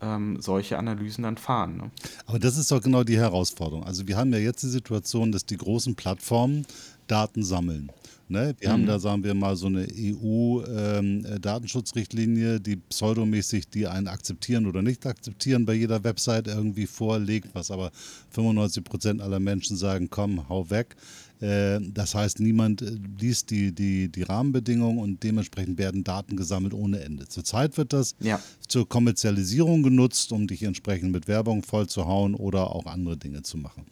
ähm, 0.00 0.40
solche 0.40 0.78
Analysen 0.78 1.22
dann 1.22 1.36
fahren. 1.36 1.76
Ne? 1.76 1.90
Aber 2.26 2.38
das 2.38 2.56
ist 2.56 2.70
doch 2.70 2.82
genau 2.82 3.04
die 3.04 3.16
Herausforderung. 3.16 3.84
Also 3.84 4.08
wir 4.08 4.16
haben 4.16 4.32
ja 4.32 4.38
jetzt 4.38 4.62
die 4.62 4.68
Situation, 4.68 5.32
dass 5.32 5.46
die 5.46 5.56
großen 5.56 5.94
Plattformen 5.94 6.66
Daten 7.06 7.44
sammeln. 7.44 7.90
Ne? 8.32 8.54
Wir 8.58 8.68
mhm. 8.68 8.72
haben 8.72 8.86
da, 8.86 8.98
sagen 8.98 9.22
wir 9.22 9.34
mal, 9.34 9.54
so 9.56 9.66
eine 9.66 9.86
EU-Datenschutzrichtlinie, 9.86 12.56
ähm, 12.56 12.62
die 12.62 12.76
pseudomäßig 12.76 13.68
die 13.68 13.86
einen 13.86 14.08
akzeptieren 14.08 14.66
oder 14.66 14.80
nicht 14.82 15.06
akzeptieren 15.06 15.66
bei 15.66 15.74
jeder 15.74 16.02
Website 16.02 16.48
irgendwie 16.48 16.86
vorlegt, 16.86 17.54
was 17.54 17.70
aber 17.70 17.92
95 18.30 18.82
Prozent 18.82 19.20
aller 19.20 19.38
Menschen 19.38 19.76
sagen, 19.76 20.08
komm, 20.10 20.48
hau 20.48 20.70
weg. 20.70 20.96
Äh, 21.42 21.80
das 21.92 22.14
heißt, 22.14 22.40
niemand 22.40 22.82
äh, 22.82 22.96
liest 23.18 23.50
die, 23.50 23.74
die, 23.74 24.08
die 24.08 24.22
Rahmenbedingungen 24.22 24.98
und 24.98 25.22
dementsprechend 25.22 25.76
werden 25.76 26.04
Daten 26.04 26.36
gesammelt 26.36 26.72
ohne 26.72 27.00
Ende. 27.00 27.28
Zurzeit 27.28 27.76
wird 27.76 27.92
das 27.92 28.14
ja. 28.20 28.40
zur 28.68 28.88
Kommerzialisierung 28.88 29.82
genutzt, 29.82 30.30
um 30.30 30.46
dich 30.46 30.62
entsprechend 30.62 31.10
mit 31.10 31.26
Werbung 31.26 31.64
vollzuhauen 31.64 32.34
oder 32.34 32.74
auch 32.74 32.86
andere 32.86 33.16
Dinge 33.16 33.42
zu 33.42 33.58
machen. 33.58 33.86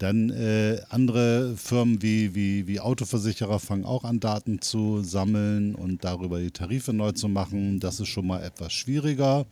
Dann 0.00 0.30
äh, 0.30 0.80
andere 0.88 1.58
Firmen 1.58 2.00
wie, 2.00 2.34
wie, 2.34 2.66
wie 2.66 2.80
Autoversicherer 2.80 3.60
fangen 3.60 3.84
auch 3.84 4.04
an, 4.04 4.18
Daten 4.18 4.62
zu 4.62 5.02
sammeln 5.02 5.74
und 5.74 6.04
darüber 6.04 6.40
die 6.40 6.50
Tarife 6.50 6.94
neu 6.94 7.12
zu 7.12 7.28
machen. 7.28 7.80
Das 7.80 8.00
ist 8.00 8.08
schon 8.08 8.26
mal 8.26 8.42
etwas 8.42 8.72
schwieriger. 8.72 9.44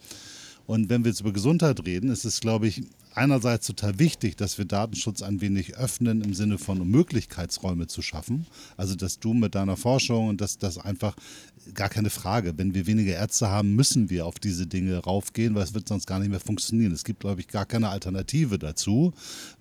Und 0.67 0.89
wenn 0.89 1.05
wir 1.05 1.11
jetzt 1.11 1.21
über 1.21 1.35
Gesundheit 1.35 1.85
reden, 1.85 2.11
ist 2.11 2.25
es, 2.25 2.41
glaube 2.41 2.67
ich, 2.67 2.83
einerseits 3.15 3.67
total 3.67 3.99
wichtig, 3.99 4.39
dass 4.39 4.57
wir 4.57 4.65
Datenschutz 4.65 5.21
ein 5.21 5.43
wenig 5.43 5.77
öffnen 5.77 6.23
im 6.23 6.33
Sinne 6.33 6.57
von 6.57 6.81
um 6.81 6.89
Möglichkeitsräume 6.89 7.87
zu 7.87 8.01
schaffen. 8.01 8.47
Also 8.79 8.95
dass 8.95 9.19
du 9.19 9.35
mit 9.35 9.55
deiner 9.55 9.77
Forschung 9.77 10.29
und 10.29 10.41
dass 10.41 10.57
das 10.57 10.79
einfach 10.79 11.15
gar 11.75 11.89
keine 11.89 12.11
Frage. 12.11 12.55
Wenn 12.57 12.75
wir 12.75 12.87
weniger 12.87 13.15
Ärzte 13.15 13.49
haben, 13.49 13.75
müssen 13.75 14.11
wir 14.11 14.27
auf 14.27 14.39
diese 14.39 14.67
Dinge 14.67 14.99
raufgehen, 14.99 15.55
weil 15.55 15.63
es 15.63 15.75
wird 15.75 15.89
sonst 15.89 16.07
gar 16.07 16.19
nicht 16.19 16.31
mehr 16.31 16.41
funktionieren. 16.41 16.93
Es 16.93 17.05
gibt, 17.05 17.21
glaube 17.21 17.41
ich, 17.41 17.49
gar 17.49 17.67
keine 17.67 17.89
Alternative 17.89 18.59
dazu, 18.59 19.13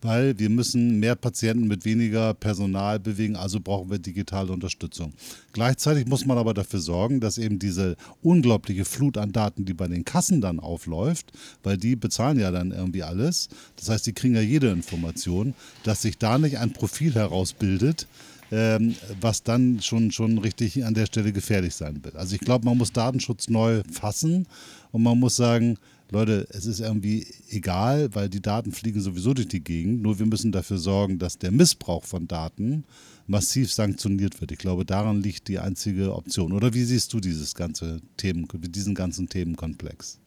weil 0.01 0.37
wir 0.39 0.49
müssen 0.49 0.99
mehr 0.99 1.15
Patienten 1.15 1.67
mit 1.67 1.85
weniger 1.85 2.33
Personal 2.33 2.99
bewegen, 2.99 3.35
also 3.35 3.59
brauchen 3.59 3.89
wir 3.89 3.99
digitale 3.99 4.51
Unterstützung. 4.51 5.13
Gleichzeitig 5.53 6.05
muss 6.07 6.25
man 6.25 6.37
aber 6.37 6.53
dafür 6.53 6.79
sorgen, 6.79 7.19
dass 7.19 7.37
eben 7.37 7.59
diese 7.59 7.95
unglaubliche 8.21 8.85
Flut 8.85 9.17
an 9.17 9.31
Daten, 9.31 9.65
die 9.65 9.73
bei 9.73 9.87
den 9.87 10.05
Kassen 10.05 10.41
dann 10.41 10.59
aufläuft, 10.59 11.31
weil 11.63 11.77
die 11.77 11.95
bezahlen 11.95 12.39
ja 12.39 12.51
dann 12.51 12.71
irgendwie 12.71 13.03
alles, 13.03 13.49
das 13.75 13.89
heißt, 13.89 14.05
die 14.07 14.13
kriegen 14.13 14.35
ja 14.35 14.41
jede 14.41 14.69
Information, 14.69 15.53
dass 15.83 16.01
sich 16.01 16.17
da 16.17 16.37
nicht 16.37 16.57
ein 16.57 16.73
Profil 16.73 17.15
herausbildet, 17.15 18.07
ähm, 18.51 18.95
was 19.19 19.43
dann 19.43 19.81
schon, 19.81 20.11
schon 20.11 20.37
richtig 20.37 20.85
an 20.85 20.93
der 20.93 21.05
Stelle 21.05 21.33
gefährlich 21.33 21.75
sein 21.75 22.03
wird. 22.03 22.15
Also 22.15 22.35
ich 22.35 22.41
glaube, 22.41 22.65
man 22.65 22.77
muss 22.77 22.93
Datenschutz 22.93 23.49
neu 23.49 23.83
fassen 23.91 24.47
und 24.91 25.03
man 25.03 25.19
muss 25.19 25.35
sagen, 25.35 25.77
Leute, 26.09 26.47
es 26.51 26.65
ist 26.65 26.79
irgendwie 26.79 27.27
egal, 27.49 28.15
weil 28.15 28.29
die 28.29 28.41
Daten 28.41 28.71
fliegen 28.71 29.01
sowieso 29.01 29.33
durch 29.33 29.49
die 29.49 29.63
Gegend. 29.63 30.01
Nur 30.01 30.19
wir 30.19 30.25
müssen 30.25 30.53
dafür 30.53 30.77
sorgen, 30.77 31.19
dass 31.19 31.37
der 31.37 31.51
Missbrauch 31.51 32.05
von 32.05 32.27
Daten 32.27 32.85
massiv 33.27 33.73
sanktioniert 33.73 34.39
wird. 34.39 34.53
Ich 34.53 34.57
glaube, 34.57 34.85
daran 34.85 35.21
liegt 35.21 35.49
die 35.49 35.59
einzige 35.59 36.15
Option. 36.15 36.53
Oder 36.53 36.73
wie 36.73 36.83
siehst 36.83 37.11
du 37.11 37.19
dieses 37.19 37.55
ganze 37.55 37.99
Themen, 38.15 38.47
diesen 38.53 38.95
ganzen 38.95 39.27
Themenkomplex? 39.27 40.19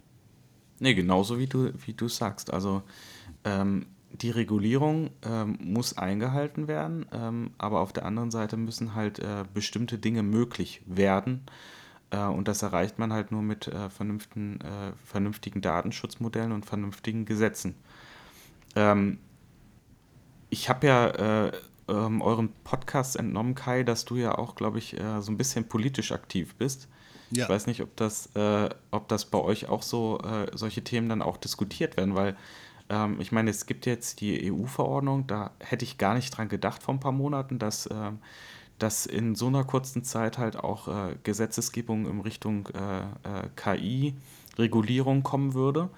Nee, 0.81 0.95
genauso 0.95 1.39
wie 1.39 1.47
du, 1.47 1.73
wie 1.87 1.95
du 1.95 2.09
sagst. 2.09 2.53
Also 2.53 2.83
ähm, 3.45 3.87
die 4.13 4.31
Regulierung 4.31 5.11
ähm, 5.23 5.59
muss 5.63 5.97
eingehalten 5.97 6.69
werden, 6.69 7.07
ähm, 7.13 7.51
aber 7.59 7.81
auf 7.81 7.93
der 7.93 8.05
anderen 8.05 8.31
Seite 8.31 8.57
müssen 8.57 8.95
halt 8.95 9.19
äh, 9.19 9.45
bestimmte 9.55 9.99
Dinge 9.99 10.23
möglich 10.23 10.83
werden. 10.87 11.43
Äh, 12.11 12.25
und 12.25 12.49
das 12.49 12.63
erreicht 12.63 12.99
man 12.99 13.13
halt 13.13 13.33
nur 13.33 13.43
mit 13.43 13.69
äh, 13.69 13.89
vernünftigen, 13.89 14.61
äh, 14.61 14.93
vernünftigen 15.05 15.61
Datenschutzmodellen 15.61 16.53
und 16.53 16.67
vernünftigen 16.67 17.25
Gesetzen. 17.25 17.75
Ähm, 18.77 19.19
ich 20.51 20.69
habe 20.69 20.87
ja 20.87 21.07
äh, 21.47 21.53
ähm, 21.89 22.21
eurem 22.23 22.51
Podcast 22.65 23.17
entnommen, 23.17 23.55
Kai, 23.55 23.85
dass 23.85 24.05
du 24.05 24.17
ja 24.17 24.37
auch, 24.37 24.57
glaube 24.57 24.79
ich, 24.79 24.99
äh, 24.99 25.23
so 25.23 25.31
ein 25.31 25.39
bisschen 25.39 25.69
politisch 25.69 26.13
aktiv 26.13 26.55
bist. 26.57 26.89
Ja. 27.31 27.45
Ich 27.45 27.49
weiß 27.49 27.69
nicht, 27.69 27.81
ob 27.81 27.95
das, 27.95 28.29
ob 28.91 29.07
das 29.07 29.25
bei 29.25 29.39
euch 29.39 29.69
auch 29.69 29.83
so 29.85 30.21
solche 30.53 30.83
Themen 30.83 31.09
dann 31.09 31.23
auch 31.23 31.37
diskutiert 31.37 31.97
werden, 31.97 32.17
weil 32.17 32.37
ähm, 32.91 33.21
ich 33.21 33.33
meine, 33.33 33.51
es 33.51 33.67
gibt 33.67 33.87
jetzt 33.87 34.21
die 34.21 34.53
EU-Verordnung, 34.53 35.27
da 35.27 35.53
hätte 35.61 35.85
ich 35.85 35.97
gar 35.97 36.15
nicht 36.15 36.37
dran 36.37 36.49
gedacht 36.49 36.83
vor 36.83 36.93
ein 36.93 37.01
paar 37.01 37.13
Monaten, 37.13 37.59
dass, 37.59 37.87
äh, 37.87 38.13
dass 38.79 39.07
in 39.07 39.35
so 39.37 39.47
einer 39.47 39.65
kurzen 39.65 40.05
Zeit 40.05 40.37
halt 40.37 40.57
auch 40.57 40.89
äh, 40.89 41.17
Gesetzesgebung 41.23 42.07
in 42.11 42.21
Richtung 42.21 42.69
äh, 42.75 43.01
äh 43.01 43.49
KI-Regulierung 43.57 45.23
kommen 45.23 45.55
würde. 45.55 45.89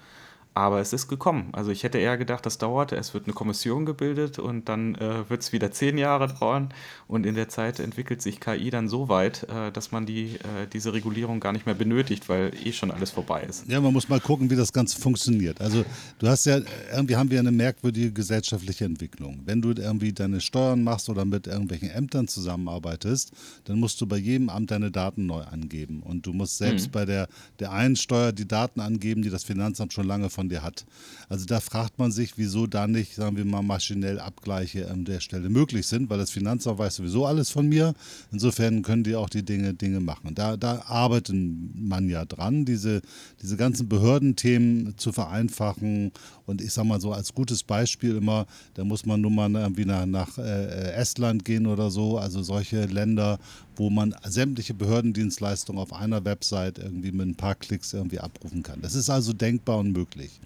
Aber 0.55 0.79
es 0.79 0.93
ist 0.93 1.07
gekommen. 1.07 1.49
Also 1.51 1.71
ich 1.71 1.83
hätte 1.83 1.97
eher 1.97 2.17
gedacht, 2.17 2.45
das 2.45 2.59
dauert. 2.59 2.91
Es 2.91 3.13
wird 3.13 3.25
eine 3.25 3.33
Kommission 3.33 3.85
gebildet 3.85 4.37
und 4.37 4.69
dann 4.69 4.95
äh, 4.95 5.29
wird 5.29 5.41
es 5.41 5.51
wieder 5.51 5.71
zehn 5.71 5.97
Jahre 5.97 6.27
dauern. 6.27 6.69
Und 7.07 7.25
in 7.25 7.35
der 7.35 7.49
Zeit 7.49 7.79
entwickelt 7.79 8.21
sich 8.21 8.39
KI 8.39 8.69
dann 8.69 8.87
so 8.87 9.09
weit, 9.09 9.43
äh, 9.49 9.71
dass 9.71 9.91
man 9.91 10.05
die, 10.05 10.35
äh, 10.35 10.67
diese 10.71 10.93
Regulierung 10.93 11.39
gar 11.39 11.53
nicht 11.53 11.65
mehr 11.65 11.75
benötigt, 11.75 12.29
weil 12.29 12.51
eh 12.63 12.71
schon 12.71 12.91
alles 12.91 13.11
vorbei 13.11 13.41
ist. 13.43 13.67
Ja, 13.67 13.81
man 13.81 13.93
muss 13.93 14.09
mal 14.09 14.19
gucken, 14.19 14.49
wie 14.49 14.55
das 14.55 14.71
Ganze 14.71 14.99
funktioniert. 14.99 15.59
Also 15.59 15.85
du 16.19 16.27
hast 16.27 16.45
ja, 16.45 16.59
irgendwie 16.93 17.15
haben 17.15 17.31
wir 17.31 17.39
eine 17.39 17.51
merkwürdige 17.51 18.11
gesellschaftliche 18.11 18.85
Entwicklung. 18.85 19.41
Wenn 19.45 19.61
du 19.61 19.71
irgendwie 19.71 20.13
deine 20.13 20.39
Steuern 20.39 20.83
machst 20.83 21.09
oder 21.09 21.25
mit 21.25 21.47
irgendwelchen 21.47 21.89
Ämtern 21.89 22.27
zusammenarbeitest, 22.27 23.31
dann 23.65 23.79
musst 23.79 23.99
du 24.01 24.05
bei 24.05 24.17
jedem 24.17 24.49
Amt 24.49 24.71
deine 24.71 24.91
Daten 24.91 25.25
neu 25.25 25.41
angeben. 25.41 26.01
Und 26.03 26.25
du 26.25 26.33
musst 26.33 26.57
selbst 26.57 26.87
mhm. 26.87 26.91
bei 26.91 27.05
der, 27.05 27.27
der 27.59 27.71
einen 27.71 27.95
Steuer 27.95 28.31
die 28.31 28.47
Daten 28.47 28.79
angeben, 28.79 29.21
die 29.21 29.29
das 29.29 29.43
Finanzamt 29.43 29.93
schon 29.93 30.07
lange 30.07 30.29
von 30.29 30.42
von 30.43 30.49
dir 30.49 30.61
hat. 30.61 30.85
Also 31.29 31.45
da 31.45 31.59
fragt 31.61 31.97
man 31.99 32.11
sich, 32.11 32.33
wieso 32.37 32.67
da 32.67 32.85
nicht, 32.85 33.15
sagen 33.15 33.37
wir 33.37 33.45
mal, 33.45 33.61
maschinell 33.61 34.19
Abgleiche 34.19 34.91
an 34.91 35.05
der 35.05 35.21
Stelle 35.21 35.49
möglich 35.49 35.87
sind, 35.87 36.09
weil 36.09 36.17
das 36.17 36.31
Finanzamt 36.31 36.79
weiß 36.79 36.97
sowieso 36.97 37.25
alles 37.25 37.49
von 37.49 37.67
mir. 37.67 37.93
Insofern 38.31 38.81
können 38.81 39.03
die 39.03 39.15
auch 39.15 39.29
die 39.29 39.43
Dinge, 39.43 39.73
Dinge 39.73 40.01
machen. 40.01 40.35
Da, 40.35 40.57
da 40.57 40.83
arbeitet 40.85 41.35
man 41.75 42.09
ja 42.09 42.25
dran, 42.25 42.65
diese, 42.65 43.01
diese 43.41 43.55
ganzen 43.55 43.87
Behördenthemen 43.87 44.97
zu 44.97 45.13
vereinfachen. 45.13 46.11
Und 46.45 46.61
ich 46.61 46.73
sage 46.73 46.87
mal 46.89 46.99
so 46.99 47.13
als 47.13 47.33
gutes 47.33 47.63
Beispiel 47.63 48.17
immer, 48.17 48.45
da 48.73 48.83
muss 48.83 49.05
man 49.05 49.21
nur 49.21 49.31
mal 49.31 49.49
irgendwie 49.55 49.85
nach, 49.85 50.05
nach 50.05 50.37
äh, 50.37 50.91
Estland 50.93 51.45
gehen 51.45 51.67
oder 51.67 51.89
so, 51.89 52.17
also 52.17 52.43
solche 52.43 52.85
Länder, 52.85 53.39
wo 53.75 53.89
man 53.89 54.15
sämtliche 54.27 54.73
Behördendienstleistungen 54.73 55.81
auf 55.81 55.93
einer 55.93 56.23
Website 56.25 56.79
irgendwie 56.79 57.11
mit 57.11 57.27
ein 57.27 57.35
paar 57.35 57.55
Klicks 57.55 57.93
irgendwie 57.93 58.19
abrufen 58.19 58.63
kann. 58.63 58.81
Das 58.81 58.95
ist 58.95 59.09
also 59.09 59.33
denkbar 59.33 59.79
und 59.79 59.91
möglich. 59.91 60.39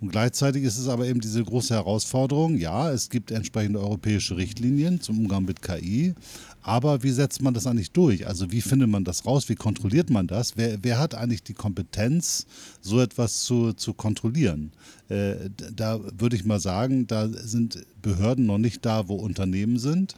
Und 0.00 0.10
gleichzeitig 0.12 0.62
ist 0.62 0.78
es 0.78 0.86
aber 0.86 1.06
eben 1.06 1.20
diese 1.20 1.42
große 1.42 1.74
Herausforderung, 1.74 2.56
ja, 2.56 2.90
es 2.92 3.10
gibt 3.10 3.32
entsprechende 3.32 3.80
europäische 3.80 4.36
Richtlinien 4.36 5.00
zum 5.00 5.18
Umgang 5.18 5.44
mit 5.44 5.60
KI, 5.60 6.14
aber 6.62 7.02
wie 7.02 7.10
setzt 7.10 7.42
man 7.42 7.52
das 7.52 7.66
eigentlich 7.66 7.90
durch? 7.90 8.26
Also 8.26 8.52
wie 8.52 8.60
findet 8.60 8.88
man 8.88 9.02
das 9.02 9.26
raus? 9.26 9.48
Wie 9.48 9.56
kontrolliert 9.56 10.08
man 10.10 10.28
das? 10.28 10.56
Wer, 10.56 10.78
wer 10.82 11.00
hat 11.00 11.16
eigentlich 11.16 11.42
die 11.42 11.54
Kompetenz, 11.54 12.46
so 12.80 13.00
etwas 13.00 13.42
zu, 13.42 13.72
zu 13.72 13.92
kontrollieren? 13.92 14.70
Äh, 15.08 15.50
da 15.74 15.98
würde 16.16 16.36
ich 16.36 16.44
mal 16.44 16.60
sagen, 16.60 17.08
da 17.08 17.28
sind 17.28 17.84
Behörden 18.00 18.46
noch 18.46 18.58
nicht 18.58 18.86
da, 18.86 19.08
wo 19.08 19.14
Unternehmen 19.16 19.78
sind, 19.78 20.14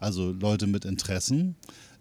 also 0.00 0.32
Leute 0.32 0.66
mit 0.66 0.84
Interessen. 0.84 1.54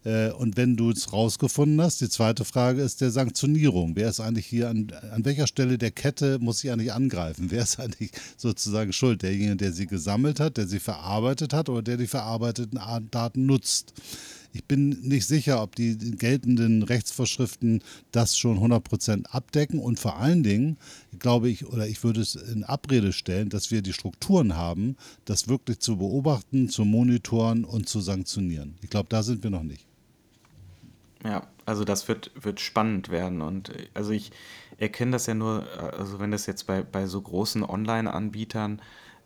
Äh, 0.03 0.31
und 0.31 0.57
wenn 0.57 0.75
du 0.75 0.91
es 0.91 1.13
rausgefunden 1.13 1.81
hast, 1.81 2.01
die 2.01 2.09
zweite 2.09 2.45
Frage 2.45 2.81
ist 2.81 3.01
der 3.01 3.11
Sanktionierung. 3.11 3.95
Wer 3.95 4.09
ist 4.09 4.19
eigentlich 4.19 4.45
hier 4.45 4.69
an, 4.69 4.91
an 5.11 5.25
welcher 5.25 5.47
Stelle 5.47 5.77
der 5.77 5.91
Kette 5.91 6.39
muss 6.39 6.63
ich 6.63 6.71
eigentlich 6.71 6.93
angreifen? 6.93 7.47
Wer 7.49 7.63
ist 7.63 7.79
eigentlich 7.79 8.11
sozusagen 8.37 8.93
schuld? 8.93 9.21
Derjenige, 9.21 9.55
der 9.55 9.73
sie 9.73 9.87
gesammelt 9.87 10.39
hat, 10.39 10.57
der 10.57 10.67
sie 10.67 10.79
verarbeitet 10.79 11.53
hat 11.53 11.69
oder 11.69 11.81
der 11.81 11.97
die 11.97 12.07
verarbeiteten 12.07 12.79
Daten 13.11 13.45
nutzt? 13.45 13.93
Ich 14.55 14.65
bin 14.65 14.89
nicht 15.01 15.25
sicher, 15.25 15.63
ob 15.63 15.75
die 15.75 15.97
geltenden 15.97 16.83
Rechtsvorschriften 16.83 17.81
das 18.11 18.37
schon 18.37 18.59
100% 18.59 19.25
abdecken 19.25 19.79
und 19.79 19.99
vor 19.99 20.17
allen 20.17 20.43
Dingen 20.43 20.77
glaube 21.17 21.49
ich, 21.49 21.65
oder 21.65 21.87
ich 21.87 22.03
würde 22.03 22.21
es 22.21 22.35
in 22.35 22.63
Abrede 22.63 23.13
stellen, 23.13 23.49
dass 23.49 23.71
wir 23.71 23.81
die 23.81 23.93
Strukturen 23.93 24.55
haben, 24.55 24.95
das 25.25 25.47
wirklich 25.47 25.79
zu 25.79 25.97
beobachten, 25.97 26.69
zu 26.69 26.85
monitoren 26.85 27.65
und 27.65 27.89
zu 27.89 27.99
sanktionieren. 27.99 28.75
Ich 28.83 28.91
glaube, 28.91 29.09
da 29.09 29.23
sind 29.23 29.41
wir 29.41 29.49
noch 29.49 29.63
nicht. 29.63 29.87
Ja, 31.23 31.47
also 31.65 31.83
das 31.85 32.07
wird, 32.07 32.31
wird 32.35 32.59
spannend 32.59 33.09
werden. 33.09 33.41
Und 33.41 33.71
also 33.93 34.11
ich 34.11 34.31
erkenne 34.77 35.11
das 35.11 35.25
ja 35.25 35.33
nur, 35.33 35.65
also 35.97 36.19
wenn 36.19 36.31
das 36.31 36.45
jetzt 36.45 36.67
bei, 36.67 36.83
bei 36.83 37.07
so 37.07 37.21
großen 37.21 37.63
Online-Anbietern 37.63 38.81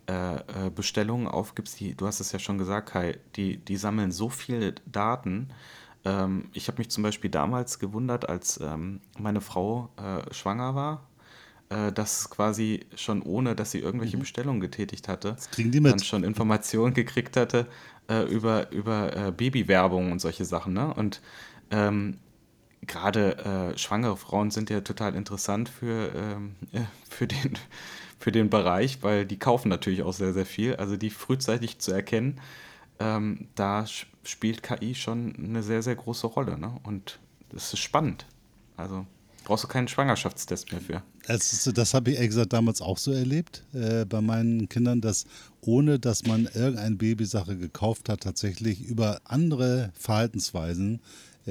äh, 0.08 0.36
äh, 0.36 0.70
Bestellungen 0.74 1.26
aufgibst, 1.26 1.80
die, 1.80 1.94
du 1.94 2.06
hast 2.06 2.20
es 2.20 2.32
ja 2.32 2.38
schon 2.38 2.58
gesagt, 2.58 2.90
Kai, 2.90 3.18
die, 3.36 3.58
die 3.58 3.76
sammeln 3.76 4.12
so 4.12 4.28
viele 4.28 4.74
Daten. 4.86 5.48
Ähm, 6.04 6.48
ich 6.52 6.68
habe 6.68 6.78
mich 6.78 6.88
zum 6.90 7.02
Beispiel 7.02 7.30
damals 7.30 7.78
gewundert, 7.78 8.28
als 8.28 8.60
ähm, 8.60 9.00
meine 9.18 9.40
Frau 9.40 9.90
äh, 9.96 10.32
schwanger 10.32 10.74
war, 10.74 11.06
äh, 11.68 11.92
dass 11.92 12.30
quasi 12.30 12.86
schon 12.94 13.20
ohne, 13.22 13.54
dass 13.54 13.72
sie 13.72 13.80
irgendwelche 13.80 14.16
mhm. 14.16 14.20
Bestellungen 14.20 14.60
getätigt 14.60 15.08
hatte, 15.08 15.36
dann 15.90 15.98
schon 15.98 16.24
Informationen 16.24 16.94
gekriegt 16.94 17.36
hatte 17.36 17.66
äh, 18.08 18.22
über, 18.22 18.70
über 18.72 19.14
äh, 19.14 19.32
Babywerbung 19.32 20.12
und 20.12 20.20
solche 20.20 20.44
Sachen. 20.44 20.72
Ne? 20.72 20.94
Und 20.94 21.20
ähm, 21.70 22.18
Gerade 22.88 23.36
äh, 23.74 23.78
schwangere 23.78 24.16
Frauen 24.16 24.50
sind 24.50 24.70
ja 24.70 24.80
total 24.80 25.14
interessant 25.14 25.68
für, 25.68 26.12
ähm, 26.14 26.54
äh, 26.72 26.80
für, 27.08 27.26
den, 27.26 27.58
für 28.18 28.32
den 28.32 28.50
Bereich, 28.50 29.02
weil 29.02 29.26
die 29.26 29.38
kaufen 29.38 29.68
natürlich 29.68 30.02
auch 30.02 30.14
sehr, 30.14 30.32
sehr 30.32 30.46
viel. 30.46 30.76
Also 30.76 30.96
die 30.96 31.10
frühzeitig 31.10 31.78
zu 31.78 31.92
erkennen, 31.92 32.40
ähm, 32.98 33.48
da 33.54 33.84
spielt 34.24 34.62
KI 34.62 34.94
schon 34.94 35.34
eine 35.36 35.62
sehr, 35.62 35.82
sehr 35.82 35.96
große 35.96 36.26
Rolle. 36.26 36.58
Ne? 36.58 36.72
Und 36.82 37.18
das 37.50 37.72
ist 37.72 37.80
spannend. 37.80 38.26
Also 38.76 39.06
brauchst 39.44 39.64
du 39.64 39.68
keinen 39.68 39.88
Schwangerschaftstest 39.88 40.72
mehr 40.72 40.80
für. 40.80 41.02
Das, 41.26 41.70
das 41.74 41.94
habe 41.94 42.10
ich 42.10 42.16
ehrlich 42.16 42.30
gesagt 42.30 42.52
damals 42.52 42.80
auch 42.80 42.98
so 42.98 43.12
erlebt 43.12 43.64
äh, 43.74 44.04
bei 44.04 44.20
meinen 44.20 44.68
Kindern, 44.68 45.00
dass 45.00 45.26
ohne 45.60 45.98
dass 45.98 46.24
man 46.26 46.44
irgendeine 46.46 46.96
Babysache 46.96 47.56
gekauft 47.56 48.08
hat, 48.08 48.22
tatsächlich 48.22 48.82
über 48.82 49.20
andere 49.24 49.90
Verhaltensweisen 49.94 51.00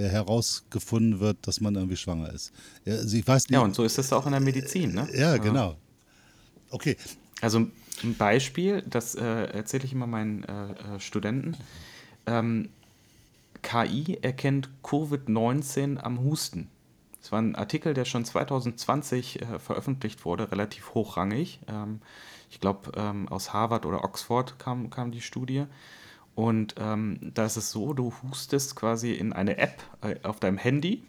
herausgefunden 0.01 1.19
wird, 1.19 1.37
dass 1.47 1.61
man 1.61 1.75
irgendwie 1.75 1.97
schwanger 1.97 2.31
ist. 2.31 2.51
Also 2.85 3.17
ich 3.17 3.27
weiß 3.27 3.49
nicht, 3.49 3.53
ja, 3.53 3.61
und 3.61 3.75
so 3.75 3.83
ist 3.83 3.97
es 3.97 4.13
auch 4.13 4.25
in 4.25 4.31
der 4.31 4.41
Medizin, 4.41 4.93
ne? 4.93 5.07
Ja, 5.13 5.31
ja. 5.31 5.37
genau. 5.37 5.75
Okay. 6.69 6.97
Also 7.41 7.67
ein 8.03 8.15
Beispiel, 8.17 8.83
das 8.83 9.15
äh, 9.15 9.23
erzähle 9.23 9.85
ich 9.85 9.93
immer 9.93 10.07
meinen 10.07 10.43
äh, 10.43 10.95
äh 10.95 10.99
Studenten. 10.99 11.55
Ähm, 12.25 12.69
KI 13.61 14.17
erkennt 14.21 14.69
Covid-19 14.83 15.97
am 15.97 16.23
Husten. 16.23 16.69
Das 17.21 17.31
war 17.31 17.41
ein 17.41 17.55
Artikel, 17.55 17.93
der 17.93 18.05
schon 18.05 18.23
2020 18.23 19.41
äh, 19.41 19.59
veröffentlicht 19.59 20.25
wurde, 20.25 20.51
relativ 20.51 20.93
hochrangig. 20.93 21.59
Ähm, 21.67 22.01
ich 22.49 22.59
glaube, 22.59 22.91
ähm, 22.95 23.27
aus 23.27 23.51
Harvard 23.51 23.85
oder 23.85 24.03
Oxford 24.03 24.57
kam, 24.59 24.89
kam 24.89 25.11
die 25.11 25.21
Studie. 25.21 25.65
Und 26.38 26.75
ähm, 26.77 27.17
da 27.33 27.45
ist 27.45 27.57
es 27.57 27.71
so, 27.71 27.93
du 27.93 28.13
hustest 28.21 28.75
quasi 28.75 29.11
in 29.11 29.33
eine 29.33 29.57
App 29.57 29.81
äh, 30.01 30.17
auf 30.21 30.39
deinem 30.39 30.59
Handy 30.59 31.01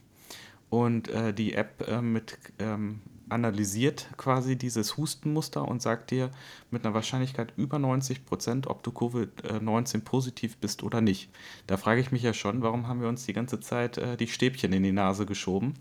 und 0.71 1.09
äh, 1.09 1.35
die 1.35 1.53
App 1.53 1.87
äh, 1.87 2.01
mit, 2.01 2.39
ähm, 2.59 3.01
analysiert 3.29 4.09
quasi 4.17 4.57
dieses 4.57 4.97
Hustenmuster 4.97 5.69
und 5.69 5.83
sagt 5.83 6.13
dir 6.13 6.31
mit 6.71 6.87
einer 6.87 6.95
Wahrscheinlichkeit 6.95 7.53
über 7.59 7.79
90 7.79 8.25
Prozent, 8.25 8.69
ob 8.69 8.83
du 8.83 8.91
Covid-19 8.91 10.01
positiv 10.01 10.57
bist 10.57 10.83
oder 10.83 11.03
nicht. 11.03 11.29
Da 11.67 11.77
frage 11.77 12.01
ich 12.01 12.11
mich 12.11 12.23
ja 12.23 12.33
schon, 12.33 12.63
warum 12.63 12.89
haben 12.89 13.03
wir 13.03 13.09
uns 13.11 13.27
die 13.27 13.35
ganze 13.35 13.61
Zeit 13.61 13.99
äh, 13.99 14.17
die 14.17 14.29
Stäbchen 14.29 14.73
in 14.73 14.83
die 14.83 14.93
Nase 14.93 15.27
geschoben, 15.27 15.75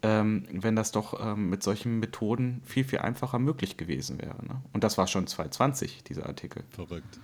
ähm, 0.00 0.46
wenn 0.50 0.76
das 0.76 0.92
doch 0.92 1.20
ähm, 1.22 1.50
mit 1.50 1.62
solchen 1.62 2.00
Methoden 2.00 2.62
viel, 2.64 2.84
viel 2.84 3.00
einfacher 3.00 3.38
möglich 3.38 3.76
gewesen 3.76 4.18
wäre. 4.18 4.42
Ne? 4.46 4.62
Und 4.72 4.82
das 4.82 4.96
war 4.96 5.08
schon 5.08 5.26
2020, 5.26 6.04
dieser 6.04 6.24
Artikel. 6.24 6.64
Verrückt. 6.70 7.20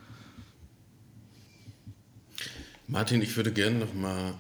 Martin, 2.91 3.21
ich 3.21 3.37
würde 3.37 3.53
gerne 3.53 3.81
noch 3.81 3.93
mal 3.93 4.33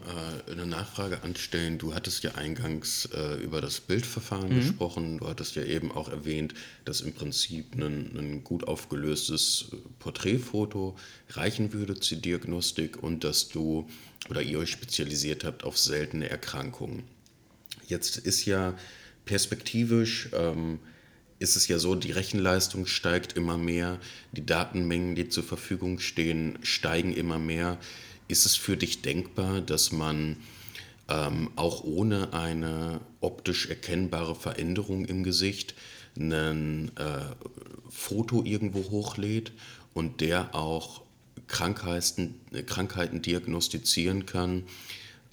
äh, 0.46 0.53
eine 0.53 0.64
Nachfrage 0.64 1.22
anstellen. 1.22 1.76
Du 1.76 1.94
hattest 1.94 2.24
ja 2.24 2.34
eingangs 2.34 3.05
äh, 3.14 3.34
über 3.42 3.61
das 3.61 3.78
Bildverfahren 3.78 4.49
mhm. 4.49 4.61
gesprochen. 4.61 5.18
Du 5.18 5.28
hattest 5.28 5.55
ja 5.55 5.64
eben 5.64 5.92
auch 5.92 6.09
erwähnt, 6.09 6.55
dass 6.86 7.03
im 7.03 7.12
Prinzip 7.12 7.74
ein, 7.74 8.16
ein, 8.16 8.44
gut 8.44 8.66
aufgelöstes 8.66 9.66
Porträtfoto 9.99 10.96
reichen 11.28 11.74
würde 11.74 12.01
zur 12.01 12.16
Diagnostik 12.16 13.03
und 13.03 13.22
dass 13.22 13.51
du 13.51 13.86
oder 14.30 14.40
ihr 14.40 14.61
euch 14.61 14.70
spezialisiert 14.70 15.44
habt 15.44 15.62
auf 15.62 15.76
seltene 15.76 16.30
Erkrankungen. 16.30 17.03
Jetzt 17.86 18.16
ist 18.16 18.46
ja 18.46 18.78
perspektivisch 19.26 20.30
ähm, 20.32 20.78
ist 21.38 21.57
es 21.57 21.68
ja 21.68 21.78
so, 21.78 21.94
die 21.94 22.11
Rechenleistung 22.11 22.86
steigt 22.86 23.34
immer 23.34 23.57
mehr, 23.57 24.01
die 24.32 24.44
Datenmengen, 24.44 25.14
die 25.14 25.28
zur 25.28 25.44
Verfügung 25.44 26.01
stehen, 26.01 26.59
steigen 26.62 27.12
immer 27.14 27.38
mehr. 27.38 27.78
Ist 28.28 28.46
es 28.46 28.56
für 28.56 28.76
dich 28.76 29.02
denkbar, 29.02 29.60
dass 29.60 29.90
man 29.90 30.36
ähm, 31.08 31.50
auch 31.56 31.84
ohne 31.84 32.32
eine 32.32 33.00
optisch 33.20 33.68
erkennbare 33.68 34.34
Veränderung 34.34 35.06
im 35.06 35.22
Gesicht 35.24 35.74
ein 36.16 36.90
äh, 36.96 37.20
Foto 37.88 38.44
irgendwo 38.44 38.90
hochlädt 38.90 39.52
und 39.94 40.20
der 40.20 40.54
auch 40.54 41.02
Krankheiten, 41.46 42.34
Krankheiten 42.66 43.22
diagnostizieren 43.22 44.26
kann, 44.26 44.64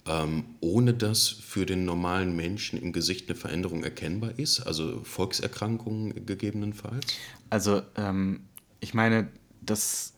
ähm, 0.06 0.44
ohne 0.60 0.94
dass 0.94 1.28
für 1.28 1.66
den 1.66 1.84
normalen 1.84 2.34
Menschen 2.34 2.80
im 2.80 2.92
Gesicht 2.92 3.28
eine 3.28 3.36
Veränderung 3.36 3.84
erkennbar 3.84 4.38
ist, 4.38 4.60
also 4.60 5.02
Volkserkrankungen 5.04 6.24
gegebenenfalls? 6.26 7.06
Also 7.50 7.82
ähm, 7.96 8.40
ich 8.80 8.94
meine, 8.94 9.28
das 9.60 10.14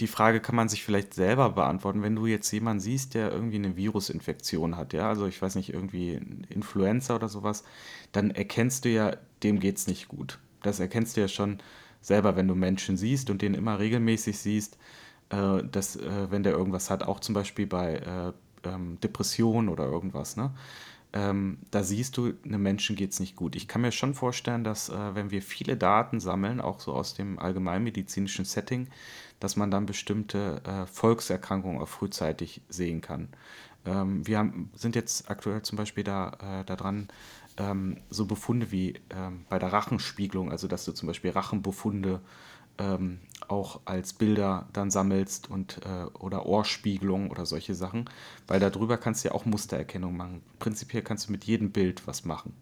die 0.00 0.06
Frage 0.06 0.40
kann 0.40 0.56
man 0.56 0.68
sich 0.68 0.84
vielleicht 0.84 1.14
selber 1.14 1.50
beantworten, 1.50 2.02
wenn 2.02 2.16
du 2.16 2.26
jetzt 2.26 2.50
jemanden 2.50 2.80
siehst, 2.80 3.14
der 3.14 3.30
irgendwie 3.30 3.56
eine 3.56 3.76
Virusinfektion 3.76 4.76
hat, 4.76 4.92
ja, 4.92 5.08
also 5.08 5.26
ich 5.26 5.40
weiß 5.40 5.54
nicht, 5.54 5.72
irgendwie 5.72 6.20
Influenza 6.48 7.14
oder 7.14 7.28
sowas, 7.28 7.64
dann 8.12 8.30
erkennst 8.30 8.84
du 8.84 8.88
ja, 8.90 9.16
dem 9.42 9.60
geht 9.60 9.76
es 9.78 9.86
nicht 9.86 10.08
gut. 10.08 10.38
Das 10.62 10.80
erkennst 10.80 11.16
du 11.16 11.20
ja 11.20 11.28
schon 11.28 11.58
selber, 12.00 12.36
wenn 12.36 12.48
du 12.48 12.54
Menschen 12.54 12.96
siehst 12.96 13.30
und 13.30 13.42
den 13.42 13.54
immer 13.54 13.78
regelmäßig 13.78 14.38
siehst, 14.38 14.78
äh, 15.30 15.62
dass, 15.64 15.96
äh, 15.96 16.30
wenn 16.30 16.42
der 16.42 16.52
irgendwas 16.52 16.90
hat, 16.90 17.02
auch 17.02 17.20
zum 17.20 17.34
Beispiel 17.34 17.66
bei 17.66 17.96
äh, 17.96 18.32
ähm, 18.68 18.98
Depressionen 19.00 19.68
oder 19.68 19.84
irgendwas, 19.84 20.36
ne? 20.36 20.52
Ähm, 21.12 21.58
da 21.70 21.84
siehst 21.84 22.16
du, 22.16 22.32
einem 22.44 22.62
Menschen 22.62 22.96
geht 22.96 23.12
es 23.12 23.20
nicht 23.20 23.36
gut. 23.36 23.54
Ich 23.54 23.68
kann 23.68 23.82
mir 23.82 23.92
schon 23.92 24.14
vorstellen, 24.14 24.64
dass 24.64 24.88
äh, 24.88 25.14
wenn 25.14 25.30
wir 25.30 25.42
viele 25.42 25.76
Daten 25.76 26.18
sammeln, 26.18 26.60
auch 26.60 26.80
so 26.80 26.92
aus 26.92 27.14
dem 27.14 27.38
allgemeinmedizinischen 27.38 28.44
Setting, 28.44 28.88
dass 29.44 29.56
man 29.56 29.70
dann 29.70 29.84
bestimmte 29.84 30.62
äh, 30.64 30.86
Volkserkrankungen 30.86 31.82
auch 31.82 31.88
frühzeitig 31.88 32.62
sehen 32.70 33.02
kann. 33.02 33.28
Ähm, 33.84 34.26
wir 34.26 34.38
haben, 34.38 34.70
sind 34.74 34.96
jetzt 34.96 35.28
aktuell 35.28 35.60
zum 35.60 35.76
Beispiel 35.76 36.02
da, 36.02 36.62
äh, 36.62 36.64
daran, 36.64 37.08
ähm, 37.58 37.98
so 38.08 38.24
Befunde 38.24 38.72
wie 38.72 38.94
ähm, 39.10 39.44
bei 39.50 39.58
der 39.58 39.70
Rachenspiegelung, 39.70 40.50
also 40.50 40.66
dass 40.66 40.86
du 40.86 40.92
zum 40.92 41.08
Beispiel 41.08 41.32
Rachenbefunde 41.32 42.22
ähm, 42.78 43.20
auch 43.46 43.80
als 43.84 44.14
Bilder 44.14 44.66
dann 44.72 44.90
sammelst 44.90 45.50
und 45.50 45.78
äh, 45.84 46.04
oder 46.18 46.46
Ohrspiegelung 46.46 47.30
oder 47.30 47.44
solche 47.44 47.74
Sachen, 47.74 48.08
weil 48.46 48.60
darüber 48.60 48.96
kannst 48.96 49.24
du 49.24 49.28
ja 49.28 49.34
auch 49.34 49.44
Mustererkennung 49.44 50.16
machen. 50.16 50.40
Prinzipiell 50.58 51.02
kannst 51.02 51.28
du 51.28 51.32
mit 51.32 51.44
jedem 51.44 51.70
Bild 51.70 52.06
was 52.06 52.24
machen. 52.24 52.54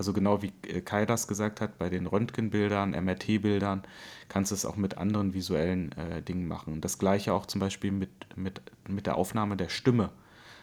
Also 0.00 0.14
genau 0.14 0.40
wie 0.40 0.54
äh, 0.66 0.80
Kai 0.80 1.04
das 1.04 1.28
gesagt 1.28 1.60
hat, 1.60 1.76
bei 1.76 1.90
den 1.90 2.06
Röntgenbildern, 2.06 2.92
MRT-Bildern 2.92 3.82
kannst 4.30 4.50
du 4.50 4.54
es 4.54 4.64
auch 4.64 4.76
mit 4.76 4.96
anderen 4.96 5.34
visuellen 5.34 5.92
äh, 5.92 6.22
Dingen 6.22 6.48
machen. 6.48 6.80
Das 6.80 6.98
gleiche 6.98 7.34
auch 7.34 7.44
zum 7.44 7.60
Beispiel 7.60 7.92
mit, 7.92 8.08
mit, 8.34 8.62
mit 8.88 9.04
der 9.04 9.16
Aufnahme 9.18 9.58
der 9.58 9.68
Stimme. 9.68 10.08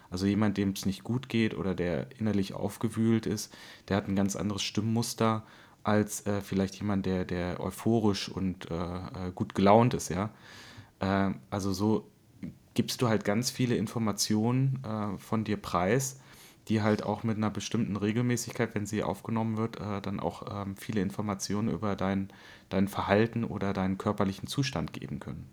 Also 0.10 0.26
jemand, 0.26 0.58
dem 0.58 0.72
es 0.72 0.88
nicht 0.88 1.04
gut 1.04 1.30
geht 1.30 1.56
oder 1.56 1.76
der 1.76 2.08
innerlich 2.18 2.56
aufgewühlt 2.56 3.28
ist, 3.28 3.56
der 3.90 3.98
hat 3.98 4.08
ein 4.08 4.16
ganz 4.16 4.36
anderes 4.36 4.64
Stimmmuster 4.64 5.44
als 5.84 6.26
äh, 6.26 6.42
vielleicht 6.42 6.74
jemand, 6.74 7.06
der, 7.06 7.24
der 7.24 7.60
euphorisch 7.60 8.30
und 8.30 8.72
äh, 8.72 8.74
äh 8.74 9.32
gut 9.36 9.54
gelaunt 9.54 9.94
ist, 9.94 10.10
ja. 10.10 10.32
Äh, 11.00 11.36
also 11.52 11.74
so 11.74 12.10
gibst 12.74 13.04
du 13.04 13.08
halt 13.08 13.24
ganz 13.24 13.52
viele 13.52 13.76
Informationen 13.76 14.80
von 15.18 15.44
dir 15.44 15.58
preis 15.58 16.20
die 16.68 16.82
halt 16.82 17.04
auch 17.04 17.24
mit 17.24 17.38
einer 17.38 17.50
bestimmten 17.50 17.96
Regelmäßigkeit, 17.96 18.76
wenn 18.76 18.86
sie 18.86 19.04
aufgenommen 19.04 19.58
wird, 19.58 19.80
äh, 19.80 20.02
dann 20.02 20.20
auch 20.20 20.44
ähm, 20.50 20.76
viele 20.76 21.02
Informationen 21.02 21.70
über 21.70 21.96
dein, 21.96 22.30
dein 22.70 22.88
Verhalten 22.88 23.44
oder 23.44 23.74
deinen 23.74 23.98
körperlichen 23.98 24.48
Zustand 24.48 24.94
geben 24.94 25.20
können. 25.20 25.50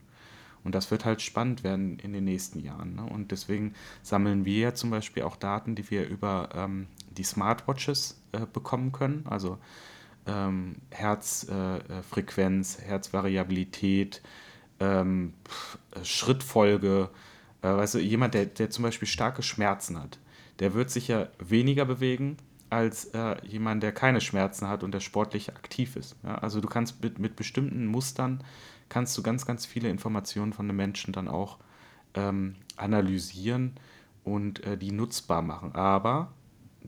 Und 0.65 0.75
das 0.75 0.91
wird 0.91 1.05
halt 1.05 1.21
spannend 1.23 1.63
werden 1.63 1.99
in 1.99 2.13
den 2.15 2.25
nächsten 2.25 2.59
Jahren. 2.59 2.97
Ne? 2.97 3.05
Und 3.05 3.31
deswegen 3.31 3.75
sammeln 4.03 4.45
wir 4.47 4.59
ja 4.59 4.75
zum 4.75 4.91
Beispiel 4.91 5.23
auch 5.23 5.37
Daten, 5.37 5.75
die 5.75 5.91
wir 5.91 6.09
über 6.09 6.49
ähm, 6.55 6.87
die 7.11 7.23
Smartwatches 7.23 8.21
äh, 8.33 8.47
bekommen 8.51 8.91
können. 8.91 9.27
Also 9.29 9.59
ähm, 10.27 10.77
Herzfrequenz, 10.91 12.79
äh, 12.79 12.83
Herzvariabilität, 12.83 14.23
ähm, 14.81 15.35
Schrittfolge. 16.03 17.11
Äh, 17.61 17.87
du, 17.87 17.99
jemand, 17.99 18.33
der, 18.33 18.47
der 18.47 18.71
zum 18.71 18.85
Beispiel 18.85 19.07
starke 19.07 19.43
Schmerzen 19.43 20.03
hat, 20.03 20.19
der 20.61 20.75
wird 20.75 20.91
sich 20.91 21.09
ja 21.09 21.29
weniger 21.39 21.85
bewegen 21.85 22.37
als 22.71 23.07
äh, 23.07 23.37
jemand, 23.47 23.83
der 23.83 23.93
keine 23.93 24.21
Schmerzen 24.21 24.69
hat 24.69 24.83
und 24.83 24.93
der 24.93 25.01
sportlich 25.01 25.51
aktiv 25.51 25.97
ist. 25.97 26.17
Ja? 26.25 26.37
Also 26.37 26.61
du 26.61 26.69
kannst 26.69 27.03
mit, 27.03 27.19
mit 27.19 27.37
bestimmten 27.37 27.87
Mustern, 27.87 28.43
kannst 28.89 29.17
du 29.17 29.23
ganz, 29.23 29.47
ganz 29.47 29.67
viele 29.67 29.89
Informationen 29.89 30.53
von 30.53 30.67
einem 30.67 30.77
Menschen 30.77 31.13
dann 31.13 31.29
auch 31.29 31.59
ähm, 32.15 32.57
analysieren 32.77 33.75
und 34.25 34.65
äh, 34.65 34.77
die 34.77 34.91
nutzbar 34.91 35.43
machen. 35.43 35.73
Aber, 35.75 36.33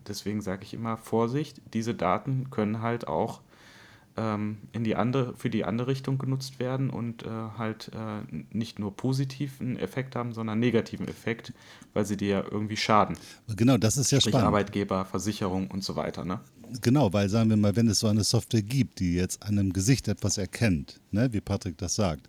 deswegen 0.09 0.41
sage 0.41 0.65
ich 0.65 0.75
immer 0.75 0.97
Vorsicht, 0.97 1.61
diese 1.73 1.95
Daten 1.95 2.51
können 2.51 2.83
halt 2.83 3.07
auch 3.07 3.41
ähm, 4.17 4.59
in 4.73 4.85
die 4.85 4.97
andere, 4.97 5.35
für 5.37 5.51
die 5.51 5.65
andere 5.65 5.89
Richtung 5.89 6.19
genutzt 6.19 6.59
werden 6.59 6.91
und 6.91 7.25
äh, 7.25 7.29
halt 7.29 7.91
äh, 7.95 8.45
nicht 8.51 8.79
nur 8.79 8.97
positiven 8.97 9.79
Effekt 9.79 10.17
haben, 10.17 10.33
sondern 10.33 10.59
negativen 10.59 11.07
Effekt, 11.09 11.53
weil 11.93 12.05
sie 12.05 12.17
dir 12.17 12.29
ja 12.29 12.45
irgendwie 12.51 12.77
schaden. 12.77 13.17
Genau, 13.55 13.77
das 13.77 13.97
ist 13.97 14.11
ja 14.11 14.21
Sprich 14.21 14.33
spannend. 14.33 14.49
Arbeitgeber, 14.49 15.05
Versicherung 15.05 15.71
und 15.71 15.85
so 15.85 15.97
weiter, 15.97 16.25
ne? 16.25 16.41
Genau, 16.83 17.13
weil 17.13 17.29
sagen 17.29 17.51
wir 17.51 17.57
mal, 17.57 17.77
wenn 17.77 17.89
es 17.89 18.01
so 18.01 18.09
eine 18.09 18.25
Software 18.25 18.63
gibt, 18.63 18.99
die 18.99 19.15
jetzt 19.15 19.43
an 19.43 19.59
einem 19.59 19.73
Gesicht 19.73 20.09
etwas 20.09 20.37
erkennt, 20.37 21.01
ne, 21.13 21.33
wie 21.33 21.41
Patrick 21.41 21.79
das 21.79 21.95
sagt, 21.95 22.29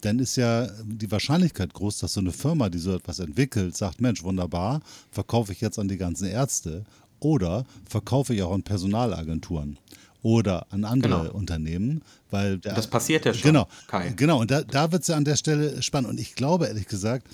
dann 0.00 0.18
ist 0.18 0.36
ja 0.36 0.66
die 0.84 1.10
Wahrscheinlichkeit 1.10 1.72
groß, 1.72 1.98
dass 1.98 2.14
so 2.14 2.20
eine 2.20 2.32
Firma, 2.32 2.68
die 2.68 2.78
so 2.78 2.94
etwas 2.94 3.20
entwickelt, 3.20 3.76
sagt, 3.76 4.00
Mensch, 4.00 4.24
wunderbar, 4.24 4.80
verkaufe 5.10 5.52
ich 5.52 5.60
jetzt 5.60 5.78
an 5.78 5.88
die 5.88 5.98
ganzen 5.98 6.26
Ärzte 6.26 6.84
oder 7.20 7.64
verkaufe 7.88 8.34
ich 8.34 8.42
auch 8.42 8.52
an 8.52 8.62
Personalagenturen 8.62 9.78
oder 10.26 10.66
an 10.70 10.84
andere 10.84 11.22
genau. 11.22 11.34
Unternehmen. 11.34 12.02
Weil 12.32 12.58
der, 12.58 12.74
das 12.74 12.88
passiert 12.88 13.24
ja 13.24 13.32
schon. 13.32 13.42
Genau, 13.42 13.68
Kai. 13.86 14.12
genau 14.16 14.40
und 14.40 14.50
da, 14.50 14.62
da 14.62 14.90
wird 14.90 15.02
es 15.02 15.08
ja 15.08 15.16
an 15.16 15.24
der 15.24 15.36
Stelle 15.36 15.80
spannend. 15.82 16.10
Und 16.10 16.18
ich 16.18 16.34
glaube, 16.34 16.66
ehrlich 16.66 16.88
gesagt, 16.88 17.28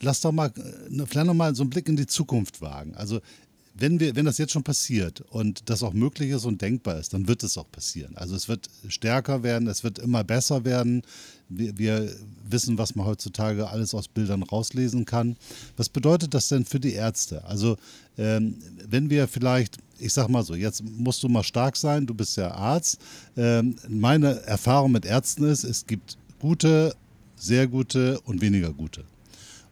lass 0.00 0.22
doch 0.22 0.32
mal 0.32 0.46
äh, 0.56 1.04
vielleicht 1.06 1.26
noch 1.26 1.34
mal 1.34 1.54
so 1.54 1.62
einen 1.62 1.68
Blick 1.68 1.90
in 1.90 1.96
die 1.96 2.06
Zukunft 2.06 2.62
wagen. 2.62 2.94
Also 2.94 3.20
wenn, 3.74 4.00
wir, 4.00 4.16
wenn 4.16 4.24
das 4.24 4.38
jetzt 4.38 4.52
schon 4.52 4.64
passiert 4.64 5.20
und 5.28 5.68
das 5.68 5.82
auch 5.82 5.92
möglich 5.92 6.30
ist 6.30 6.46
und 6.46 6.62
denkbar 6.62 6.98
ist, 6.98 7.12
dann 7.12 7.28
wird 7.28 7.42
es 7.42 7.58
auch 7.58 7.70
passieren. 7.70 8.16
Also 8.16 8.34
es 8.34 8.48
wird 8.48 8.68
stärker 8.88 9.42
werden, 9.42 9.68
es 9.68 9.84
wird 9.84 9.98
immer 9.98 10.24
besser 10.24 10.64
werden. 10.64 11.02
Wir, 11.50 11.76
wir, 11.76 12.10
wissen, 12.50 12.78
was 12.78 12.94
man 12.94 13.04
heutzutage 13.04 13.68
alles 13.68 13.94
aus 13.94 14.08
Bildern 14.08 14.42
rauslesen 14.42 15.04
kann. 15.04 15.36
Was 15.76 15.90
bedeutet 15.90 16.32
das 16.32 16.48
denn 16.48 16.64
für 16.64 16.80
die 16.80 16.94
Ärzte? 16.94 17.44
Also 17.44 17.76
ähm, 18.16 18.56
wenn 18.88 19.10
wir 19.10 19.28
vielleicht, 19.28 19.76
ich 19.98 20.12
sag 20.12 20.28
mal 20.28 20.42
so, 20.42 20.54
jetzt 20.54 20.82
musst 20.84 21.22
du 21.22 21.28
mal 21.28 21.42
stark 21.42 21.76
sein, 21.76 22.06
du 22.06 22.14
bist 22.14 22.36
ja 22.36 22.50
Arzt. 22.50 22.98
Ähm, 23.36 23.76
meine 23.88 24.40
Erfahrung 24.42 24.92
mit 24.92 25.04
Ärzten 25.04 25.44
ist, 25.44 25.64
es 25.64 25.86
gibt 25.86 26.16
gute, 26.38 26.94
sehr 27.36 27.66
gute 27.66 28.20
und 28.20 28.40
weniger 28.40 28.72
gute. 28.72 29.04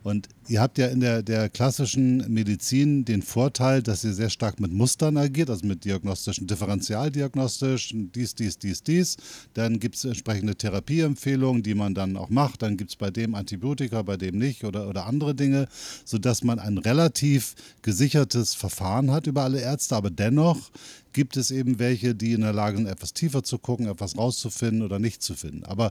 Und 0.06 0.28
ihr 0.46 0.60
habt 0.60 0.78
ja 0.78 0.86
in 0.86 1.00
der, 1.00 1.20
der 1.24 1.48
klassischen 1.48 2.18
Medizin 2.32 3.04
den 3.04 3.22
Vorteil, 3.22 3.82
dass 3.82 4.04
ihr 4.04 4.12
sehr 4.12 4.30
stark 4.30 4.60
mit 4.60 4.70
Mustern 4.70 5.16
agiert, 5.16 5.50
also 5.50 5.66
mit 5.66 5.84
diagnostischen, 5.84 6.46
differentialdiagnostischen, 6.46 8.12
dies, 8.12 8.36
dies, 8.36 8.56
dies, 8.56 8.84
dies. 8.84 9.16
Dann 9.54 9.80
gibt 9.80 9.96
es 9.96 10.04
entsprechende 10.04 10.54
Therapieempfehlungen, 10.54 11.64
die 11.64 11.74
man 11.74 11.92
dann 11.92 12.16
auch 12.16 12.30
macht. 12.30 12.62
Dann 12.62 12.76
gibt 12.76 12.90
es 12.90 12.96
bei 12.96 13.10
dem 13.10 13.34
Antibiotika, 13.34 14.02
bei 14.02 14.16
dem 14.16 14.38
nicht 14.38 14.62
oder, 14.62 14.88
oder 14.88 15.06
andere 15.06 15.34
Dinge, 15.34 15.66
sodass 16.04 16.44
man 16.44 16.60
ein 16.60 16.78
relativ 16.78 17.56
gesichertes 17.82 18.54
Verfahren 18.54 19.10
hat 19.10 19.26
über 19.26 19.42
alle 19.42 19.60
Ärzte. 19.60 19.96
Aber 19.96 20.10
dennoch 20.10 20.70
gibt 21.14 21.36
es 21.36 21.50
eben 21.50 21.80
welche, 21.80 22.14
die 22.14 22.34
in 22.34 22.42
der 22.42 22.52
Lage 22.52 22.76
sind, 22.76 22.86
etwas 22.86 23.12
tiefer 23.12 23.42
zu 23.42 23.58
gucken, 23.58 23.88
etwas 23.88 24.16
rauszufinden 24.16 24.82
oder 24.82 25.00
nicht 25.00 25.20
zu 25.20 25.34
finden. 25.34 25.64
Aber 25.64 25.90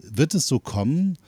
wird 0.00 0.34
es 0.34 0.46
so 0.46 0.60
kommen, 0.60 1.18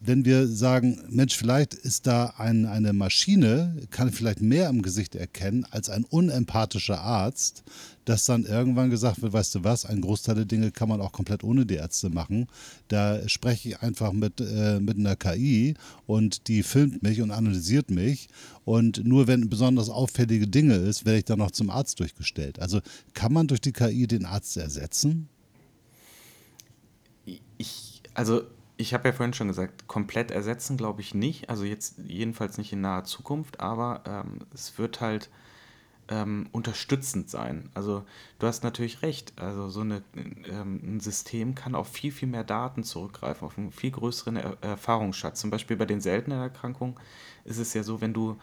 wenn 0.00 0.24
wir 0.24 0.46
sagen, 0.46 1.00
Mensch, 1.08 1.36
vielleicht 1.36 1.74
ist 1.74 2.06
da 2.06 2.34
ein, 2.36 2.66
eine 2.66 2.92
Maschine, 2.92 3.76
kann 3.90 4.12
vielleicht 4.12 4.40
mehr 4.40 4.68
im 4.68 4.82
Gesicht 4.82 5.14
erkennen 5.14 5.66
als 5.70 5.90
ein 5.90 6.04
unempathischer 6.04 7.00
Arzt, 7.00 7.62
dass 8.04 8.24
dann 8.24 8.44
irgendwann 8.44 8.90
gesagt 8.90 9.22
wird, 9.22 9.32
weißt 9.32 9.54
du 9.54 9.64
was, 9.64 9.84
ein 9.84 10.00
Großteil 10.00 10.34
der 10.34 10.44
Dinge 10.44 10.70
kann 10.70 10.88
man 10.88 11.00
auch 11.00 11.12
komplett 11.12 11.44
ohne 11.44 11.66
die 11.66 11.74
Ärzte 11.74 12.10
machen. 12.10 12.48
Da 12.88 13.28
spreche 13.28 13.68
ich 13.68 13.82
einfach 13.82 14.12
mit, 14.12 14.40
äh, 14.40 14.80
mit 14.80 14.96
einer 14.96 15.16
KI 15.16 15.74
und 16.06 16.48
die 16.48 16.62
filmt 16.62 17.02
mich 17.02 17.22
und 17.22 17.30
analysiert 17.30 17.90
mich. 17.90 18.28
Und 18.64 19.04
nur 19.04 19.26
wenn 19.26 19.48
besonders 19.48 19.90
auffällige 19.90 20.48
Dinge 20.48 20.74
ist, 20.74 21.04
werde 21.04 21.18
ich 21.18 21.24
dann 21.24 21.38
noch 21.38 21.50
zum 21.50 21.70
Arzt 21.70 22.00
durchgestellt. 22.00 22.58
Also 22.58 22.80
kann 23.14 23.32
man 23.32 23.46
durch 23.46 23.60
die 23.60 23.72
KI 23.72 24.06
den 24.06 24.24
Arzt 24.24 24.56
ersetzen? 24.56 25.28
Ich, 27.58 28.02
also 28.14 28.42
ich 28.80 28.94
habe 28.94 29.08
ja 29.08 29.12
vorhin 29.12 29.34
schon 29.34 29.48
gesagt, 29.48 29.86
komplett 29.86 30.30
ersetzen 30.30 30.76
glaube 30.76 31.02
ich 31.02 31.14
nicht. 31.14 31.50
Also 31.50 31.64
jetzt 31.64 31.96
jedenfalls 32.06 32.56
nicht 32.56 32.72
in 32.72 32.80
naher 32.80 33.04
Zukunft, 33.04 33.60
aber 33.60 34.02
ähm, 34.06 34.38
es 34.54 34.78
wird 34.78 35.02
halt 35.02 35.28
ähm, 36.08 36.48
unterstützend 36.52 37.28
sein. 37.28 37.68
Also 37.74 38.04
du 38.38 38.46
hast 38.46 38.64
natürlich 38.64 39.02
recht. 39.02 39.34
Also 39.36 39.68
so 39.68 39.80
eine, 39.80 40.02
ähm, 40.16 40.80
ein 40.82 41.00
System 41.00 41.54
kann 41.54 41.74
auf 41.74 41.88
viel, 41.88 42.10
viel 42.10 42.28
mehr 42.28 42.42
Daten 42.42 42.82
zurückgreifen, 42.82 43.46
auf 43.46 43.58
einen 43.58 43.70
viel 43.70 43.90
größeren 43.90 44.36
er 44.36 44.56
Erfahrungsschatz. 44.62 45.40
Zum 45.40 45.50
Beispiel 45.50 45.76
bei 45.76 45.86
den 45.86 46.00
seltenen 46.00 46.40
Erkrankungen 46.40 46.96
ist 47.44 47.58
es 47.58 47.74
ja 47.74 47.82
so, 47.82 48.00
wenn 48.00 48.14
du 48.14 48.38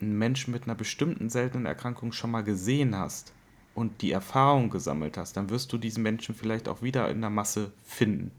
einen 0.00 0.16
Menschen 0.16 0.52
mit 0.52 0.64
einer 0.64 0.76
bestimmten 0.76 1.28
seltenen 1.28 1.66
Erkrankung 1.66 2.12
schon 2.12 2.30
mal 2.30 2.44
gesehen 2.44 2.96
hast 2.96 3.32
und 3.74 4.00
die 4.00 4.12
Erfahrung 4.12 4.70
gesammelt 4.70 5.16
hast, 5.16 5.36
dann 5.36 5.50
wirst 5.50 5.72
du 5.72 5.78
diesen 5.78 6.04
Menschen 6.04 6.36
vielleicht 6.36 6.68
auch 6.68 6.82
wieder 6.82 7.10
in 7.10 7.20
der 7.20 7.30
Masse 7.30 7.72
finden 7.84 8.30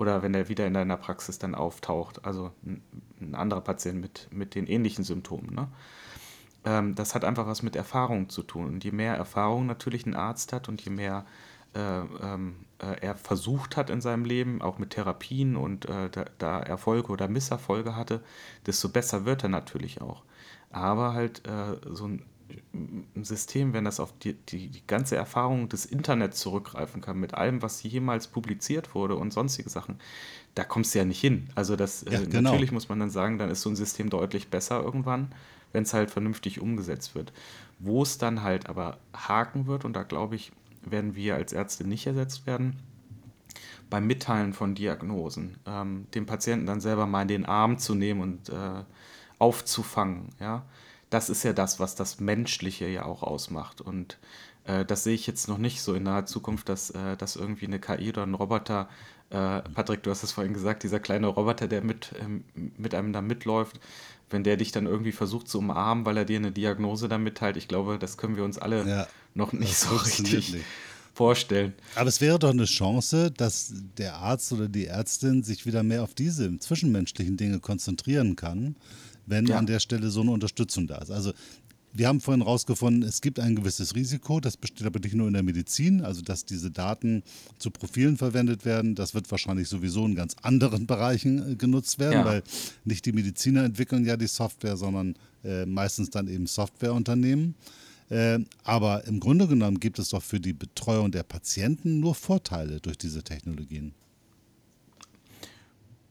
oder 0.00 0.22
wenn 0.22 0.32
er 0.32 0.48
wieder 0.48 0.66
in 0.66 0.72
deiner 0.72 0.96
Praxis 0.96 1.38
dann 1.38 1.54
auftaucht, 1.54 2.24
also 2.24 2.52
ein, 2.64 3.34
anderer 3.34 3.60
Patient 3.60 4.00
mit, 4.00 4.28
mit 4.32 4.54
den 4.54 4.66
ähnlichen 4.66 5.04
Symptomen. 5.04 5.54
Ne? 5.54 5.68
Ähm, 6.64 6.94
das 6.94 7.14
hat 7.14 7.22
einfach 7.22 7.46
was 7.46 7.62
mit 7.62 7.76
Erfahrung 7.76 8.30
zu 8.30 8.42
tun. 8.42 8.66
Und 8.66 8.82
je 8.82 8.92
mehr 8.92 9.14
Erfahrung 9.14 9.66
natürlich 9.66 10.06
ein 10.06 10.16
Arzt 10.16 10.54
hat 10.54 10.70
und 10.70 10.80
je 10.80 10.90
mehr 10.90 11.26
äh, 11.74 11.80
ähm, 11.80 12.56
äh, 12.78 12.96
er 13.02 13.14
versucht 13.14 13.76
hat 13.76 13.90
in 13.90 14.00
seinem 14.00 14.24
Leben, 14.24 14.62
auch 14.62 14.78
mit 14.78 14.90
Therapien 14.90 15.54
und 15.54 15.84
äh, 15.84 16.08
da, 16.08 16.24
da, 16.38 16.60
Erfolge 16.60 17.12
oder 17.12 17.28
Misserfolge 17.28 17.94
hatte, 17.94 18.22
desto 18.64 18.88
besser 18.88 19.26
wird 19.26 19.42
er 19.42 19.50
natürlich 19.50 20.00
auch. 20.00 20.24
Aber 20.70 21.12
halt 21.12 21.46
äh, 21.46 21.76
so 21.92 22.06
ein 22.08 22.22
System, 23.22 23.72
wenn 23.72 23.84
das 23.84 24.00
auf 24.00 24.12
die, 24.18 24.34
die, 24.34 24.68
die, 24.68 24.86
ganze 24.86 25.16
Erfahrung 25.16 25.68
des 25.68 25.86
Internets 25.86 26.38
zurückgreifen 26.40 27.00
kann, 27.00 27.18
mit 27.18 27.34
allem, 27.34 27.62
was 27.62 27.82
jemals 27.82 28.28
publiziert 28.28 28.94
wurde 28.94 29.16
und 29.16 29.32
sonstige 29.32 29.68
Sachen, 29.68 29.98
da 30.54 30.64
kommst 30.64 30.94
du 30.94 31.00
ja 31.00 31.04
nicht 31.04 31.20
hin. 31.20 31.48
Also 31.54 31.76
das 31.76 32.04
ja, 32.10 32.20
äh, 32.20 32.26
genau. 32.26 32.50
natürlich 32.50 32.72
muss 32.72 32.88
man 32.88 33.00
dann 33.00 33.10
sagen, 33.10 33.38
dann 33.38 33.50
ist 33.50 33.62
so 33.62 33.70
ein 33.70 33.76
System 33.76 34.10
deutlich 34.10 34.48
besser 34.48 34.82
irgendwann, 34.82 35.32
wenn 35.72 35.82
es 35.82 35.94
halt 35.94 36.10
vernünftig 36.10 36.60
umgesetzt 36.60 37.14
wird. 37.14 37.32
Wo 37.78 38.02
es 38.02 38.18
dann 38.18 38.42
halt 38.42 38.68
aber 38.68 38.98
haken 39.14 39.66
wird, 39.66 39.84
und 39.84 39.94
da 39.94 40.02
glaube 40.02 40.36
ich, 40.36 40.52
werden 40.82 41.14
wir 41.14 41.34
als 41.34 41.52
Ärzte 41.52 41.86
nicht 41.86 42.06
ersetzt 42.06 42.46
werden, 42.46 42.76
beim 43.88 44.06
Mitteilen 44.06 44.52
von 44.52 44.74
Diagnosen, 44.74 45.58
ähm, 45.66 46.06
den 46.14 46.26
Patienten 46.26 46.66
dann 46.66 46.80
selber 46.80 47.06
mal 47.06 47.22
in 47.22 47.28
den 47.28 47.46
Arm 47.46 47.78
zu 47.78 47.94
nehmen 47.94 48.20
und 48.20 48.48
äh, 48.48 48.84
aufzufangen, 49.38 50.28
ja 50.38 50.64
das 51.10 51.28
ist 51.28 51.42
ja 51.42 51.52
das, 51.52 51.80
was 51.80 51.96
das 51.96 52.20
Menschliche 52.20 52.86
ja 52.86 53.04
auch 53.04 53.22
ausmacht. 53.22 53.80
Und 53.80 54.18
äh, 54.64 54.84
das 54.84 55.04
sehe 55.04 55.14
ich 55.14 55.26
jetzt 55.26 55.48
noch 55.48 55.58
nicht 55.58 55.82
so 55.82 55.94
in 55.94 56.04
naher 56.04 56.26
Zukunft, 56.26 56.68
dass, 56.68 56.90
äh, 56.90 57.16
dass 57.16 57.36
irgendwie 57.36 57.66
eine 57.66 57.80
KI 57.80 58.10
oder 58.10 58.22
ein 58.22 58.34
Roboter, 58.34 58.88
äh, 59.30 59.60
Patrick, 59.74 60.04
du 60.04 60.10
hast 60.10 60.22
es 60.22 60.32
vorhin 60.32 60.54
gesagt, 60.54 60.84
dieser 60.84 61.00
kleine 61.00 61.26
Roboter, 61.26 61.66
der 61.68 61.82
mit, 61.82 62.12
ähm, 62.20 62.44
mit 62.54 62.94
einem 62.94 63.12
da 63.12 63.20
mitläuft, 63.20 63.80
wenn 64.30 64.44
der 64.44 64.56
dich 64.56 64.70
dann 64.70 64.86
irgendwie 64.86 65.12
versucht 65.12 65.48
zu 65.48 65.58
umarmen, 65.58 66.04
weil 66.04 66.16
er 66.16 66.24
dir 66.24 66.38
eine 66.38 66.52
Diagnose 66.52 67.08
da 67.08 67.18
mitteilt, 67.18 67.56
ich 67.56 67.66
glaube, 67.66 67.98
das 67.98 68.16
können 68.16 68.36
wir 68.36 68.44
uns 68.44 68.58
alle 68.58 68.88
ja, 68.88 69.06
noch 69.34 69.52
nicht 69.52 69.76
so 69.76 69.96
richtig 69.96 70.52
nicht. 70.52 70.64
vorstellen. 71.12 71.72
Aber 71.96 72.08
es 72.08 72.20
wäre 72.20 72.38
doch 72.38 72.50
eine 72.50 72.66
Chance, 72.66 73.32
dass 73.32 73.72
der 73.98 74.14
Arzt 74.16 74.52
oder 74.52 74.68
die 74.68 74.86
Ärztin 74.86 75.42
sich 75.42 75.66
wieder 75.66 75.82
mehr 75.82 76.04
auf 76.04 76.14
diese 76.14 76.56
zwischenmenschlichen 76.60 77.36
Dinge 77.36 77.58
konzentrieren 77.58 78.36
kann 78.36 78.76
wenn 79.30 79.46
ja. 79.46 79.58
an 79.58 79.66
der 79.66 79.80
Stelle 79.80 80.10
so 80.10 80.20
eine 80.20 80.30
Unterstützung 80.32 80.86
da 80.86 80.98
ist. 80.98 81.10
Also 81.10 81.32
wir 81.92 82.06
haben 82.06 82.20
vorhin 82.20 82.42
herausgefunden, 82.42 83.02
es 83.02 83.20
gibt 83.20 83.40
ein 83.40 83.56
gewisses 83.56 83.94
Risiko, 83.94 84.40
das 84.40 84.56
besteht 84.56 84.86
aber 84.86 85.00
nicht 85.00 85.14
nur 85.14 85.26
in 85.26 85.32
der 85.32 85.42
Medizin, 85.42 86.02
also 86.02 86.22
dass 86.22 86.44
diese 86.44 86.70
Daten 86.70 87.22
zu 87.58 87.70
Profilen 87.70 88.16
verwendet 88.16 88.64
werden, 88.64 88.94
das 88.94 89.14
wird 89.14 89.30
wahrscheinlich 89.30 89.68
sowieso 89.68 90.06
in 90.06 90.14
ganz 90.14 90.36
anderen 90.42 90.86
Bereichen 90.88 91.52
äh, 91.52 91.56
genutzt 91.56 91.98
werden, 91.98 92.20
ja. 92.20 92.24
weil 92.24 92.42
nicht 92.84 93.06
die 93.06 93.12
Mediziner 93.12 93.64
entwickeln 93.64 94.04
ja 94.04 94.16
die 94.16 94.28
Software, 94.28 94.76
sondern 94.76 95.16
äh, 95.44 95.66
meistens 95.66 96.10
dann 96.10 96.28
eben 96.28 96.46
Softwareunternehmen. 96.46 97.54
Äh, 98.08 98.40
aber 98.64 99.04
im 99.06 99.20
Grunde 99.20 99.46
genommen 99.46 99.80
gibt 99.80 99.98
es 99.98 100.10
doch 100.10 100.22
für 100.22 100.40
die 100.40 100.52
Betreuung 100.52 101.10
der 101.10 101.22
Patienten 101.22 102.00
nur 102.00 102.14
Vorteile 102.14 102.80
durch 102.80 102.98
diese 102.98 103.22
Technologien. 103.22 103.94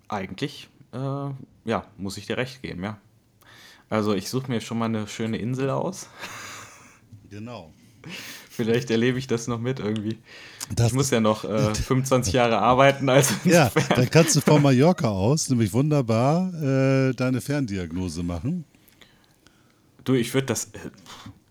Eigentlich, 0.07 0.69
äh, 0.93 0.97
ja, 0.97 1.87
muss 1.97 2.17
ich 2.17 2.25
dir 2.25 2.37
recht 2.37 2.61
geben, 2.61 2.83
ja. 2.83 2.99
Also 3.89 4.13
ich 4.13 4.29
suche 4.29 4.51
mir 4.51 4.61
schon 4.61 4.77
mal 4.77 4.85
eine 4.85 5.07
schöne 5.07 5.37
Insel 5.37 5.69
aus. 5.69 6.09
Genau. 7.31 7.71
Vielleicht 8.49 8.89
erlebe 8.89 9.19
ich 9.19 9.27
das 9.27 9.47
noch 9.47 9.59
mit 9.59 9.79
irgendwie. 9.79 10.17
Das 10.75 10.87
ich 10.87 10.93
muss 10.93 11.11
ja 11.11 11.19
noch 11.19 11.43
äh, 11.43 11.75
25 11.75 12.33
Jahre 12.33 12.57
arbeiten. 12.57 13.07
Also 13.07 13.35
ja, 13.43 13.71
dann 13.95 14.09
kannst 14.09 14.35
du 14.35 14.41
von 14.41 14.61
Mallorca 14.61 15.07
aus 15.09 15.47
nämlich 15.49 15.71
wunderbar 15.71 16.51
äh, 16.55 17.13
deine 17.13 17.39
Ferndiagnose 17.39 18.23
machen. 18.23 18.65
Du, 20.03 20.13
ich 20.13 20.33
würde 20.33 20.47
das, 20.47 20.65
äh, 20.65 20.79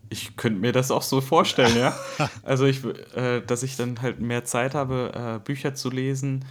ich 0.09 0.35
könnte 0.35 0.59
mir 0.59 0.71
das 0.71 0.91
auch 0.91 1.03
so 1.03 1.21
vorstellen, 1.21 1.77
ja. 1.77 1.97
Also 2.43 2.65
ich, 2.65 2.83
äh, 3.15 3.41
dass 3.41 3.63
ich 3.63 3.77
dann 3.77 4.01
halt 4.01 4.19
mehr 4.19 4.43
Zeit 4.43 4.75
habe, 4.75 5.39
äh, 5.39 5.39
Bücher 5.43 5.75
zu 5.75 5.89
lesen, 5.89 6.43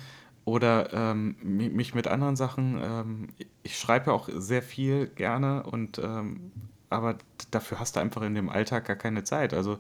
oder 0.49 0.95
ähm, 0.95 1.37
mich 1.43 1.95
mit 1.95 2.09
anderen 2.09 2.35
Sachen. 2.35 2.81
Ähm, 2.83 3.29
ich 3.63 3.79
schreibe 3.79 4.07
ja 4.07 4.13
auch 4.13 4.31
sehr 4.33 4.63
viel 4.63 5.07
gerne 5.09 5.63
und 5.65 5.99
ähm, 5.99 6.53
aber 6.89 7.19
dafür 7.51 7.79
hast 7.79 7.97
du 7.97 8.01
einfach 8.01 8.23
in 8.23 8.35
dem 8.35 8.49
Alltag 8.49 8.87
gar 8.87 8.97
keine 8.97 9.25
Zeit. 9.25 9.53
Also 9.53 9.79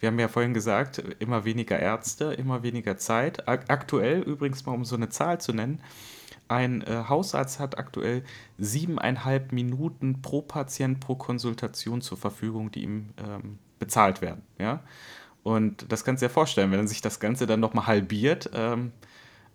wir 0.00 0.08
haben 0.08 0.18
ja 0.18 0.26
vorhin 0.26 0.54
gesagt, 0.54 0.98
immer 1.20 1.44
weniger 1.44 1.78
Ärzte, 1.78 2.32
immer 2.32 2.64
weniger 2.64 2.96
Zeit. 2.96 3.46
Aktuell 3.46 4.22
übrigens 4.22 4.66
mal, 4.66 4.72
um 4.72 4.84
so 4.84 4.96
eine 4.96 5.08
Zahl 5.08 5.40
zu 5.40 5.52
nennen, 5.52 5.80
ein 6.48 6.82
äh, 6.82 7.04
Hausarzt 7.08 7.60
hat 7.60 7.78
aktuell 7.78 8.24
siebeneinhalb 8.58 9.52
Minuten 9.52 10.20
pro 10.20 10.42
Patient 10.42 10.98
pro 10.98 11.14
Konsultation 11.14 12.00
zur 12.00 12.18
Verfügung, 12.18 12.72
die 12.72 12.82
ihm 12.82 13.10
ähm, 13.24 13.60
bezahlt 13.78 14.20
werden. 14.20 14.42
Ja? 14.58 14.82
Und 15.44 15.92
das 15.92 16.04
kannst 16.04 16.22
du 16.22 16.26
dir 16.26 16.32
vorstellen, 16.32 16.72
wenn 16.72 16.88
sich 16.88 17.02
das 17.02 17.20
Ganze 17.20 17.46
dann 17.46 17.60
nochmal 17.60 17.86
halbiert, 17.86 18.50
ähm, 18.52 18.90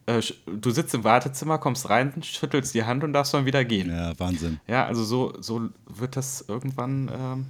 äh, 0.05 0.21
du 0.45 0.71
sitzt 0.71 0.93
im 0.93 1.03
Wartezimmer, 1.03 1.57
kommst 1.57 1.89
rein, 1.89 2.21
schüttelst 2.21 2.73
die 2.73 2.83
Hand 2.83 3.03
und 3.03 3.13
darfst 3.13 3.33
dann 3.33 3.45
wieder 3.45 3.63
gehen. 3.63 3.89
Ja, 3.89 4.17
Wahnsinn. 4.19 4.59
Ja, 4.67 4.85
also 4.85 5.03
so, 5.03 5.33
so 5.39 5.69
wird 5.87 6.15
das 6.15 6.45
irgendwann 6.47 7.09
ähm, 7.13 7.45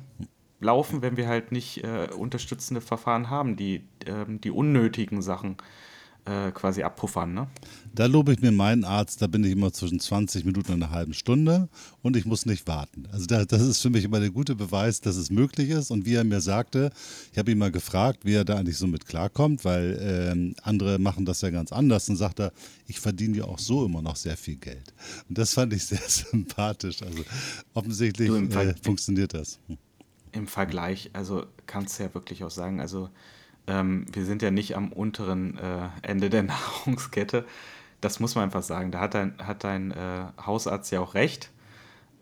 laufen, 0.59 1.01
wenn 1.01 1.17
wir 1.17 1.27
halt 1.27 1.51
nicht 1.51 1.83
äh, 1.83 2.07
unterstützende 2.15 2.81
Verfahren 2.81 3.29
haben, 3.29 3.55
die 3.55 3.83
ähm, 4.05 4.39
die 4.41 4.51
unnötigen 4.51 5.21
Sachen 5.21 5.57
äh, 6.25 6.51
quasi 6.51 6.83
abpuffern. 6.83 7.33
Ne? 7.33 7.47
Da 7.93 8.05
lobe 8.05 8.33
ich 8.33 8.41
mir 8.41 8.51
meinen 8.51 8.85
Arzt, 8.85 9.21
da 9.21 9.27
bin 9.27 9.43
ich 9.43 9.51
immer 9.51 9.73
zwischen 9.73 9.99
20 9.99 10.45
Minuten 10.45 10.71
und 10.71 10.83
einer 10.83 10.91
halben 10.91 11.13
Stunde 11.13 11.69
und 12.01 12.15
ich 12.15 12.25
muss 12.25 12.45
nicht 12.45 12.67
warten. 12.67 13.07
Also 13.11 13.25
da, 13.25 13.45
das 13.45 13.61
ist 13.61 13.81
für 13.81 13.89
mich 13.89 14.05
immer 14.05 14.19
der 14.19 14.29
gute 14.29 14.55
Beweis, 14.55 15.01
dass 15.01 15.15
es 15.15 15.29
möglich 15.29 15.69
ist. 15.69 15.91
Und 15.91 16.05
wie 16.05 16.15
er 16.15 16.23
mir 16.23 16.41
sagte, 16.41 16.91
ich 17.31 17.37
habe 17.37 17.51
ihn 17.51 17.57
mal 17.57 17.71
gefragt, 17.71 18.25
wie 18.25 18.33
er 18.33 18.45
da 18.45 18.57
eigentlich 18.57 18.77
so 18.77 18.87
mit 18.87 19.05
klarkommt, 19.05 19.65
weil 19.65 19.99
ähm, 20.01 20.55
andere 20.63 20.97
machen 20.97 21.25
das 21.25 21.41
ja 21.41 21.49
ganz 21.49 21.71
anders. 21.71 22.09
Und 22.09 22.15
sagt 22.15 22.39
er, 22.39 22.53
ich 22.87 22.99
verdiene 22.99 23.37
ja 23.37 23.43
auch 23.45 23.59
so 23.59 23.85
immer 23.85 24.01
noch 24.01 24.15
sehr 24.15 24.37
viel 24.37 24.55
Geld. 24.55 24.93
Und 25.29 25.37
das 25.37 25.53
fand 25.53 25.73
ich 25.73 25.85
sehr 25.85 26.01
sympathisch. 26.07 27.01
Also 27.01 27.23
offensichtlich 27.73 28.29
äh, 28.29 28.73
funktioniert 28.81 29.33
das. 29.33 29.59
Hm. 29.67 29.77
Im 30.31 30.47
Vergleich, 30.47 31.11
also 31.13 31.45
kannst 31.67 31.99
du 31.99 32.03
ja 32.03 32.13
wirklich 32.13 32.43
auch 32.43 32.49
sagen, 32.49 32.79
also 32.79 33.09
ähm, 33.67 34.05
wir 34.11 34.25
sind 34.25 34.41
ja 34.41 34.51
nicht 34.51 34.75
am 34.75 34.91
unteren 34.91 35.57
äh, 35.57 35.89
Ende 36.01 36.29
der 36.29 36.43
Nahrungskette. 36.43 37.45
Das 38.01 38.19
muss 38.19 38.35
man 38.35 38.45
einfach 38.45 38.63
sagen. 38.63 38.91
Da 38.91 38.99
hat 38.99 39.13
dein, 39.13 39.37
hat 39.37 39.63
dein 39.63 39.91
äh, 39.91 40.25
Hausarzt 40.45 40.91
ja 40.91 40.99
auch 40.99 41.13
recht. 41.13 41.51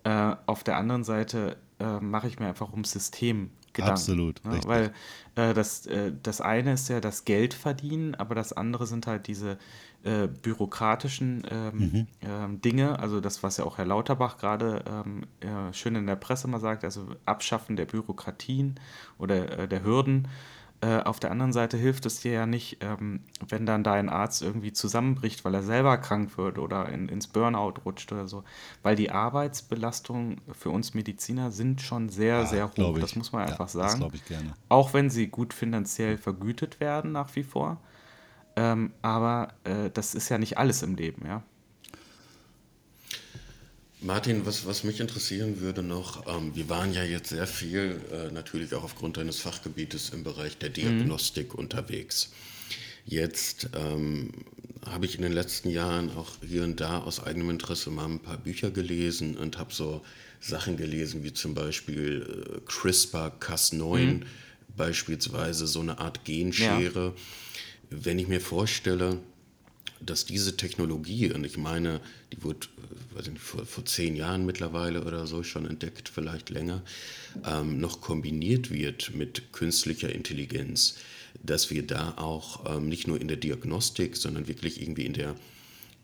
Äh, 0.04 0.36
auf 0.46 0.64
der 0.64 0.78
anderen 0.78 1.04
Seite 1.04 1.58
äh, 1.80 2.00
mache 2.00 2.28
ich 2.28 2.40
mir 2.40 2.48
einfach 2.48 2.72
ums 2.72 2.92
System 2.92 3.52
Gedanken. 3.74 3.94
Absolut. 3.94 4.44
Ne? 4.44 4.60
Weil 4.66 4.94
äh, 5.36 5.54
das, 5.54 5.86
äh, 5.86 6.12
das 6.22 6.42
eine 6.42 6.74
ist 6.74 6.90
ja 6.90 7.00
das 7.00 7.24
Geld 7.24 7.54
verdienen, 7.54 8.16
aber 8.16 8.36
das 8.36 8.54
andere 8.54 8.86
sind 8.86 9.08
halt 9.08 9.28
diese 9.28 9.58
bürokratischen 10.04 11.44
ähm, 11.48 11.78
mhm. 11.78 12.08
ähm, 12.22 12.60
Dinge, 12.60 12.98
also 12.98 13.22
das, 13.22 13.44
was 13.44 13.58
ja 13.58 13.66
auch 13.66 13.78
Herr 13.78 13.86
Lauterbach 13.86 14.38
gerade 14.40 14.84
ähm, 14.90 15.28
schön 15.74 15.94
in 15.94 16.08
der 16.08 16.16
Presse 16.16 16.48
mal 16.48 16.60
sagt, 16.60 16.84
also 16.84 17.06
Abschaffen 17.26 17.76
der 17.76 17.86
Bürokratien 17.86 18.80
oder 19.20 19.68
der 19.68 19.84
Hürden 19.84 20.28
Äh, 20.84 21.04
auf 21.04 21.20
der 21.20 21.30
anderen 21.30 21.54
Seite 21.54 21.78
hilft 21.78 22.08
es 22.08 22.22
dir 22.22 22.32
ja 22.32 22.46
nicht, 22.48 22.80
ähm, 22.82 23.20
wenn 23.48 23.68
dann 23.68 23.84
dein 23.84 24.10
Arzt 24.10 24.42
irgendwie 24.42 24.74
zusammenbricht, 24.74 25.46
weil 25.46 25.54
er 25.54 25.62
selber 25.62 25.96
krank 26.00 26.40
wird 26.40 26.58
oder 26.58 26.90
in, 26.90 27.08
ins 27.08 27.28
Burnout 27.28 27.76
rutscht 27.86 28.12
oder 28.12 28.28
so. 28.28 28.44
Weil 28.82 28.96
die 28.96 29.12
Arbeitsbelastungen 29.12 30.42
für 30.52 30.72
uns 30.72 30.96
Mediziner 30.96 31.52
sind 31.52 31.82
schon 31.82 32.10
sehr, 32.10 32.40
ja, 32.40 32.46
sehr 32.48 32.72
hoch. 32.72 32.98
Das 32.98 33.16
muss 33.16 33.32
man 33.32 33.44
einfach 33.44 33.68
ja, 33.68 33.74
sagen. 33.74 33.88
Das 33.88 33.98
glaube 34.00 34.16
ich 34.16 34.26
gerne. 34.26 34.54
Auch 34.70 34.94
wenn 34.96 35.12
sie 35.12 35.28
gut 35.28 35.54
finanziell 35.54 36.18
vergütet 36.18 36.80
werden 36.80 37.12
nach 37.12 37.36
wie 37.36 37.44
vor. 37.44 37.78
Ähm, 38.56 38.92
aber 39.04 39.50
äh, 39.64 39.92
das 39.94 40.16
ist 40.16 40.30
ja 40.30 40.40
nicht 40.40 40.58
alles 40.58 40.82
im 40.82 40.96
Leben, 40.96 41.28
ja. 41.28 41.44
Martin, 44.04 44.48
was, 44.48 44.66
was 44.66 44.84
mich 44.84 45.00
interessieren 45.00 45.62
würde 45.62 45.84
noch, 45.84 46.26
ähm, 46.26 46.56
wir 46.56 46.70
waren 46.70 46.92
ja 46.92 47.04
jetzt 47.04 47.30
sehr 47.30 47.46
viel, 47.46 48.02
äh, 48.12 48.32
natürlich 48.32 48.74
auch 48.74 48.84
aufgrund 48.84 49.18
deines 49.18 49.40
Fachgebietes 49.40 50.10
im 50.10 50.24
Bereich 50.24 50.58
der 50.58 50.70
Diagnostik 50.70 51.54
mhm. 51.54 51.60
unterwegs. 51.60 52.32
Jetzt 53.06 53.70
ähm, 53.76 54.32
habe 54.90 55.06
ich 55.06 55.16
in 55.16 55.22
den 55.22 55.32
letzten 55.32 55.70
Jahren 55.70 56.10
auch 56.18 56.30
hier 56.42 56.64
und 56.64 56.80
da 56.80 57.00
aus 57.00 57.24
eigenem 57.24 57.52
Interesse 57.52 57.92
mal 57.92 58.06
ein 58.06 58.20
paar 58.20 58.38
Bücher 58.38 58.72
gelesen 58.72 59.38
und 59.38 59.60
habe 59.60 59.72
so 59.72 60.02
Sachen 60.40 60.78
gelesen 60.78 61.24
wie 61.24 61.34
zum 61.34 61.54
Beispiel 61.54 62.58
äh, 62.58 62.72
CRISPR-Cas9, 62.72 64.00
mhm. 64.00 64.24
beispielsweise 64.76 65.68
so 65.68 65.80
eine 65.80 66.00
Art 66.00 66.26
Genschere. 66.26 67.14
Ja. 67.16 67.22
Wenn 67.92 68.18
ich 68.18 68.28
mir 68.28 68.42
vorstelle, 68.42 69.20
dass 70.06 70.26
diese 70.26 70.58
Technologie, 70.58 71.32
und 71.32 71.46
ich 71.46 71.58
meine, 71.58 72.02
die 72.34 72.44
wurde 72.44 72.68
äh, 73.18 73.30
nicht, 73.30 73.42
vor, 73.42 73.66
vor 73.66 73.86
zehn 73.86 74.16
Jahren 74.16 74.46
mittlerweile 74.46 75.04
oder 75.04 75.28
so 75.28 75.44
schon 75.44 75.66
entdeckt, 75.66 76.10
vielleicht 76.10 76.50
länger, 76.50 76.82
ähm, 77.46 77.80
noch 77.80 78.02
kombiniert 78.02 78.72
wird 78.72 79.14
mit 79.16 79.54
künstlicher 79.54 80.14
Intelligenz, 80.14 80.96
dass 81.44 81.70
wir 81.70 81.86
da 81.86 82.16
auch 82.18 82.76
ähm, 82.76 82.90
nicht 82.90 83.08
nur 83.08 83.20
in 83.20 83.28
der 83.28 83.38
Diagnostik, 83.38 84.18
sondern 84.18 84.48
wirklich 84.48 84.82
irgendwie 84.82 85.06
in 85.06 85.14
der, 85.14 85.36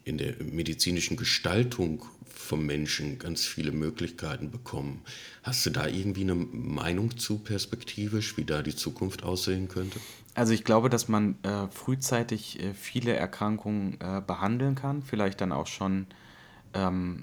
in 0.05 0.17
der 0.17 0.35
medizinischen 0.43 1.17
Gestaltung 1.17 2.05
vom 2.37 2.65
Menschen 2.65 3.19
ganz 3.19 3.45
viele 3.45 3.71
Möglichkeiten 3.71 4.51
bekommen. 4.51 5.01
Hast 5.43 5.65
du 5.65 5.69
da 5.69 5.87
irgendwie 5.87 6.21
eine 6.21 6.35
Meinung 6.35 7.17
zu 7.17 7.39
perspektivisch, 7.39 8.37
wie 8.37 8.45
da 8.45 8.61
die 8.61 8.75
Zukunft 8.75 9.23
aussehen 9.23 9.67
könnte? 9.67 9.99
Also 10.37 10.53
ich 10.53 10.63
glaube, 10.63 10.89
dass 10.91 11.07
man 11.07 11.35
äh, 11.41 11.67
frühzeitig 11.71 12.61
äh, 12.61 12.75
viele 12.75 13.15
Erkrankungen 13.15 13.99
äh, 13.99 14.21
behandeln 14.21 14.75
kann, 14.75 15.01
vielleicht 15.01 15.41
dann 15.41 15.51
auch 15.51 15.65
schon 15.65 16.05
ähm, 16.75 17.21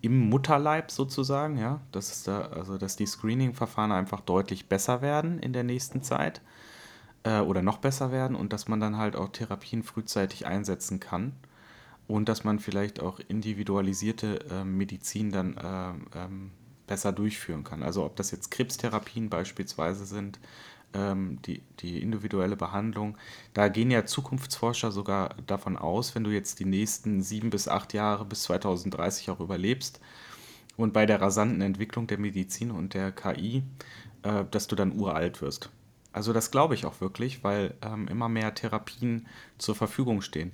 im 0.00 0.30
Mutterleib 0.30 0.90
sozusagen, 0.90 1.58
ja, 1.58 1.82
dass 1.92 2.10
es 2.10 2.22
da, 2.22 2.40
also 2.40 2.78
dass 2.78 2.96
die 2.96 3.04
Screening-Verfahren 3.04 3.92
einfach 3.92 4.22
deutlich 4.22 4.66
besser 4.66 5.02
werden 5.02 5.38
in 5.40 5.52
der 5.52 5.62
nächsten 5.62 6.02
Zeit 6.02 6.40
äh, 7.24 7.40
oder 7.40 7.60
noch 7.60 7.76
besser 7.76 8.10
werden 8.10 8.34
und 8.34 8.54
dass 8.54 8.66
man 8.66 8.80
dann 8.80 8.96
halt 8.96 9.14
auch 9.14 9.28
Therapien 9.28 9.82
frühzeitig 9.82 10.46
einsetzen 10.46 11.00
kann 11.00 11.32
und 12.08 12.30
dass 12.30 12.44
man 12.44 12.60
vielleicht 12.60 12.98
auch 12.98 13.20
individualisierte 13.28 14.40
äh, 14.50 14.64
Medizin 14.64 15.32
dann 15.32 15.58
äh, 15.58 16.18
ähm, 16.18 16.50
besser 16.86 17.12
durchführen 17.12 17.62
kann. 17.62 17.82
Also 17.82 18.06
ob 18.06 18.16
das 18.16 18.30
jetzt 18.30 18.50
Krebstherapien 18.50 19.28
beispielsweise 19.28 20.06
sind, 20.06 20.38
die, 20.94 21.62
die 21.80 22.00
individuelle 22.00 22.56
Behandlung. 22.56 23.18
Da 23.52 23.68
gehen 23.68 23.90
ja 23.90 24.06
Zukunftsforscher 24.06 24.92
sogar 24.92 25.34
davon 25.46 25.76
aus, 25.76 26.14
wenn 26.14 26.24
du 26.24 26.30
jetzt 26.30 26.60
die 26.60 26.64
nächsten 26.64 27.22
sieben 27.22 27.50
bis 27.50 27.68
acht 27.68 27.92
Jahre 27.92 28.24
bis 28.24 28.44
2030 28.44 29.30
auch 29.30 29.40
überlebst 29.40 30.00
und 30.76 30.92
bei 30.92 31.06
der 31.06 31.20
rasanten 31.20 31.60
Entwicklung 31.62 32.06
der 32.06 32.18
Medizin 32.18 32.70
und 32.70 32.94
der 32.94 33.12
KI, 33.12 33.62
äh, 34.22 34.44
dass 34.50 34.66
du 34.66 34.76
dann 34.76 34.98
uralt 34.98 35.42
wirst. 35.42 35.70
Also 36.12 36.32
das 36.32 36.52
glaube 36.52 36.74
ich 36.74 36.86
auch 36.86 37.00
wirklich, 37.00 37.42
weil 37.42 37.74
ähm, 37.82 38.06
immer 38.06 38.28
mehr 38.28 38.54
Therapien 38.54 39.26
zur 39.58 39.74
Verfügung 39.74 40.22
stehen 40.22 40.52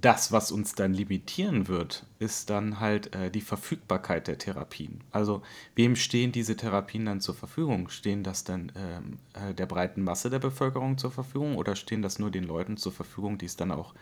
das, 0.00 0.32
was 0.32 0.50
uns 0.50 0.74
dann 0.74 0.94
limitieren 0.94 1.68
wird, 1.68 2.04
ist 2.18 2.50
dann 2.50 2.80
halt 2.80 3.14
äh, 3.14 3.30
die 3.30 3.40
Verfügbarkeit 3.40 4.26
der 4.26 4.38
Therapien. 4.38 5.00
Also 5.12 5.42
wem 5.76 5.96
stehen 5.96 6.32
diese 6.32 6.56
Therapien 6.56 7.06
dann 7.06 7.20
zur 7.20 7.34
Verfügung? 7.34 7.88
Stehen 7.88 8.24
das 8.24 8.44
dann 8.44 8.72
ähm, 8.74 9.18
äh, 9.34 9.54
der 9.54 9.66
breiten 9.66 10.02
Masse 10.02 10.30
der 10.30 10.40
Bevölkerung 10.40 10.98
zur 10.98 11.12
Verfügung 11.12 11.56
oder 11.56 11.76
stehen 11.76 12.02
das 12.02 12.18
nur 12.18 12.30
den 12.30 12.44
Leuten 12.44 12.76
zur 12.76 12.92
Verfügung, 12.92 13.38
die 13.38 13.46
es 13.46 13.56
dann 13.56 13.70
auch 13.70 13.94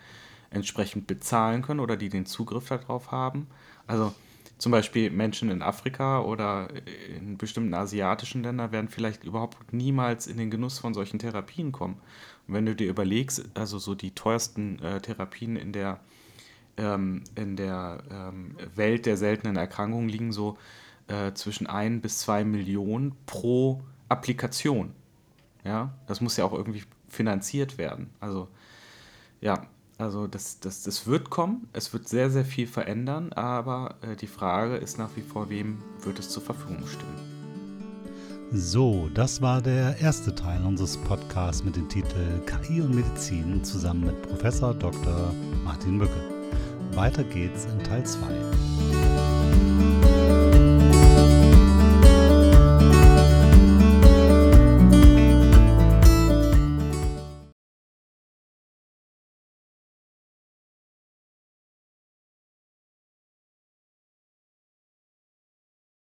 entsprechend 0.49 1.07
bezahlen 1.07 1.61
können 1.61 1.79
oder 1.79 1.97
die 1.97 2.09
den 2.09 2.25
Zugriff 2.25 2.69
darauf 2.69 3.11
haben? 3.11 3.47
Also 3.85 4.13
zum 4.61 4.71
Beispiel 4.71 5.09
Menschen 5.09 5.49
in 5.49 5.63
Afrika 5.63 6.21
oder 6.21 6.69
in 7.17 7.37
bestimmten 7.37 7.73
asiatischen 7.73 8.43
Ländern 8.43 8.71
werden 8.71 8.89
vielleicht 8.89 9.23
überhaupt 9.23 9.73
niemals 9.73 10.27
in 10.27 10.37
den 10.37 10.51
Genuss 10.51 10.77
von 10.77 10.93
solchen 10.93 11.17
Therapien 11.17 11.71
kommen. 11.71 11.99
Und 12.47 12.53
wenn 12.53 12.65
du 12.65 12.75
dir 12.75 12.89
überlegst, 12.89 13.43
also 13.53 13.79
so 13.79 13.95
die 13.95 14.11
teuersten 14.11 14.79
äh, 14.79 15.01
Therapien 15.01 15.55
in 15.55 15.73
der, 15.73 15.99
ähm, 16.77 17.23
in 17.35 17.55
der 17.55 18.03
ähm, 18.09 18.55
Welt 18.75 19.05
der 19.05 19.17
seltenen 19.17 19.55
Erkrankungen 19.55 20.09
liegen 20.09 20.31
so 20.31 20.57
äh, 21.07 21.33
zwischen 21.33 21.67
1 21.67 22.01
bis 22.01 22.19
2 22.19 22.43
Millionen 22.43 23.15
pro 23.25 23.81
Applikation. 24.09 24.93
Ja, 25.63 25.93
das 26.07 26.21
muss 26.21 26.37
ja 26.37 26.45
auch 26.45 26.53
irgendwie 26.53 26.83
finanziert 27.07 27.77
werden. 27.77 28.09
Also 28.19 28.47
ja, 29.41 29.67
also 29.97 30.25
das, 30.25 30.59
das, 30.59 30.81
das 30.83 31.05
wird 31.05 31.29
kommen, 31.29 31.67
es 31.73 31.93
wird 31.93 32.07
sehr, 32.07 32.31
sehr 32.31 32.45
viel 32.45 32.65
verändern, 32.65 33.33
aber 33.33 33.95
äh, 34.01 34.15
die 34.15 34.27
Frage 34.27 34.77
ist 34.77 34.97
nach 34.97 35.09
wie 35.15 35.21
vor, 35.21 35.49
wem 35.49 35.77
wird 36.01 36.17
es 36.17 36.29
zur 36.29 36.41
Verfügung 36.41 36.87
stehen. 36.87 37.30
So, 38.53 39.09
das 39.13 39.41
war 39.41 39.61
der 39.61 39.97
erste 40.01 40.35
Teil 40.35 40.65
unseres 40.65 40.97
Podcasts 40.97 41.63
mit 41.63 41.77
dem 41.77 41.87
Titel 41.87 42.41
KI 42.45 42.81
und 42.81 42.93
Medizin 42.93 43.63
zusammen 43.63 44.07
mit 44.07 44.21
Professor 44.23 44.73
Dr. 44.73 45.33
Martin 45.63 45.95
Mücke. 45.95 46.11
Weiter 46.91 47.23
geht's 47.23 47.63
in 47.63 47.81
Teil 47.81 48.05
2. 48.05 48.27